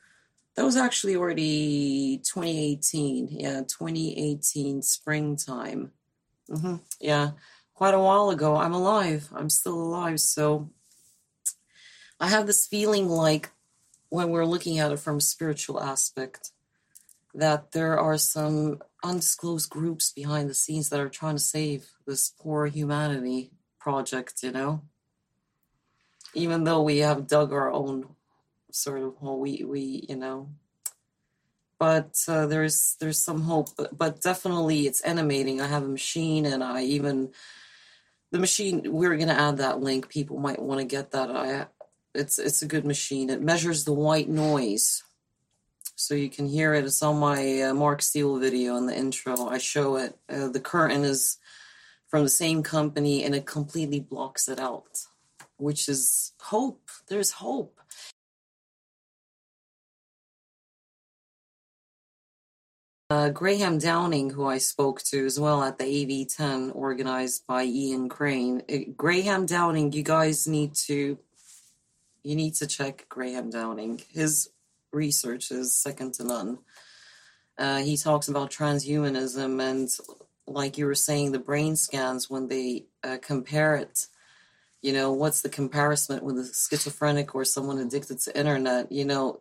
[0.55, 3.27] That was actually already 2018.
[3.31, 5.91] Yeah, 2018 springtime.
[6.47, 7.31] hmm Yeah,
[7.73, 8.57] quite a while ago.
[8.57, 9.29] I'm alive.
[9.33, 10.19] I'm still alive.
[10.19, 10.69] So
[12.19, 13.49] I have this feeling like
[14.09, 16.51] when we're looking at it from a spiritual aspect,
[17.33, 22.29] that there are some undisclosed groups behind the scenes that are trying to save this
[22.29, 24.81] poor humanity project, you know?
[26.33, 28.15] Even though we have dug our own
[28.71, 30.49] sort of hole, we, we you know.
[31.79, 35.61] But uh, there's there's some hope, but, but definitely it's animating.
[35.61, 37.31] I have a machine, and I even
[38.31, 38.83] the machine.
[38.85, 40.09] We're gonna add that link.
[40.09, 41.31] People might want to get that.
[41.31, 41.67] I
[42.13, 43.29] it's it's a good machine.
[43.29, 45.03] It measures the white noise,
[45.95, 46.85] so you can hear it.
[46.85, 49.47] It's on my uh, Mark Steele video in the intro.
[49.47, 50.17] I show it.
[50.29, 51.37] Uh, the curtain is
[52.11, 55.05] from the same company and it completely blocks it out,
[55.57, 56.89] which is hope.
[57.07, 57.79] There's hope.
[63.33, 68.63] Graham Downing, who I spoke to as well at the AV10 organized by Ian Crane.
[68.71, 71.17] Uh, Graham Downing, you guys need to
[72.23, 74.01] you need to check Graham Downing.
[74.11, 74.49] His
[74.91, 76.59] research is second to none.
[77.57, 79.89] Uh, he talks about transhumanism and,
[80.47, 84.07] like you were saying, the brain scans when they uh, compare it.
[84.81, 88.91] You know, what's the comparison with a schizophrenic or someone addicted to internet?
[88.91, 89.39] You know,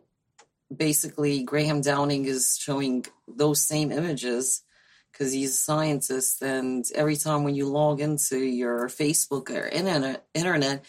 [0.75, 4.63] basically, Graham Downing is showing those same images
[5.11, 6.41] because he's a scientist.
[6.41, 10.85] And every time when you log into your Facebook or internet, internet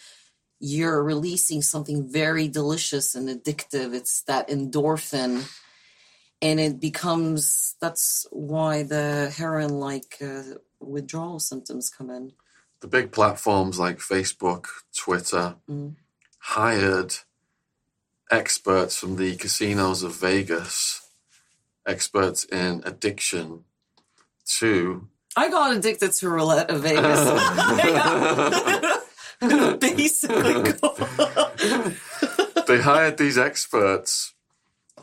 [0.65, 3.93] you're releasing something very delicious and addictive.
[3.93, 5.45] It's that endorphin.
[6.41, 10.43] And it becomes that's why the heroin like uh,
[10.79, 12.31] withdrawal symptoms come in.
[12.79, 15.95] The big platforms like Facebook, Twitter Mm.
[16.39, 17.15] hired
[18.31, 21.07] experts from the casinos of Vegas,
[21.87, 23.63] experts in addiction,
[24.45, 27.19] to I got addicted to roulette of Vegas.
[29.79, 30.53] Basically,
[32.67, 34.33] they hired these experts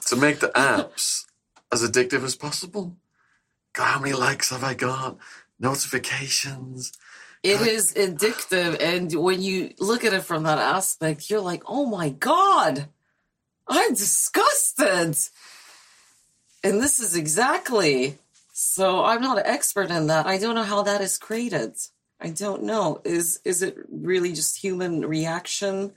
[0.06, 1.26] to make the apps
[1.70, 2.96] as addictive as possible.
[3.74, 5.18] God, how many likes have I got?
[5.58, 6.92] Notifications.
[7.42, 11.84] it is addictive, and when you look at it from that aspect, you're like, "Oh
[11.84, 12.88] my god,
[13.70, 15.16] I'm disgusted."
[16.62, 18.18] And this is exactly
[18.52, 19.02] so.
[19.02, 20.26] I'm not an expert in that.
[20.26, 21.76] I don't know how that is created.
[22.20, 23.00] I don't know.
[23.04, 25.92] Is is it really just human reaction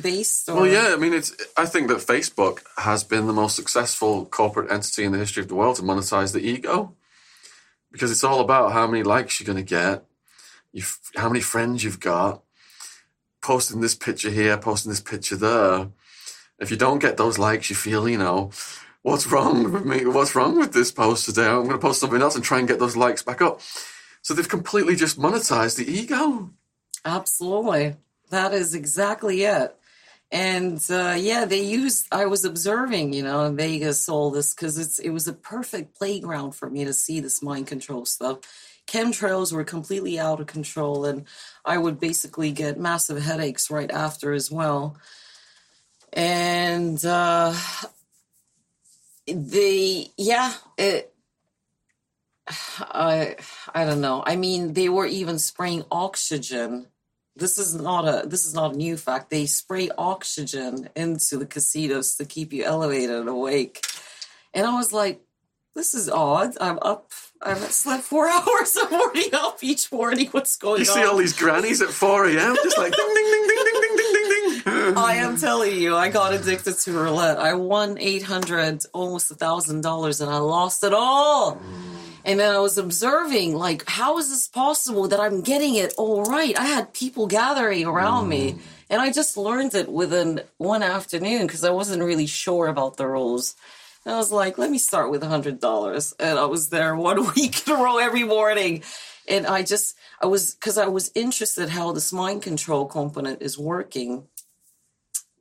[0.00, 0.48] based?
[0.48, 0.54] Or?
[0.54, 1.34] Well, yeah, I mean, it's.
[1.56, 5.48] I think that Facebook has been the most successful corporate entity in the history of
[5.48, 6.94] the world to monetize the ego,
[7.90, 10.04] because it's all about how many likes you're going to get,
[11.16, 12.44] how many friends you've got,
[13.40, 15.88] posting this picture here, posting this picture there.
[16.58, 18.50] If you don't get those likes, you feel, you know,
[19.02, 20.04] what's wrong with me?
[20.06, 21.46] What's wrong with this post today?
[21.46, 23.60] I'm going to post something else and try and get those likes back up.
[24.22, 26.50] So they've completely just monetized the ego.
[27.04, 27.96] Absolutely.
[28.30, 29.74] That is exactly it.
[30.30, 32.06] And uh, yeah, they used.
[32.12, 35.96] I was observing, you know, in Vegas all this because it's it was a perfect
[35.96, 38.40] playground for me to see this mind control stuff.
[38.86, 41.24] Chemtrails were completely out of control, and
[41.64, 44.98] I would basically get massive headaches right after as well
[46.12, 47.54] and uh,
[49.26, 51.12] the yeah it,
[52.80, 53.36] i
[53.74, 54.22] i don't know.
[54.26, 56.86] I mean they were even spraying oxygen.
[57.36, 59.30] This is not a this is not a new fact.
[59.30, 63.84] They spray oxygen into the casinos to keep you elevated and awake.
[64.54, 65.20] And i was like
[65.74, 66.56] this is odd.
[66.60, 70.28] I'm up i've slept four hours i'm already up each morning.
[70.32, 70.96] What's going you on?
[70.96, 73.47] you see all these grannies at 4 a.m just like ding ding ding
[74.96, 77.38] I am telling you, I got addicted to roulette.
[77.38, 81.60] I won eight hundred, almost a thousand dollars, and I lost it all.
[82.24, 86.24] And then I was observing, like, how is this possible that I'm getting it all
[86.24, 86.58] right?
[86.58, 88.60] I had people gathering around me, mm.
[88.90, 93.06] and I just learned it within one afternoon because I wasn't really sure about the
[93.06, 93.56] rules.
[94.04, 96.94] And I was like, let me start with a hundred dollars, and I was there
[97.10, 98.82] one week in a row every morning.
[99.28, 103.58] And I just, I was, because I was interested how this mind control component is
[103.58, 104.26] working.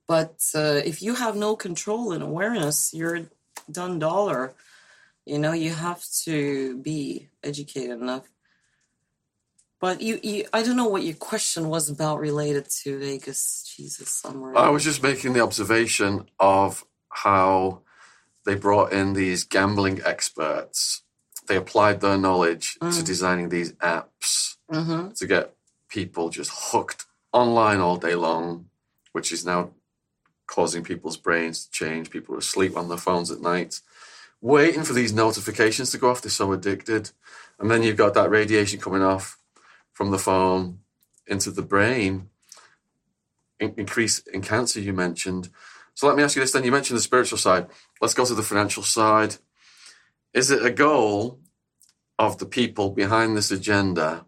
[0.08, 3.30] But uh, if you have no control and awareness, you're
[3.70, 4.54] done dollar.
[5.26, 8.28] You know, you have to be educated enough.
[9.80, 13.72] But you, you, I don't know what your question was about related to Vegas.
[13.76, 14.58] Jesus, somewhere.
[14.58, 17.82] I was just making the observation of how
[18.46, 21.04] they brought in these gambling experts.
[21.48, 23.06] They applied their knowledge to Mm.
[23.06, 25.12] designing these apps Mm-hmm.
[25.14, 25.54] to get
[25.90, 28.70] people just hooked online all day long,
[29.14, 29.72] which is now
[30.48, 32.10] causing people's brains to change.
[32.10, 33.82] People are asleep on their phones at night,
[34.42, 36.22] waiting for these notifications to go off.
[36.22, 37.12] They're so addicted.
[37.60, 39.38] And then you've got that radiation coming off
[39.94, 40.80] from the phone
[41.28, 42.30] into the brain,
[43.60, 45.50] in- increase in cancer, you mentioned.
[45.94, 46.64] So let me ask you this then.
[46.64, 47.68] You mentioned the spiritual side.
[48.00, 49.38] Let's go to the financial side.
[50.34, 51.40] Is it a goal
[52.20, 54.26] of the people behind this agenda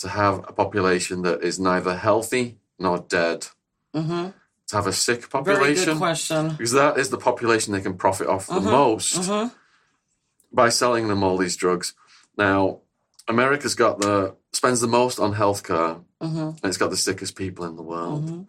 [0.00, 3.46] to have a population that is neither healthy nor dead?
[3.94, 4.30] Mm-hmm.
[4.70, 5.98] To have a sick Very good population?
[5.98, 6.48] question.
[6.50, 9.48] Because that is the population they can profit off the Mhm, most Mm-hmm.
[10.52, 11.94] by selling them all these drugs.
[12.38, 12.80] Now,
[13.28, 16.38] America's got the spends the most on healthcare, Mm-hmm.
[16.38, 18.24] and it's got the sickest people in the world.
[18.26, 18.42] Mm-hmm.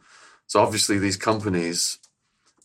[0.45, 1.98] So obviously, these companies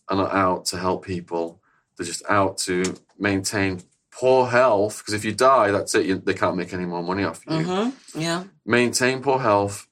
[0.09, 1.59] are not out to help people;
[1.97, 3.81] they're just out to maintain
[4.11, 6.05] poor health, because if you die, that's it.
[6.05, 7.57] You, they can't make any more money off you.
[7.63, 8.43] hmm Yeah.
[8.65, 9.87] Maintain poor health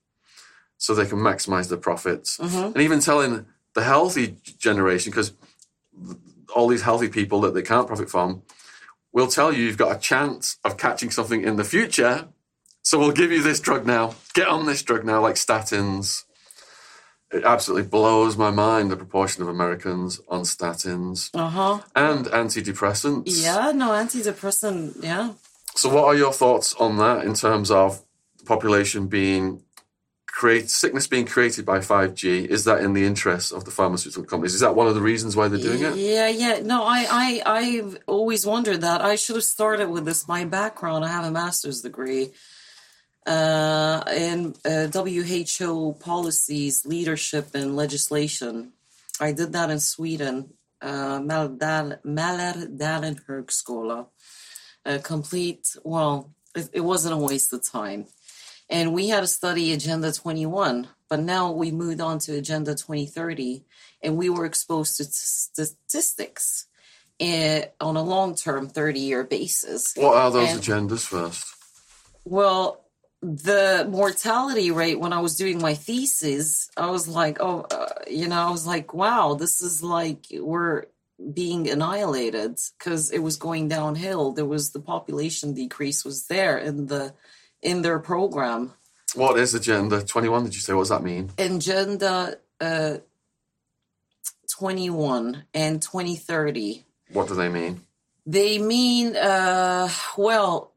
[0.78, 2.38] so they can maximize their profits.
[2.38, 3.46] hmm And even telling
[3.76, 5.34] the healthy generation, because
[6.56, 8.42] all these healthy people that they can't profit from
[9.14, 12.28] will tell you you've got a chance of catching something in the future.
[12.82, 14.16] So we'll give you this drug now.
[14.34, 16.24] Get on this drug now, like statins.
[17.32, 21.80] It absolutely blows my mind the proportion of Americans on statins Uh huh.
[21.96, 23.44] and antidepressants.
[23.44, 23.72] Yeah.
[23.74, 25.04] No antidepressant.
[25.04, 25.34] Yeah.
[25.76, 28.02] So, what are your thoughts on that in terms of
[28.38, 29.64] the population being
[30.36, 32.46] create sickness being created by 5G?
[32.46, 34.54] Is that in the interest of the pharmaceutical companies?
[34.54, 35.96] Is that one of the reasons why they're doing it?
[35.96, 36.60] Yeah, yeah.
[36.62, 39.02] No, I, I, I've always wondered that.
[39.02, 40.28] I should have started with this.
[40.28, 42.34] My background, I have a master's degree
[43.26, 48.74] uh, in uh, WHO policies, leadership, and legislation.
[49.22, 54.08] I did that in Sweden, uh, Mälardal- Mälardalen Högskola.
[54.84, 58.06] A complete, well, it, it wasn't a waste of time.
[58.70, 63.64] And we had to study Agenda 21, but now we moved on to Agenda 2030
[64.02, 66.68] and we were exposed to statistics
[67.20, 69.94] eh, on a long term 30 year basis.
[69.96, 71.46] What are those And- agendas first?
[72.24, 72.82] Well,
[73.22, 78.28] the mortality rate when I was doing my thesis, I was like, oh, uh, you
[78.28, 80.86] know, I was like, wow, this is like we're
[81.34, 84.32] being annihilated because it was going downhill.
[84.32, 87.14] There was the population decrease was there and the
[87.66, 88.72] in their program.
[89.16, 90.44] What is Agenda 21?
[90.46, 90.74] Did you say?
[90.74, 91.32] What does that mean?
[91.38, 92.98] Agenda uh,
[94.58, 96.86] 21 and 2030.
[97.12, 97.82] What do they mean?
[98.26, 100.72] They mean, uh, well,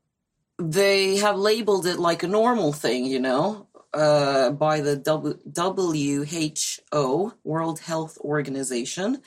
[0.59, 7.33] they have labeled it like a normal thing, you know, uh, by the w- WHO,
[7.45, 9.23] World Health Organization,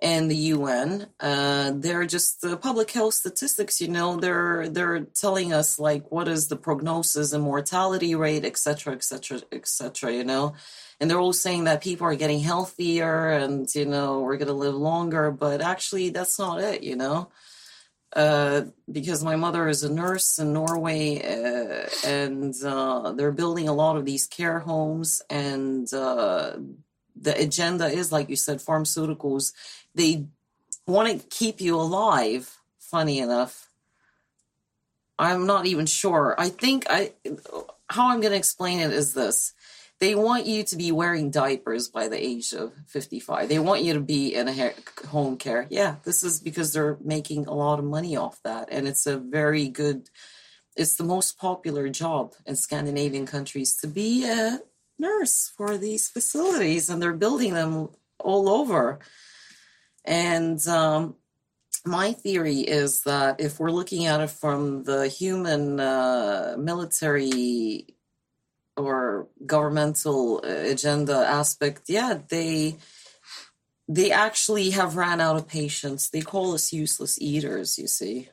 [0.00, 1.08] and the UN.
[1.18, 4.16] Uh, they're just the public health statistics, you know.
[4.16, 9.04] They're they're telling us like what is the prognosis and mortality rate, et cetera, et
[9.04, 10.54] cetera, et cetera, you know.
[11.00, 14.74] And they're all saying that people are getting healthier and you know we're gonna live
[14.74, 17.30] longer, but actually that's not it, you know
[18.14, 23.74] uh, because my mother is a nurse in Norway, uh, and uh, they're building a
[23.74, 26.56] lot of these care homes, and uh,
[27.20, 29.52] the agenda is, like you said, pharmaceuticals.
[29.98, 30.26] They
[30.86, 32.54] want to keep you alive.
[32.78, 33.68] Funny enough,
[35.18, 36.34] I'm not even sure.
[36.38, 37.12] I think I
[37.90, 39.52] how I'm going to explain it is this.
[40.00, 43.48] They want you to be wearing diapers by the age of 55.
[43.48, 44.74] They want you to be in a hair,
[45.08, 45.66] home care.
[45.70, 48.68] Yeah, this is because they're making a lot of money off that.
[48.70, 50.08] And it's a very good,
[50.76, 54.60] it's the most popular job in Scandinavian countries to be a
[55.00, 56.88] nurse for these facilities.
[56.88, 57.88] And they're building them
[58.20, 59.00] all over.
[60.04, 61.16] And um,
[61.84, 67.86] my theory is that if we're looking at it from the human uh, military
[68.76, 72.76] or governmental agenda aspect, yeah, they
[73.88, 76.10] they actually have ran out of patience.
[76.10, 77.78] They call us useless eaters.
[77.78, 78.28] You see,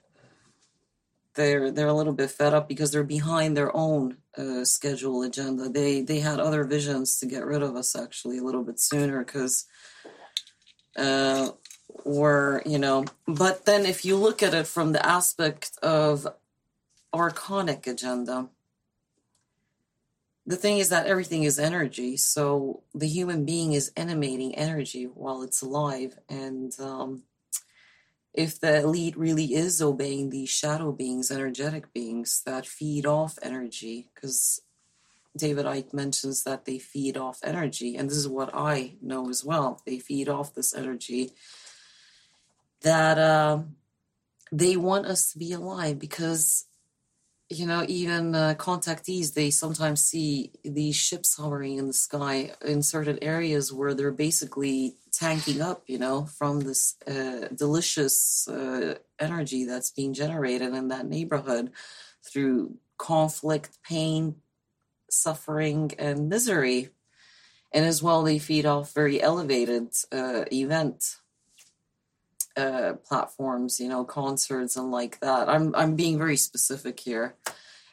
[1.35, 5.69] they're they're a little bit fed up because they're behind their own uh, schedule agenda.
[5.69, 9.23] They they had other visions to get rid of us actually a little bit sooner
[9.23, 9.65] because
[10.95, 11.49] uh,
[12.03, 13.05] we're you know.
[13.27, 16.27] But then if you look at it from the aspect of
[17.13, 18.49] archonic agenda
[20.45, 25.41] the thing is that everything is energy so the human being is animating energy while
[25.41, 27.23] it's alive and um,
[28.33, 34.09] if the elite really is obeying these shadow beings energetic beings that feed off energy
[34.13, 34.61] because
[35.37, 39.43] david icke mentions that they feed off energy and this is what i know as
[39.43, 39.81] well.
[39.85, 41.31] They feed off this energy
[42.81, 43.75] that um,
[44.51, 46.65] they want us to be alive because
[47.47, 52.81] you know, even uh, contactees, they sometimes see these ships hovering in the sky in
[52.81, 59.63] certain areas where they're basically tanking up, you know, from this uh, delicious uh, energy
[59.63, 61.69] that's being generated in that neighborhood
[62.23, 64.37] through conflict, pain,
[65.15, 66.89] suffering, and misery.
[67.71, 71.17] And as well, they feed off very elevated uh, event
[72.57, 75.49] uh, platforms, you know, concerts and like that.
[75.49, 77.35] I'm I'm being very specific here,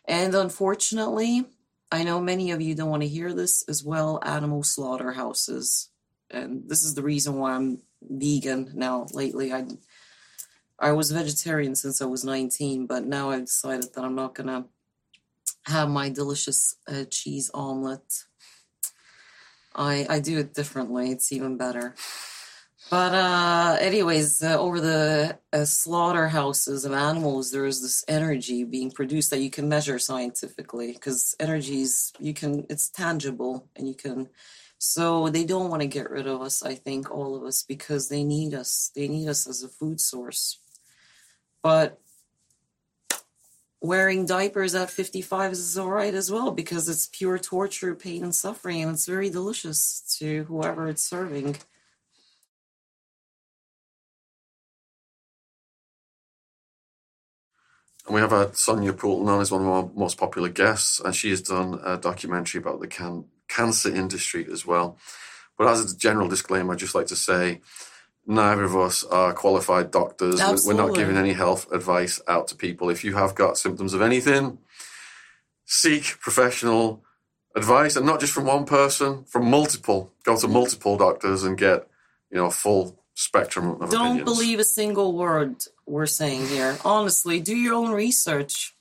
[0.05, 1.47] and unfortunately,
[1.91, 4.21] I know many of you don't want to hear this as well.
[4.23, 5.91] Animal slaughterhouses,
[6.31, 9.07] and this is the reason why I'm vegan now.
[9.13, 9.67] Lately, I
[10.79, 14.67] I was vegetarian since I was 19, but now I've decided that I'm not gonna
[15.67, 18.25] have my delicious uh, cheese omelet.
[19.75, 21.11] I I do it differently.
[21.11, 21.95] It's even better.
[22.91, 28.91] But uh, anyways, uh, over the uh, slaughterhouses of animals, there is this energy being
[28.91, 34.29] produced that you can measure scientifically because energies you can it's tangible and you can.
[34.77, 36.63] So they don't want to get rid of us.
[36.63, 38.91] I think all of us because they need us.
[38.95, 40.59] They need us as a food source.
[41.63, 42.02] But
[43.83, 48.35] wearing diapers at 55 is all right as well because it's pure torture, pain, and
[48.35, 51.57] suffering, and it's very delicious to whoever it's serving.
[58.07, 61.15] And we have a Sonia Poulton on as one of our most popular guests, and
[61.15, 64.99] she has done a documentary about the can- cancer industry as well.
[65.59, 67.61] But as a general disclaimer, I'd just like to say
[68.27, 70.41] neither of us are qualified doctors.
[70.41, 72.89] We're- We're not giving any health advice out to people.
[72.91, 74.59] If you have got symptoms of anything,
[75.65, 77.03] seek professional
[77.57, 80.13] advice, and not just from one person, from multiple.
[80.25, 81.87] Go to multiple doctors and get,
[82.31, 84.25] you know, a full spectrum of Don't opinions.
[84.25, 86.79] believe a single word we're saying here.
[86.85, 88.75] Honestly, do your own research.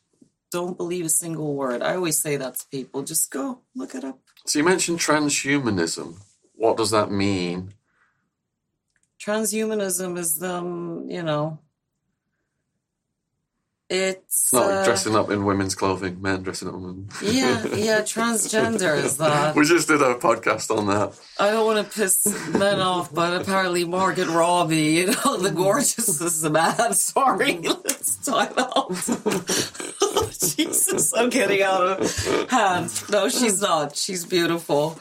[0.52, 1.82] Don't believe a single word.
[1.82, 3.04] I always say that to people.
[3.04, 4.20] Just go look it up.
[4.46, 6.16] So you mentioned transhumanism.
[6.56, 7.74] What does that mean?
[9.24, 11.60] Transhumanism is um, you know,
[13.88, 17.10] it's Not uh, dressing up in women's clothing, men dressing up in women.
[17.22, 19.54] yeah, yeah, transgender is that.
[19.56, 21.20] we just did a podcast on that.
[21.38, 22.26] I don't want to piss
[22.58, 26.94] men off, but apparently Margaret Robbie, you know, the gorgeous is the man.
[26.94, 28.96] Sorry, let's time out.
[30.56, 32.92] Jesus, I'm getting out of hand.
[33.12, 33.96] No, she's not.
[33.96, 34.98] She's beautiful.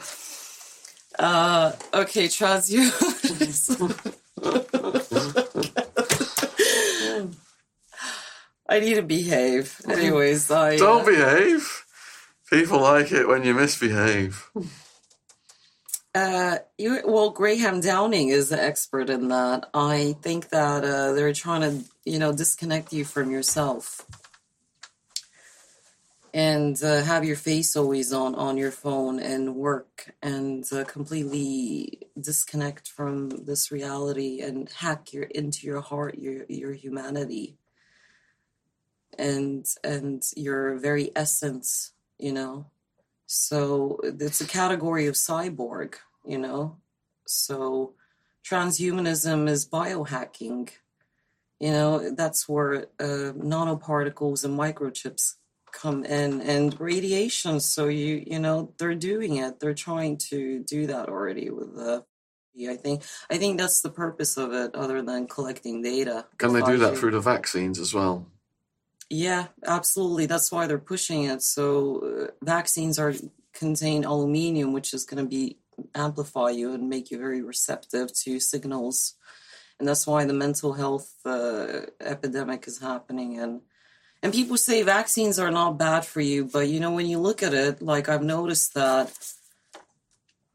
[1.21, 3.93] Uh, okay, transhumanism.
[8.67, 9.79] I need to behave.
[9.87, 11.85] Anyways, I Don't uh, behave.
[12.49, 14.49] People like it when you misbehave.
[16.15, 19.69] Uh, you well, Graham Downing is the expert in that.
[19.75, 24.07] I think that uh, they're trying to, you know, disconnect you from yourself
[26.33, 31.99] and uh, have your face always on on your phone and work and uh, completely
[32.19, 37.57] disconnect from this reality and hack your into your heart, your your humanity,
[39.17, 42.65] and and your very essence, you know.
[43.25, 45.95] So it's a category of cyborg,
[46.25, 46.77] you know.
[47.25, 47.93] So
[48.45, 50.69] transhumanism is biohacking.
[51.59, 55.35] You know, that's where uh, nanoparticles and microchips
[55.71, 57.59] come in and radiation.
[57.59, 59.59] So you, you know, they're doing it.
[59.59, 62.05] They're trying to do that already with the.
[62.69, 66.25] I think I think that's the purpose of it, other than collecting data.
[66.37, 66.97] Can they do that 5G.
[66.97, 68.27] through the vaccines as well?
[69.09, 70.25] Yeah, absolutely.
[70.25, 71.41] That's why they're pushing it.
[71.43, 73.13] So uh, vaccines are
[73.53, 75.57] contain aluminium, which is going to be
[75.95, 79.15] amplify you and make you very receptive to signals,
[79.79, 83.39] and that's why the mental health uh, epidemic is happening.
[83.39, 83.61] And
[84.23, 87.41] and people say vaccines are not bad for you, but you know when you look
[87.41, 89.11] at it, like I've noticed that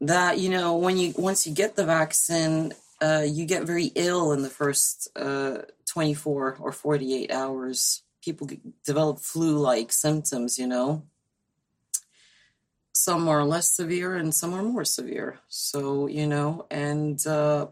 [0.01, 4.31] that you know when you once you get the vaccine, uh, you get very ill
[4.31, 8.03] in the first uh, 24 or 48 hours.
[8.21, 8.47] People
[8.85, 11.03] develop flu like symptoms, you know.
[12.93, 15.39] Some are less severe and some are more severe.
[15.47, 17.67] So, you know, and uh,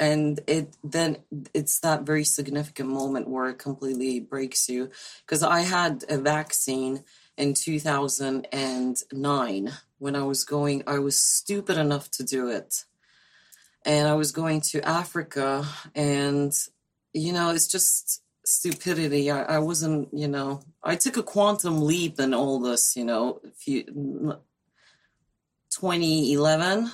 [0.00, 1.18] and it then
[1.52, 4.88] it's that very significant moment where it completely breaks you.
[5.24, 7.04] Because i had a vaccine
[7.36, 12.86] in 2009 when i was going i was stupid enough to do it.
[13.84, 16.52] And i was going to africa and
[17.12, 19.30] you know it's just stupidity.
[19.30, 23.40] I, I wasn't you know i took a quantum leap in all this you know
[23.46, 23.84] a few
[25.70, 26.90] 2011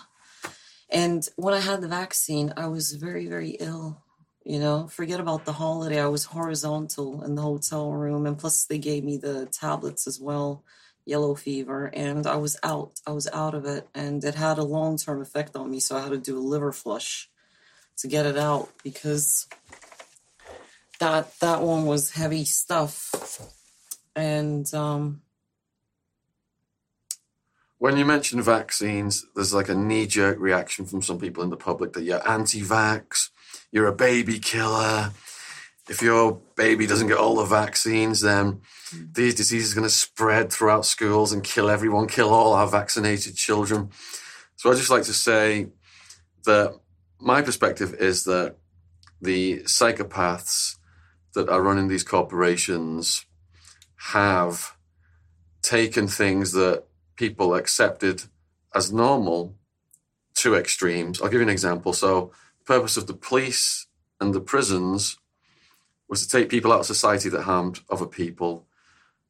[0.97, 4.03] and when I had the vaccine, I was very, very ill.
[4.45, 6.01] You know, forget about the holiday.
[6.01, 8.25] I was horizontal in the hotel room.
[8.25, 10.65] And plus, they gave me the tablets as well,
[11.05, 11.91] yellow fever.
[11.93, 12.93] And I was out.
[13.07, 13.87] I was out of it.
[13.95, 15.81] And it had a long term effect on me.
[15.81, 17.29] So I had to do a liver flush
[17.99, 19.47] to get it out because
[20.99, 23.43] that that one was heavy stuff.
[24.15, 25.21] And um,
[27.79, 31.57] When you mention vaccines, there's like a knee jerk reaction from some people in the
[31.57, 33.29] public that you're anti vax,
[33.71, 35.13] you're a baby killer.
[35.89, 38.63] If your baby doesn't get all the vaccines, then
[38.93, 43.37] these diseases are going to spread throughout schools and kill everyone, kill all our vaccinated
[43.37, 43.91] children.
[44.57, 45.69] So I'd just like to say
[46.45, 46.75] that
[47.21, 48.57] my perspective is that
[49.21, 50.77] the psychopaths
[51.35, 53.27] that are running these corporations
[54.13, 54.77] have
[55.63, 56.86] taken things that
[57.17, 58.25] people accepted
[58.75, 59.55] as normal
[60.35, 61.21] two extremes.
[61.21, 61.93] I'll give you an example.
[61.93, 63.87] So, the purpose of the police
[64.21, 65.19] and the prisons
[66.09, 68.67] was to take people out of society that harmed other people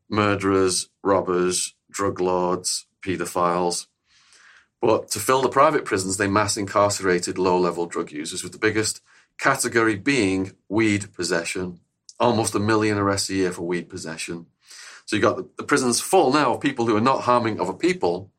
[0.09, 3.87] murderers, robbers, drug lords, paedophiles.
[4.81, 8.59] But to fill the private prisons, they mass incarcerated low level drug users, with the
[8.59, 9.01] biggest
[9.39, 11.81] category being weed possession.
[12.21, 14.47] Almost a million arrests a year for weed possession.
[15.07, 17.73] So you've got the, the prisons full now of people who are not harming other
[17.73, 18.31] people,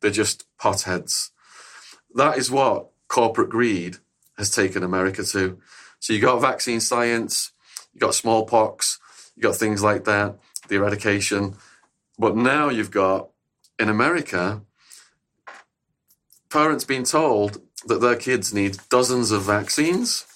[0.00, 1.30] they're just potheads.
[2.14, 3.96] That is what corporate greed
[4.38, 5.58] has taken America to.
[5.98, 7.52] So you got vaccine science,
[7.92, 8.98] you got smallpox,
[9.36, 10.38] you got things like that,
[10.68, 11.56] the eradication.
[12.18, 13.30] But now you've got
[13.78, 14.62] in America
[16.50, 20.26] parents being told that their kids need dozens of vaccines,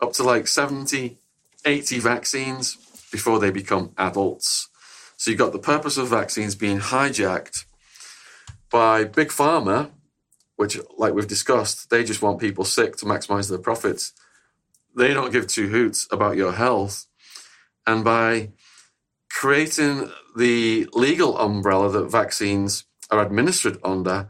[0.00, 1.18] up to like 70,
[1.64, 2.76] 80 vaccines
[3.10, 4.68] before they become adults.
[5.18, 7.64] So you've got the purpose of vaccines being hijacked
[8.70, 9.90] by Big Pharma,
[10.54, 14.12] which, like we've discussed, they just want people sick to maximize their profits.
[14.96, 17.06] They don't give two hoots about your health.
[17.84, 18.50] And by
[19.28, 24.28] creating the legal umbrella that vaccines are administered under,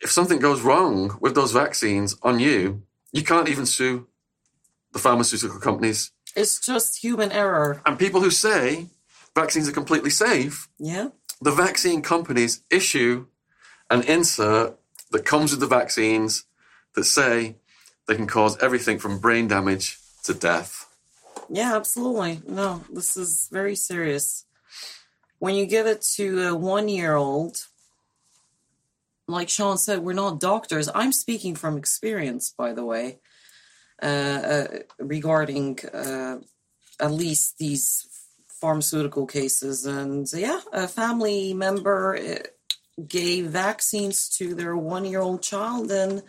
[0.00, 4.06] if something goes wrong with those vaccines on you, you can't even sue
[4.92, 6.12] the pharmaceutical companies.
[6.36, 7.82] It's just human error.
[7.84, 8.86] And people who say
[9.36, 11.08] vaccines are completely safe, Yeah.
[11.40, 13.26] the vaccine companies issue
[13.90, 14.76] an insert
[15.12, 16.44] that comes with the vaccines
[16.94, 17.56] that say
[18.08, 20.86] they can cause everything from brain damage to death.
[21.48, 22.40] Yeah, absolutely.
[22.48, 24.44] No, this is very serious.
[25.38, 27.66] When you give it to a one year old,
[29.28, 30.88] like Sean said, we're not doctors.
[30.94, 33.18] I'm speaking from experience, by the way,
[34.02, 34.66] uh, uh,
[34.98, 36.38] regarding uh,
[36.98, 38.06] at least these
[38.66, 39.86] pharmaceutical cases.
[39.86, 46.24] And yeah, a family member uh, gave vaccines to their one year old child, and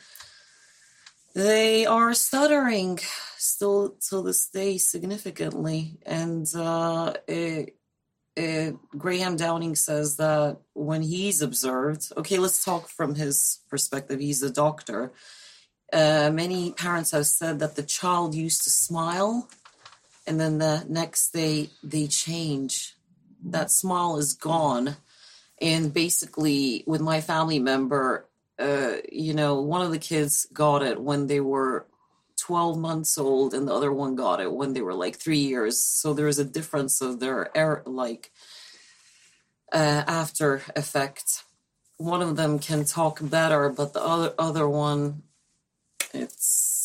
[1.33, 2.99] they are stuttering
[3.37, 5.97] still till this day significantly.
[6.05, 7.75] And uh, it,
[8.35, 14.19] it, Graham Downing says that when he's observed, okay, let's talk from his perspective.
[14.19, 15.11] He's a doctor.
[15.91, 19.49] Uh, many parents have said that the child used to smile,
[20.27, 22.95] and then the next day they change.
[23.43, 24.97] That smile is gone.
[25.61, 28.27] And basically, with my family member,
[28.59, 31.87] uh, you know, one of the kids got it when they were
[32.37, 35.83] 12 months old and the other one got it when they were like three years
[35.83, 38.31] so there's a difference of their air like
[39.73, 41.43] uh, after effect
[41.97, 45.23] one of them can talk better but the other other one
[46.13, 46.76] it's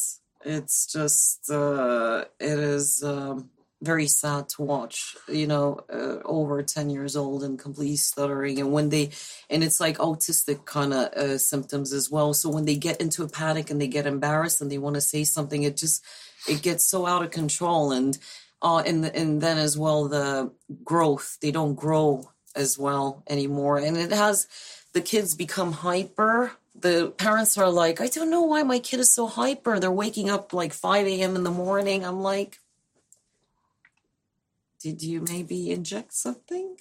[0.45, 3.51] it's just uh it is um
[3.83, 8.73] very sad to watch you know uh, over 10 years old and complete stuttering and
[8.73, 9.11] when they
[9.51, 12.33] and it's like autistic kind of uh, symptoms as well.
[12.33, 15.01] So when they get into a panic and they get embarrassed and they want to
[15.01, 16.05] say something it just
[16.49, 18.17] it gets so out of control and
[18.63, 20.53] uh and and then as well the
[20.85, 24.47] growth they don't grow as well anymore and it has
[24.93, 26.53] the kids become hyper
[26.83, 30.29] the parents are like i don't know why my kid is so hyper they're waking
[30.29, 32.59] up like 5 a.m in the morning i'm like
[34.83, 36.77] did you maybe inject something?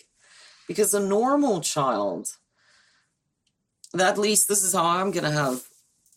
[0.68, 2.38] Because a normal child,
[3.98, 5.64] at least this is how I'm going to have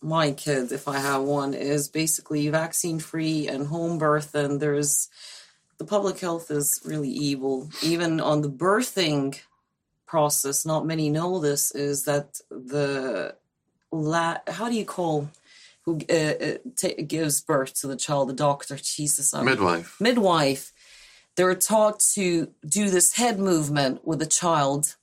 [0.01, 4.35] my kid if I have one, is basically vaccine free and home birth.
[4.35, 5.11] And there's
[5.77, 7.69] the public health is really evil.
[7.83, 9.39] Even on the birthing
[10.07, 13.37] process, not many know this, is that the
[13.95, 15.31] la- how do you call
[15.85, 20.01] who uh, uh, t- gives birth to the child, the doctor, Jesus, I'm Midwife.
[20.01, 20.73] midwife,
[21.37, 24.97] they're taught to do this head movement with the child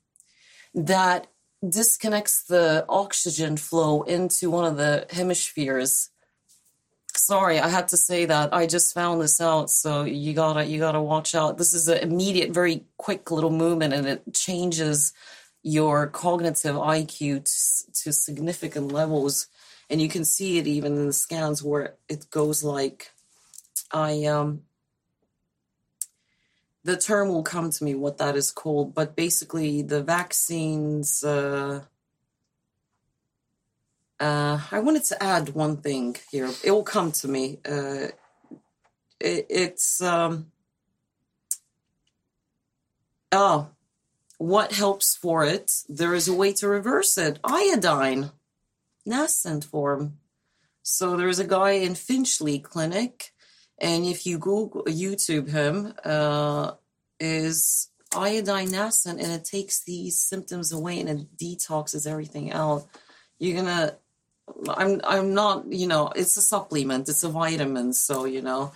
[0.73, 1.27] that
[1.67, 6.09] disconnects the oxygen flow into one of the hemispheres.
[7.15, 8.53] Sorry, I had to say that.
[8.53, 11.57] I just found this out, so you gotta you gotta watch out.
[11.57, 15.13] This is an immediate, very quick little movement, and it changes
[15.63, 17.43] your cognitive IQ
[18.03, 19.47] to, significant levels,
[19.89, 23.11] and you can see it even in the scans where it goes like,
[23.91, 24.61] I um
[26.83, 31.23] the term will come to me what that is called, but basically the vaccines.
[31.23, 31.83] Uh,
[34.19, 36.49] uh, I wanted to add one thing here.
[36.63, 37.59] It will come to me.
[37.67, 38.07] Uh,
[39.19, 40.51] it, it's um,
[43.31, 43.69] oh,
[44.41, 45.71] what helps for it?
[45.87, 47.39] There is a way to reverse it.
[47.43, 48.31] Iodine,
[49.05, 50.17] nascent form.
[50.81, 53.33] So there's a guy in Finchley Clinic
[53.81, 56.73] and if you Google YouTube him, uh,
[57.19, 62.85] is iodine nascent, and it takes these symptoms away and it detoxes everything out.
[63.39, 63.97] You're gonna
[64.69, 68.71] I'm I'm not you know it's a supplement, it's a vitamin, so you know.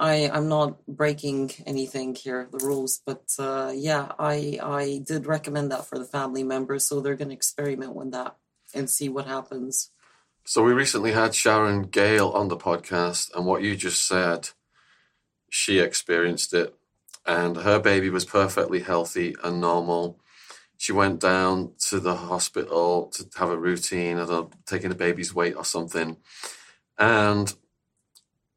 [0.00, 5.70] I, I'm not breaking anything here, the rules, but uh, yeah, I I did recommend
[5.70, 8.36] that for the family members, so they're going to experiment with that
[8.74, 9.90] and see what happens.
[10.46, 14.48] So we recently had Sharon Gale on the podcast, and what you just said,
[15.50, 16.74] she experienced it,
[17.26, 20.18] and her baby was perfectly healthy and normal.
[20.78, 25.34] She went down to the hospital to have a routine, I don't taking the baby's
[25.34, 26.16] weight or something,
[26.96, 27.54] and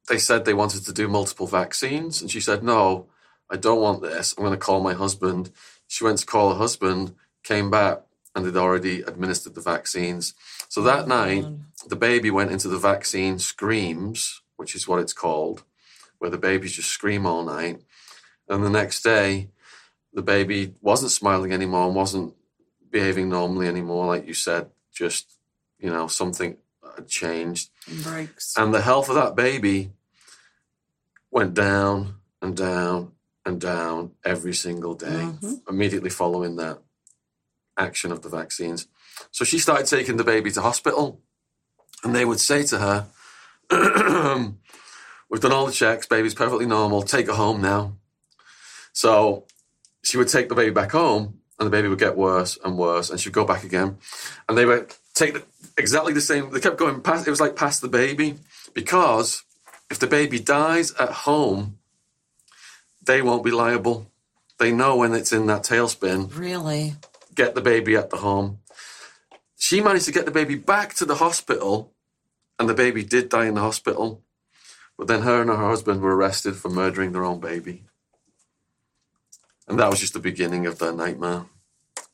[0.09, 3.07] they said they wanted to do multiple vaccines, and she said, "No,
[3.49, 4.33] I don't want this.
[4.37, 5.51] I'm going to call my husband."
[5.87, 8.01] She went to call her husband, came back,
[8.35, 10.33] and they'd already administered the vaccines.
[10.69, 11.45] So that oh, night,
[11.87, 15.63] the baby went into the vaccine screams, which is what it's called,
[16.17, 17.81] where the babies just scream all night.
[18.49, 19.49] And the next day,
[20.13, 22.33] the baby wasn't smiling anymore and wasn't
[22.89, 25.37] behaving normally anymore, like you said, just,
[25.79, 26.57] you know, something
[26.95, 27.69] had changed.
[28.03, 28.53] Breaks.
[28.57, 29.91] And the health of that baby
[31.31, 33.13] went down and down
[33.45, 35.07] and down every single day,
[35.41, 35.61] Mhm.
[35.69, 36.81] immediately following that
[37.77, 38.87] action of the vaccines.
[39.31, 41.21] So she started taking the baby to hospital,
[42.03, 43.07] and they would say to her,
[45.29, 47.97] We've done all the checks, baby's perfectly normal, take her home now.
[48.91, 49.47] So
[50.03, 53.09] she would take the baby back home, and the baby would get worse and worse,
[53.09, 53.97] and she'd go back again.
[54.47, 55.43] And they would take the,
[55.77, 58.35] exactly the same, they kept going past, it was like past the baby,
[58.73, 59.43] because
[59.89, 61.77] if the baby dies at home,
[63.05, 64.09] they won't be liable.
[64.59, 66.95] They know when it's in that tailspin, Really?
[67.35, 68.59] get the baby at the home.
[69.57, 71.91] She managed to get the baby back to the hospital,
[72.59, 74.21] and the baby did die in the hospital.
[74.97, 77.83] But then her and her husband were arrested for murdering their own baby.
[79.67, 81.45] And that was just the beginning of their nightmare.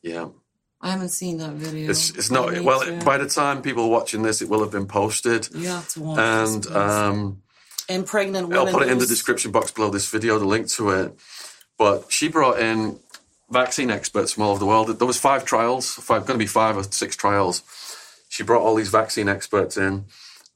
[0.02, 0.28] Yeah.
[0.80, 1.90] I haven't seen that video.
[1.90, 4.86] It's it's not well by the time people are watching this it will have been
[4.86, 5.48] posted.
[5.54, 7.42] You have to watch And um
[7.88, 8.66] and pregnant women.
[8.66, 11.18] I'll put it in the description box below this video, the link to it.
[11.76, 12.98] But she brought in
[13.50, 14.98] vaccine experts from all over the world.
[14.98, 17.62] There was five trials, five, going to be five or six trials.
[18.28, 20.04] She brought all these vaccine experts in,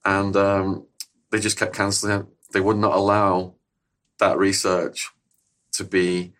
[0.05, 0.87] and um,
[1.31, 2.27] they just kept cancelling it.
[2.53, 3.55] They would not allow
[4.19, 5.11] that research
[5.73, 6.35] to be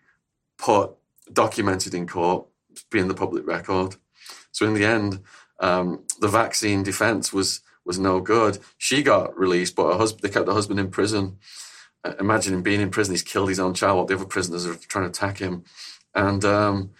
[0.57, 0.91] put
[1.31, 2.45] documented in court,
[2.91, 3.95] be in the public record.
[4.51, 5.21] So in the end,
[5.59, 8.57] um, the vaccine defense was was no good.
[8.77, 11.37] She got released, but her husband they kept her husband in prison.
[12.03, 13.13] Uh, imagine him being in prison.
[13.13, 13.97] He's killed his own child.
[13.97, 15.63] while The other prisoners are trying to attack him,
[16.13, 16.91] and um,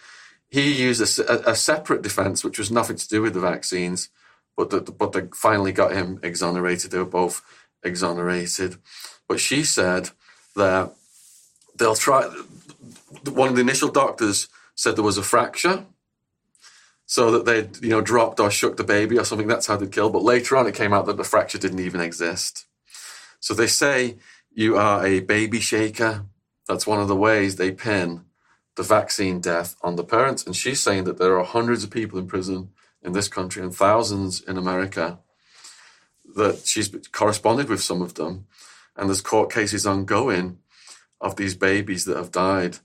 [0.48, 4.10] he used a separate defense, which was nothing to do with the vaccines.
[4.56, 6.90] But the, but they finally got him exonerated.
[6.90, 7.42] They were both
[7.82, 8.76] exonerated.
[9.28, 10.10] But she said
[10.54, 10.94] that
[11.76, 12.22] they'll try.
[13.24, 15.84] One of the initial doctors said there was a fracture,
[17.04, 19.48] so that they you know dropped or shook the baby or something.
[19.48, 20.12] That's how they killed.
[20.12, 22.66] But later on, it came out that the fracture didn't even exist.
[23.40, 24.16] So they say
[24.52, 26.26] you are a baby shaker.
[26.68, 28.26] That's one of the ways they pin
[28.76, 30.44] the vaccine death on the parents.
[30.44, 32.70] And she's saying that there are hundreds of people in prison
[33.02, 35.18] in this country and thousands in America
[36.34, 38.46] that she's corresponded with some of them.
[38.94, 40.58] And there's court cases ongoing
[41.20, 42.78] of these babies that have died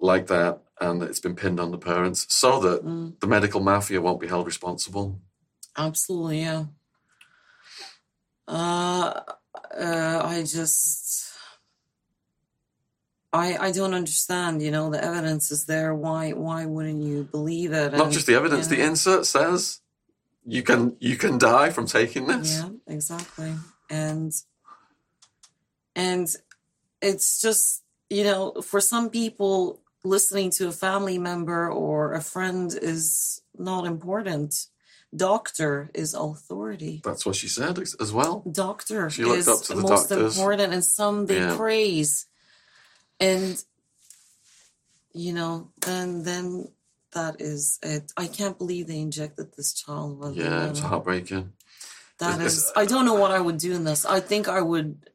[0.00, 0.60] like that.
[0.80, 4.28] And it's been pinned on the parents so that Mm, the medical mafia won't be
[4.28, 5.20] held responsible.
[5.76, 6.64] absolutely, yeah.
[8.46, 9.20] Uh,
[9.78, 11.32] uh, I just,
[13.32, 14.62] I, I don't understand.
[14.62, 15.94] You know, the evidence is there.
[15.94, 17.92] Why, why wouldn't you believe it?
[17.92, 19.80] Not And, just the evidence, the insert says
[20.46, 22.58] you can you can die from taking this.
[22.58, 23.54] Yeah, exactly.
[23.90, 24.32] And
[25.94, 26.26] and
[27.02, 32.72] it's just, you know, for some people listening to a family member or a friend
[32.80, 34.66] is not important.
[35.14, 37.00] Doctor is authority.
[37.04, 38.42] That's what she said as well.
[38.50, 40.36] Doctor She looked is up to the most doctors.
[40.38, 41.56] important and some they Yeah.
[41.56, 42.26] praise.
[43.18, 43.62] And
[45.14, 46.68] you know, then then
[47.12, 48.12] that is it.
[48.16, 51.54] I can't believe they injected this child with Yeah, it's heartbreaking.
[52.18, 54.04] That It's- is, it's- I don't know what I would do in this.
[54.04, 55.08] I think I would,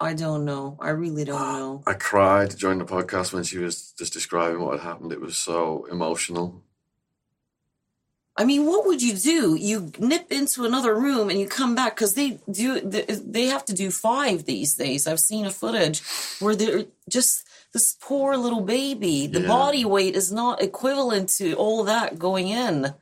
[0.00, 0.78] I don't know.
[0.80, 1.82] I really don't ah, know.
[1.86, 5.12] I cried during the podcast when she was just describing what had happened.
[5.12, 6.62] It was so emotional.
[8.36, 9.54] I mean, what would you do?
[9.56, 13.66] You nip into another room and you come back because they do, they they have
[13.66, 15.06] to do five these days.
[15.06, 16.00] I've seen a footage
[16.38, 19.26] where they're just this poor little baby.
[19.26, 19.48] The Yeah.
[19.48, 22.94] body weight is not equivalent to all that going in.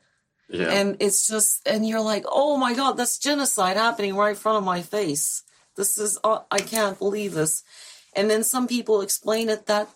[0.49, 0.71] Yeah.
[0.71, 4.59] And it's just, and you're like, oh my God, that's genocide happening right in front
[4.59, 5.43] of my face.
[5.79, 7.55] This is, uh, I can't believe this.
[8.17, 9.89] And then some people explain it that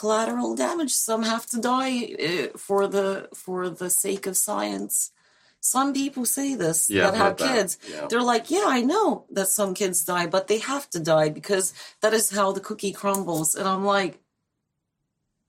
[0.00, 0.92] collateral damage.
[0.92, 1.94] Some have to die
[2.28, 5.12] uh, for the for the sake of science.
[5.60, 7.48] Some people say this Yeah, that have that.
[7.54, 7.78] kids.
[7.92, 8.06] Yeah.
[8.08, 11.66] They're like, yeah, I know that some kids die, but they have to die because
[12.02, 13.54] that is how the cookie crumbles.
[13.58, 14.14] And I'm like,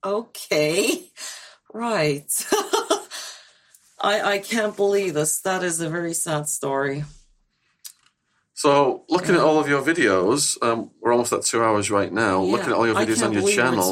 [0.04, 1.10] okay,
[1.72, 2.30] right.
[4.00, 5.40] I I can't believe this.
[5.42, 7.04] That is a very sad story.
[8.62, 12.44] So, looking at all of your videos, um, we're almost at two hours right now.
[12.44, 13.88] Yeah, looking at all your videos on your channel,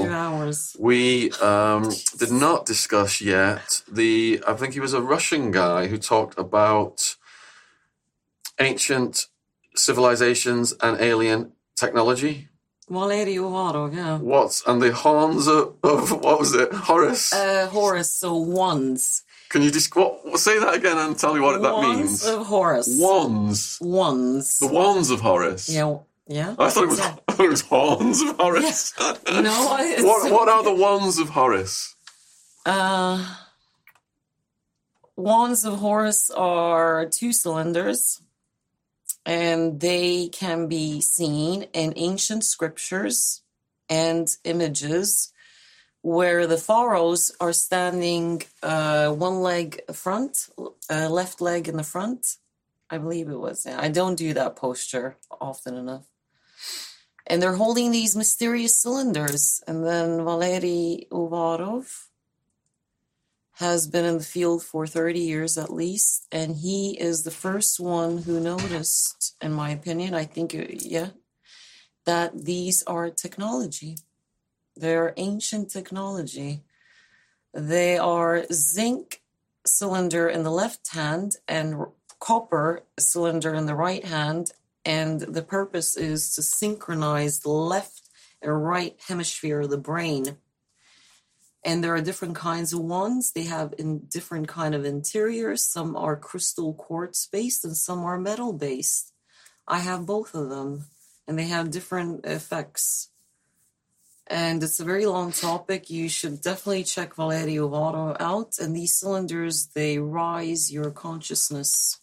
[0.78, 4.40] we um, did not discuss yet the.
[4.46, 7.16] I think he was a Russian guy who talked about
[8.60, 9.26] ancient
[9.74, 12.46] civilizations and alien technology.
[12.88, 14.18] Valery Uvarov, yeah.
[14.18, 16.72] What and the horns of, of what was it?
[16.72, 17.32] Horus.
[17.32, 19.24] Uh, Horus, so wands.
[19.50, 22.24] Can you just what, say that again and tell me what that means?
[22.24, 23.00] wands of Horus.
[23.00, 23.78] Wands.
[23.80, 24.58] Wands.
[24.60, 25.68] The wands of Horus.
[25.68, 25.96] Yeah,
[26.28, 26.54] yeah.
[26.56, 27.00] I thought it was.
[27.00, 27.16] Yeah.
[27.28, 28.94] I thought it was horns of Horus.
[28.98, 29.16] No,
[29.80, 31.96] it's, what What are the wands of Horus?
[32.64, 33.26] Uh,
[35.16, 38.22] wands of Horus are two cylinders,
[39.26, 43.42] and they can be seen in ancient scriptures
[43.88, 45.29] and images
[46.02, 50.48] where the pharaohs are standing uh, one leg front,
[50.90, 52.36] uh, left leg in the front.
[52.88, 53.66] I believe it was.
[53.66, 56.06] I don't do that posture often enough.
[57.26, 59.62] And they're holding these mysterious cylinders.
[59.68, 62.06] And then Valery Uvarov
[63.54, 66.26] has been in the field for 30 years at least.
[66.32, 71.10] And he is the first one who noticed, in my opinion, I think, uh, yeah,
[72.06, 73.98] that these are technology.
[74.80, 76.62] They're ancient technology.
[77.52, 79.20] They are zinc
[79.66, 81.84] cylinder in the left hand and
[82.18, 84.52] copper cylinder in the right hand.
[84.86, 88.08] And the purpose is to synchronize the left
[88.40, 90.38] and right hemisphere of the brain.
[91.62, 93.32] And there are different kinds of ones.
[93.32, 95.62] They have in different kind of interiors.
[95.62, 99.12] Some are crystal quartz based and some are metal based.
[99.68, 100.86] I have both of them
[101.28, 103.09] and they have different effects.
[104.30, 105.90] And it's a very long topic.
[105.90, 108.58] You should definitely check Valery Uvarov out.
[108.60, 111.98] And these cylinders, they rise your consciousness.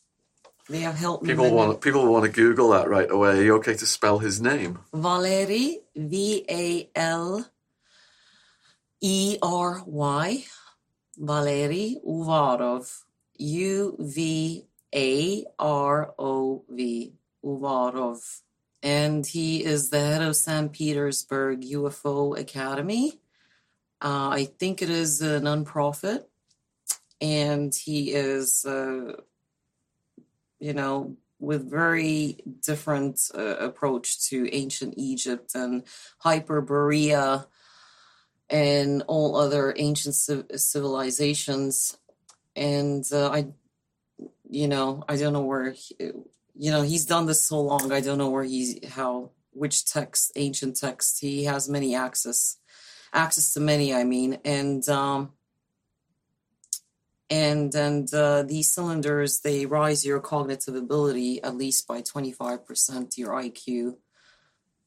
[0.68, 1.30] They have helped me.
[1.30, 3.40] People want people want to Google that right away.
[3.40, 4.80] Are you okay to spell his name?
[4.94, 7.50] Valery, V A L
[9.00, 10.44] E R Y,
[11.18, 13.04] Valery Uvarov,
[13.38, 17.14] U V A R O V,
[17.46, 18.42] Uvarov.
[18.88, 20.72] And he is the head of St.
[20.72, 23.20] Petersburg UFO Academy.
[24.02, 26.24] Uh, I think it is a nonprofit.
[27.20, 29.12] And he is, uh,
[30.62, 35.84] you know, with very different uh, approach to ancient Egypt and
[36.24, 37.46] Hyperborea
[38.50, 41.98] and all other ancient civ- civilizations.
[42.56, 43.48] And uh, I,
[44.50, 46.14] you know, I don't know where, he,
[46.58, 47.92] you know, he's done this so long.
[47.92, 51.20] I don't know where he's how which text, ancient text.
[51.20, 52.58] He has many access,
[53.14, 53.94] access to many.
[53.94, 55.34] I mean, and um,
[57.30, 63.34] and and uh, these cylinders they rise your cognitive ability at least by 25% your
[63.34, 63.96] iq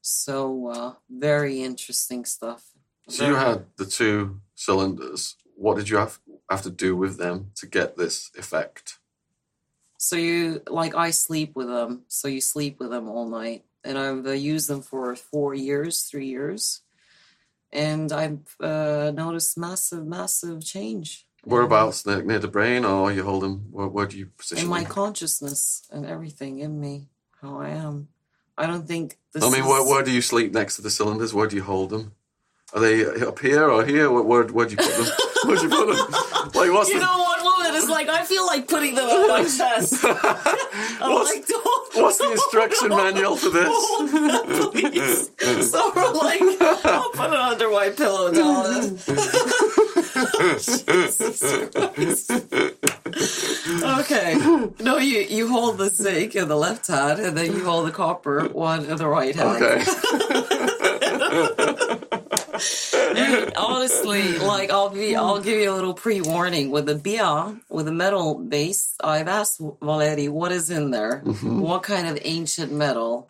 [0.01, 2.63] so uh, very interesting stuff
[3.07, 5.35] So you had the two cylinders.
[5.55, 6.19] What did you have
[6.49, 8.99] have to do with them to get this effect?
[10.01, 13.99] So you like i sleep with them so you sleep with them all night and
[13.99, 16.81] i've uh, used them for four years three years
[17.71, 23.41] and i've uh, noticed massive massive change Whereabouts near, near the brain, or you hold
[23.41, 23.65] them?
[23.71, 24.91] Where, where do you position in my them?
[24.91, 27.07] consciousness and everything in me
[27.39, 28.07] how i am
[28.57, 29.67] i don't think this I mean, is...
[29.67, 31.31] where, where do you sleep next to the cylinders?
[31.33, 32.13] Where do you hold them?
[32.73, 34.09] Are they up here or here?
[34.09, 35.07] Where, where, where do you put them?
[35.45, 36.51] where do you put them?
[36.55, 37.20] Like, what's You the, know what, woman?
[37.20, 37.20] It's
[37.91, 40.03] like I feel like putting them on my chest.
[40.03, 41.95] I'm what's, like, don't.
[41.95, 43.67] what's the instruction manual for this?
[43.69, 45.29] Oh, please.
[45.71, 46.41] So we're like,
[46.85, 48.97] I'll put it under my pillow, darling.
[50.51, 52.31] Jesus Christ.
[53.99, 54.35] okay.
[54.79, 57.91] No, you you hold the zinc in the left hand, and then you hold the
[57.91, 59.63] copper one in the right hand.
[59.63, 59.83] Okay.
[63.55, 67.91] Honestly, like I'll be, I'll give you a little pre-warning with the beer, with the
[67.91, 68.95] metal base.
[69.03, 73.29] I've asked Valery what is in there, what kind of ancient metal,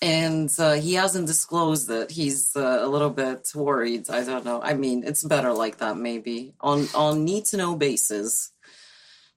[0.00, 2.10] and uh, he hasn't disclosed it.
[2.10, 4.08] He's uh, a little bit worried.
[4.10, 4.60] I don't know.
[4.62, 8.52] I mean, it's better like that, maybe on on need to know basis.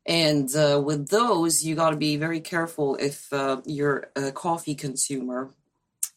[0.06, 4.74] And uh, with those, you got to be very careful if uh, you're a coffee
[4.76, 5.52] consumer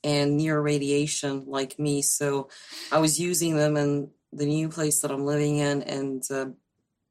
[0.05, 2.03] and near radiation like me.
[2.03, 2.49] So
[2.93, 6.47] I was using them in the new place that I'm living in, and uh,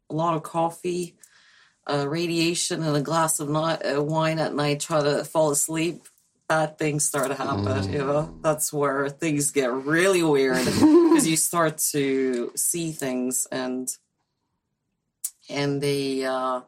[0.09, 1.17] a lot of coffee
[1.87, 6.03] uh, radiation and a glass of ni- uh, wine at night, try to fall asleep,
[6.47, 7.91] bad things start to happen.
[7.91, 13.89] You know, that's where things get really weird because you start to see things and
[15.49, 16.61] and they uh,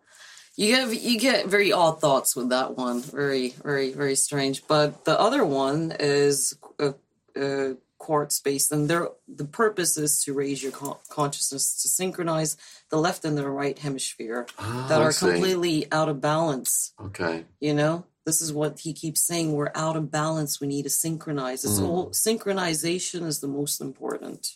[0.57, 3.01] you get you get very odd thoughts with that one.
[3.01, 4.65] Very very very strange.
[4.67, 6.93] But the other one is a,
[7.39, 12.55] uh, quartz based, and there the purpose is to raise your con- consciousness to synchronize
[12.89, 16.93] the left and the right hemisphere Ah, that are completely out of balance.
[17.01, 17.45] Okay.
[17.59, 19.53] You know, this is what he keeps saying.
[19.53, 20.61] We're out of balance.
[20.61, 21.63] We need to synchronize.
[21.65, 21.87] It's Mm.
[21.87, 24.55] all synchronization is the most important.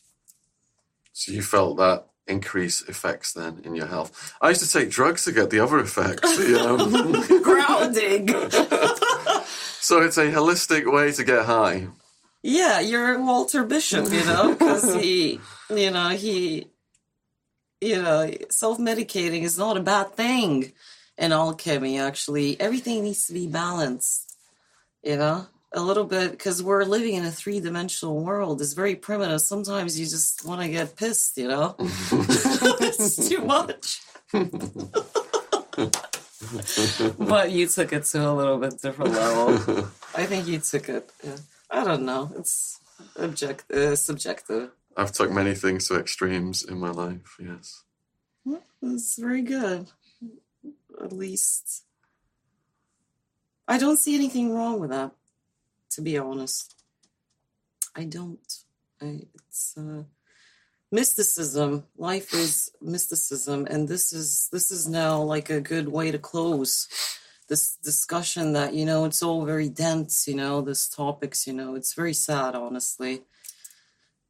[1.14, 4.36] So you felt that increase effects then in your health.
[4.42, 6.38] I used to take drugs to get the other effects.
[6.38, 8.28] the, um, Grounding.
[9.80, 11.88] so it's a holistic way to get high.
[12.44, 15.40] yeah, you're Walter Bishop, you know, because he,
[15.70, 16.68] you know, he,
[17.82, 20.72] you know, self medicating is not a bad thing
[21.18, 22.60] in alchemy, actually.
[22.60, 24.36] Everything needs to be balanced,
[25.04, 28.62] you know, a little bit, because we're living in a three dimensional world.
[28.62, 29.42] It's very primitive.
[29.42, 34.02] Sometimes you just want to get pissed, you know, it's too much.
[37.18, 39.88] but you took it to a little bit different level.
[40.16, 41.12] I think you took it.
[41.24, 41.38] Yeah.
[41.70, 42.32] I don't know.
[42.36, 42.80] It's
[43.16, 44.72] object uh, subjective.
[44.98, 47.84] I've took many things to extremes in my life, yes.
[48.82, 49.88] It's very good.
[51.02, 51.84] At least
[53.68, 55.12] I don't see anything wrong with that.
[55.92, 56.76] To be honest,
[57.96, 58.40] I don't.
[59.02, 60.04] I, it's uh,
[60.92, 61.86] mysticism.
[61.98, 66.88] Life is mysticism, and this is this is now like a good way to close
[67.48, 68.54] this discussion.
[68.54, 70.28] That you know, it's all very dense.
[70.28, 71.48] You know, this topics.
[71.48, 73.22] You know, it's very sad, honestly.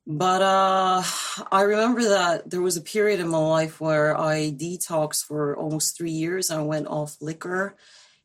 [0.07, 1.03] But uh,
[1.51, 5.95] I remember that there was a period in my life where I detoxed for almost
[5.95, 6.49] three years.
[6.49, 7.75] I went off liquor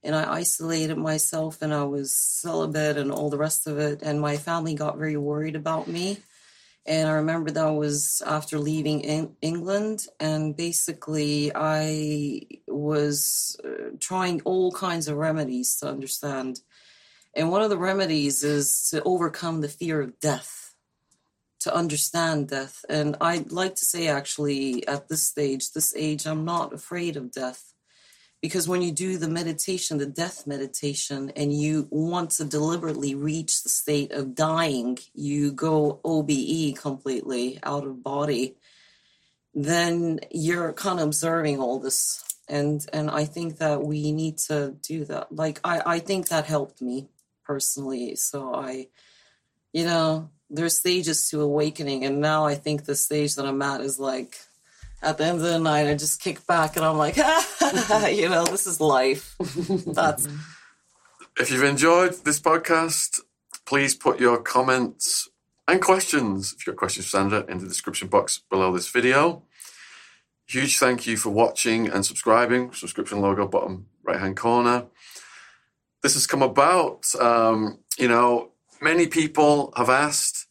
[0.05, 4.03] and I isolated myself and I was celibate and all the rest of it.
[4.03, 6.19] And my family got very worried about me.
[6.87, 10.07] And I remember that was after leaving in England.
[10.21, 16.61] And basically, I was uh, trying all kinds of remedies to understand.
[17.35, 20.65] And one of the remedies is to overcome the fear of death
[21.65, 22.85] to understand death.
[22.91, 27.33] And I'd like to say, actually, at this stage, this age, I'm not afraid of
[27.33, 27.74] death.
[28.45, 33.63] Because when you do the meditation, the death meditation, and you want to deliberately reach
[33.63, 38.57] the state of dying, you go OBE completely out of body,
[39.55, 42.23] then you're kind of observing all this.
[42.47, 45.35] And and I think that we need to do that.
[45.35, 47.09] Like I, I think that helped me
[47.47, 48.15] personally.
[48.15, 48.89] So I
[49.73, 53.81] you know, there's stages to awakening, and now I think the stage that I'm at
[53.81, 54.37] is like
[55.03, 58.29] at the end of the night, I just kick back and I'm like, ah, you
[58.29, 59.37] know, this is life.
[59.87, 60.27] That's
[61.39, 63.21] If you've enjoyed this podcast,
[63.67, 65.29] please put your comments
[65.67, 69.43] and questions, if you've got questions for Sandra, in the description box below this video.
[70.47, 72.73] Huge thank you for watching and subscribing.
[72.73, 74.87] Subscription logo bottom right hand corner.
[76.03, 78.51] This has come about, um, you know,
[78.83, 80.47] many people have asked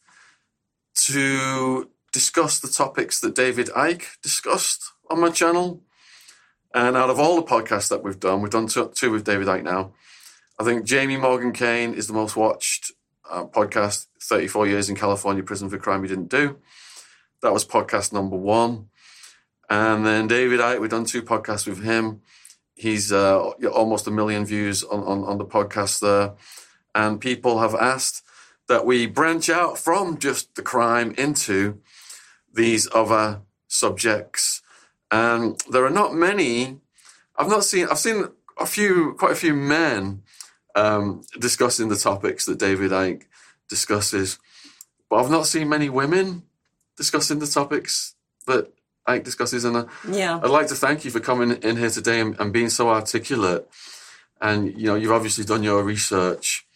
[0.94, 5.82] to discuss the topics that David Icke discussed on my channel.
[6.72, 9.64] And out of all the podcasts that we've done, we've done two, with David Icke
[9.64, 9.92] now.
[10.58, 12.92] I think Jamie Morgan Kane is the most watched
[13.28, 16.56] uh, podcast, 34 years in California prison for crime he didn't do.
[17.42, 18.88] That was podcast number one.
[19.68, 22.22] And then David Icke, we've done two podcasts with him.
[22.76, 23.40] He's uh,
[23.72, 26.34] almost a million views on, on, on the podcast there.
[26.94, 28.22] And people have asked
[28.68, 31.80] that we branch out from just the crime into
[32.54, 34.62] these other subjects.
[35.10, 36.78] And there are not many.
[37.36, 37.86] I've not seen.
[37.90, 38.24] I've seen
[38.58, 40.22] a few, quite a few men
[40.74, 43.24] um, discussing the topics that David Icke
[43.68, 44.38] discusses,
[45.08, 46.42] but I've not seen many women
[46.96, 48.14] discussing the topics
[48.46, 48.72] that
[49.08, 49.64] Icke discusses.
[49.64, 50.40] And I, yeah.
[50.42, 53.68] I'd like to thank you for coming in here today and, and being so articulate.
[54.40, 56.66] And you know, you've obviously done your research,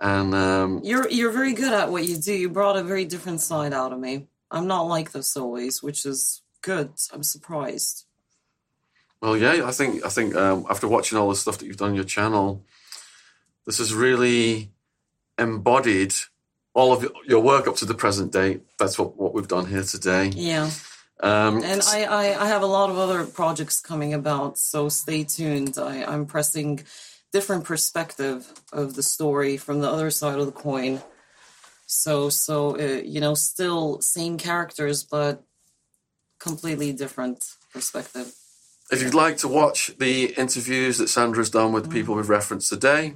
[0.00, 2.34] and um, You're you're very good at what you do.
[2.34, 4.26] You brought a very different side out of me.
[4.52, 6.92] I'm not like this always, which is good.
[7.12, 8.04] I'm surprised.
[9.20, 11.90] Well, yeah, I think I think um, after watching all the stuff that you've done
[11.90, 12.64] on your channel,
[13.66, 14.70] this has really
[15.38, 16.14] embodied
[16.74, 18.62] all of your work up to the present date.
[18.78, 20.28] That's what, what we've done here today.
[20.28, 20.70] Yeah.
[21.22, 25.22] Um, And I, I, I have a lot of other projects coming about, so stay
[25.24, 25.78] tuned.
[25.78, 26.82] I, I'm pressing
[27.32, 31.00] different perspective of the story from the other side of the coin.
[31.92, 35.44] So so uh, you know, still same characters, but
[36.38, 38.32] completely different perspective.
[38.90, 42.68] If you'd like to watch the interviews that Sandra's done with the people we've referenced
[42.68, 43.14] today,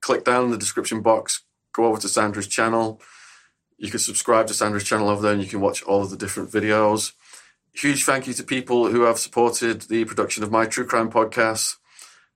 [0.00, 3.00] click down in the description box, go over to Sandra's channel.
[3.78, 6.16] You can subscribe to Sandra's channel over there and you can watch all of the
[6.16, 7.12] different videos.
[7.74, 11.76] Huge thank you to people who have supported the production of my true crime podcasts.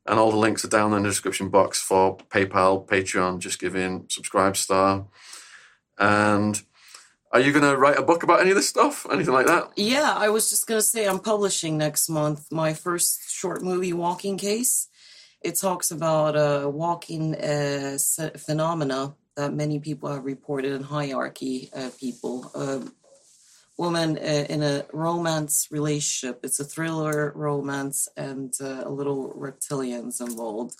[0.07, 4.07] And all the links are down in the description box for PayPal, Patreon, Just Giving,
[4.09, 5.07] Subscribe Star.
[5.99, 6.61] And
[7.33, 9.07] are you going to write a book about any of this stuff?
[9.11, 9.71] Anything like that?
[9.77, 13.93] Yeah, I was just going to say I'm publishing next month my first short movie,
[13.93, 14.89] Walking Case.
[15.43, 17.99] It talks about uh, walking uh,
[18.39, 22.51] phenomena that many people have reported in hierarchy uh, people.
[22.55, 22.83] A
[23.79, 26.41] woman uh, in a romance relationship.
[26.43, 30.77] It's a thriller romance and uh, a little reptilians involved.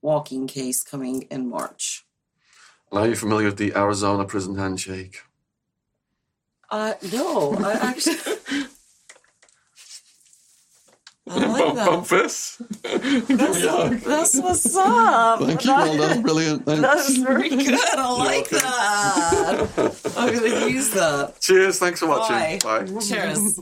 [0.00, 2.06] Walking case coming in March.
[2.92, 5.20] Are you familiar with the Arizona prison handshake?
[6.70, 8.16] Uh, no, I actually.
[11.30, 11.86] I like that.
[11.86, 12.56] Bump this.
[12.82, 15.40] That's, that's what's up.
[15.40, 15.70] Thank you.
[15.70, 16.22] Well done.
[16.22, 16.64] Brilliant.
[16.64, 16.80] Thanks.
[16.80, 17.78] That's very good.
[17.78, 20.12] I like that.
[20.16, 21.38] I'm going to use that.
[21.40, 21.78] Cheers.
[21.78, 22.58] Thanks for watching.
[22.60, 22.84] Bye.
[22.84, 23.00] Bye.
[23.00, 23.60] Cheers.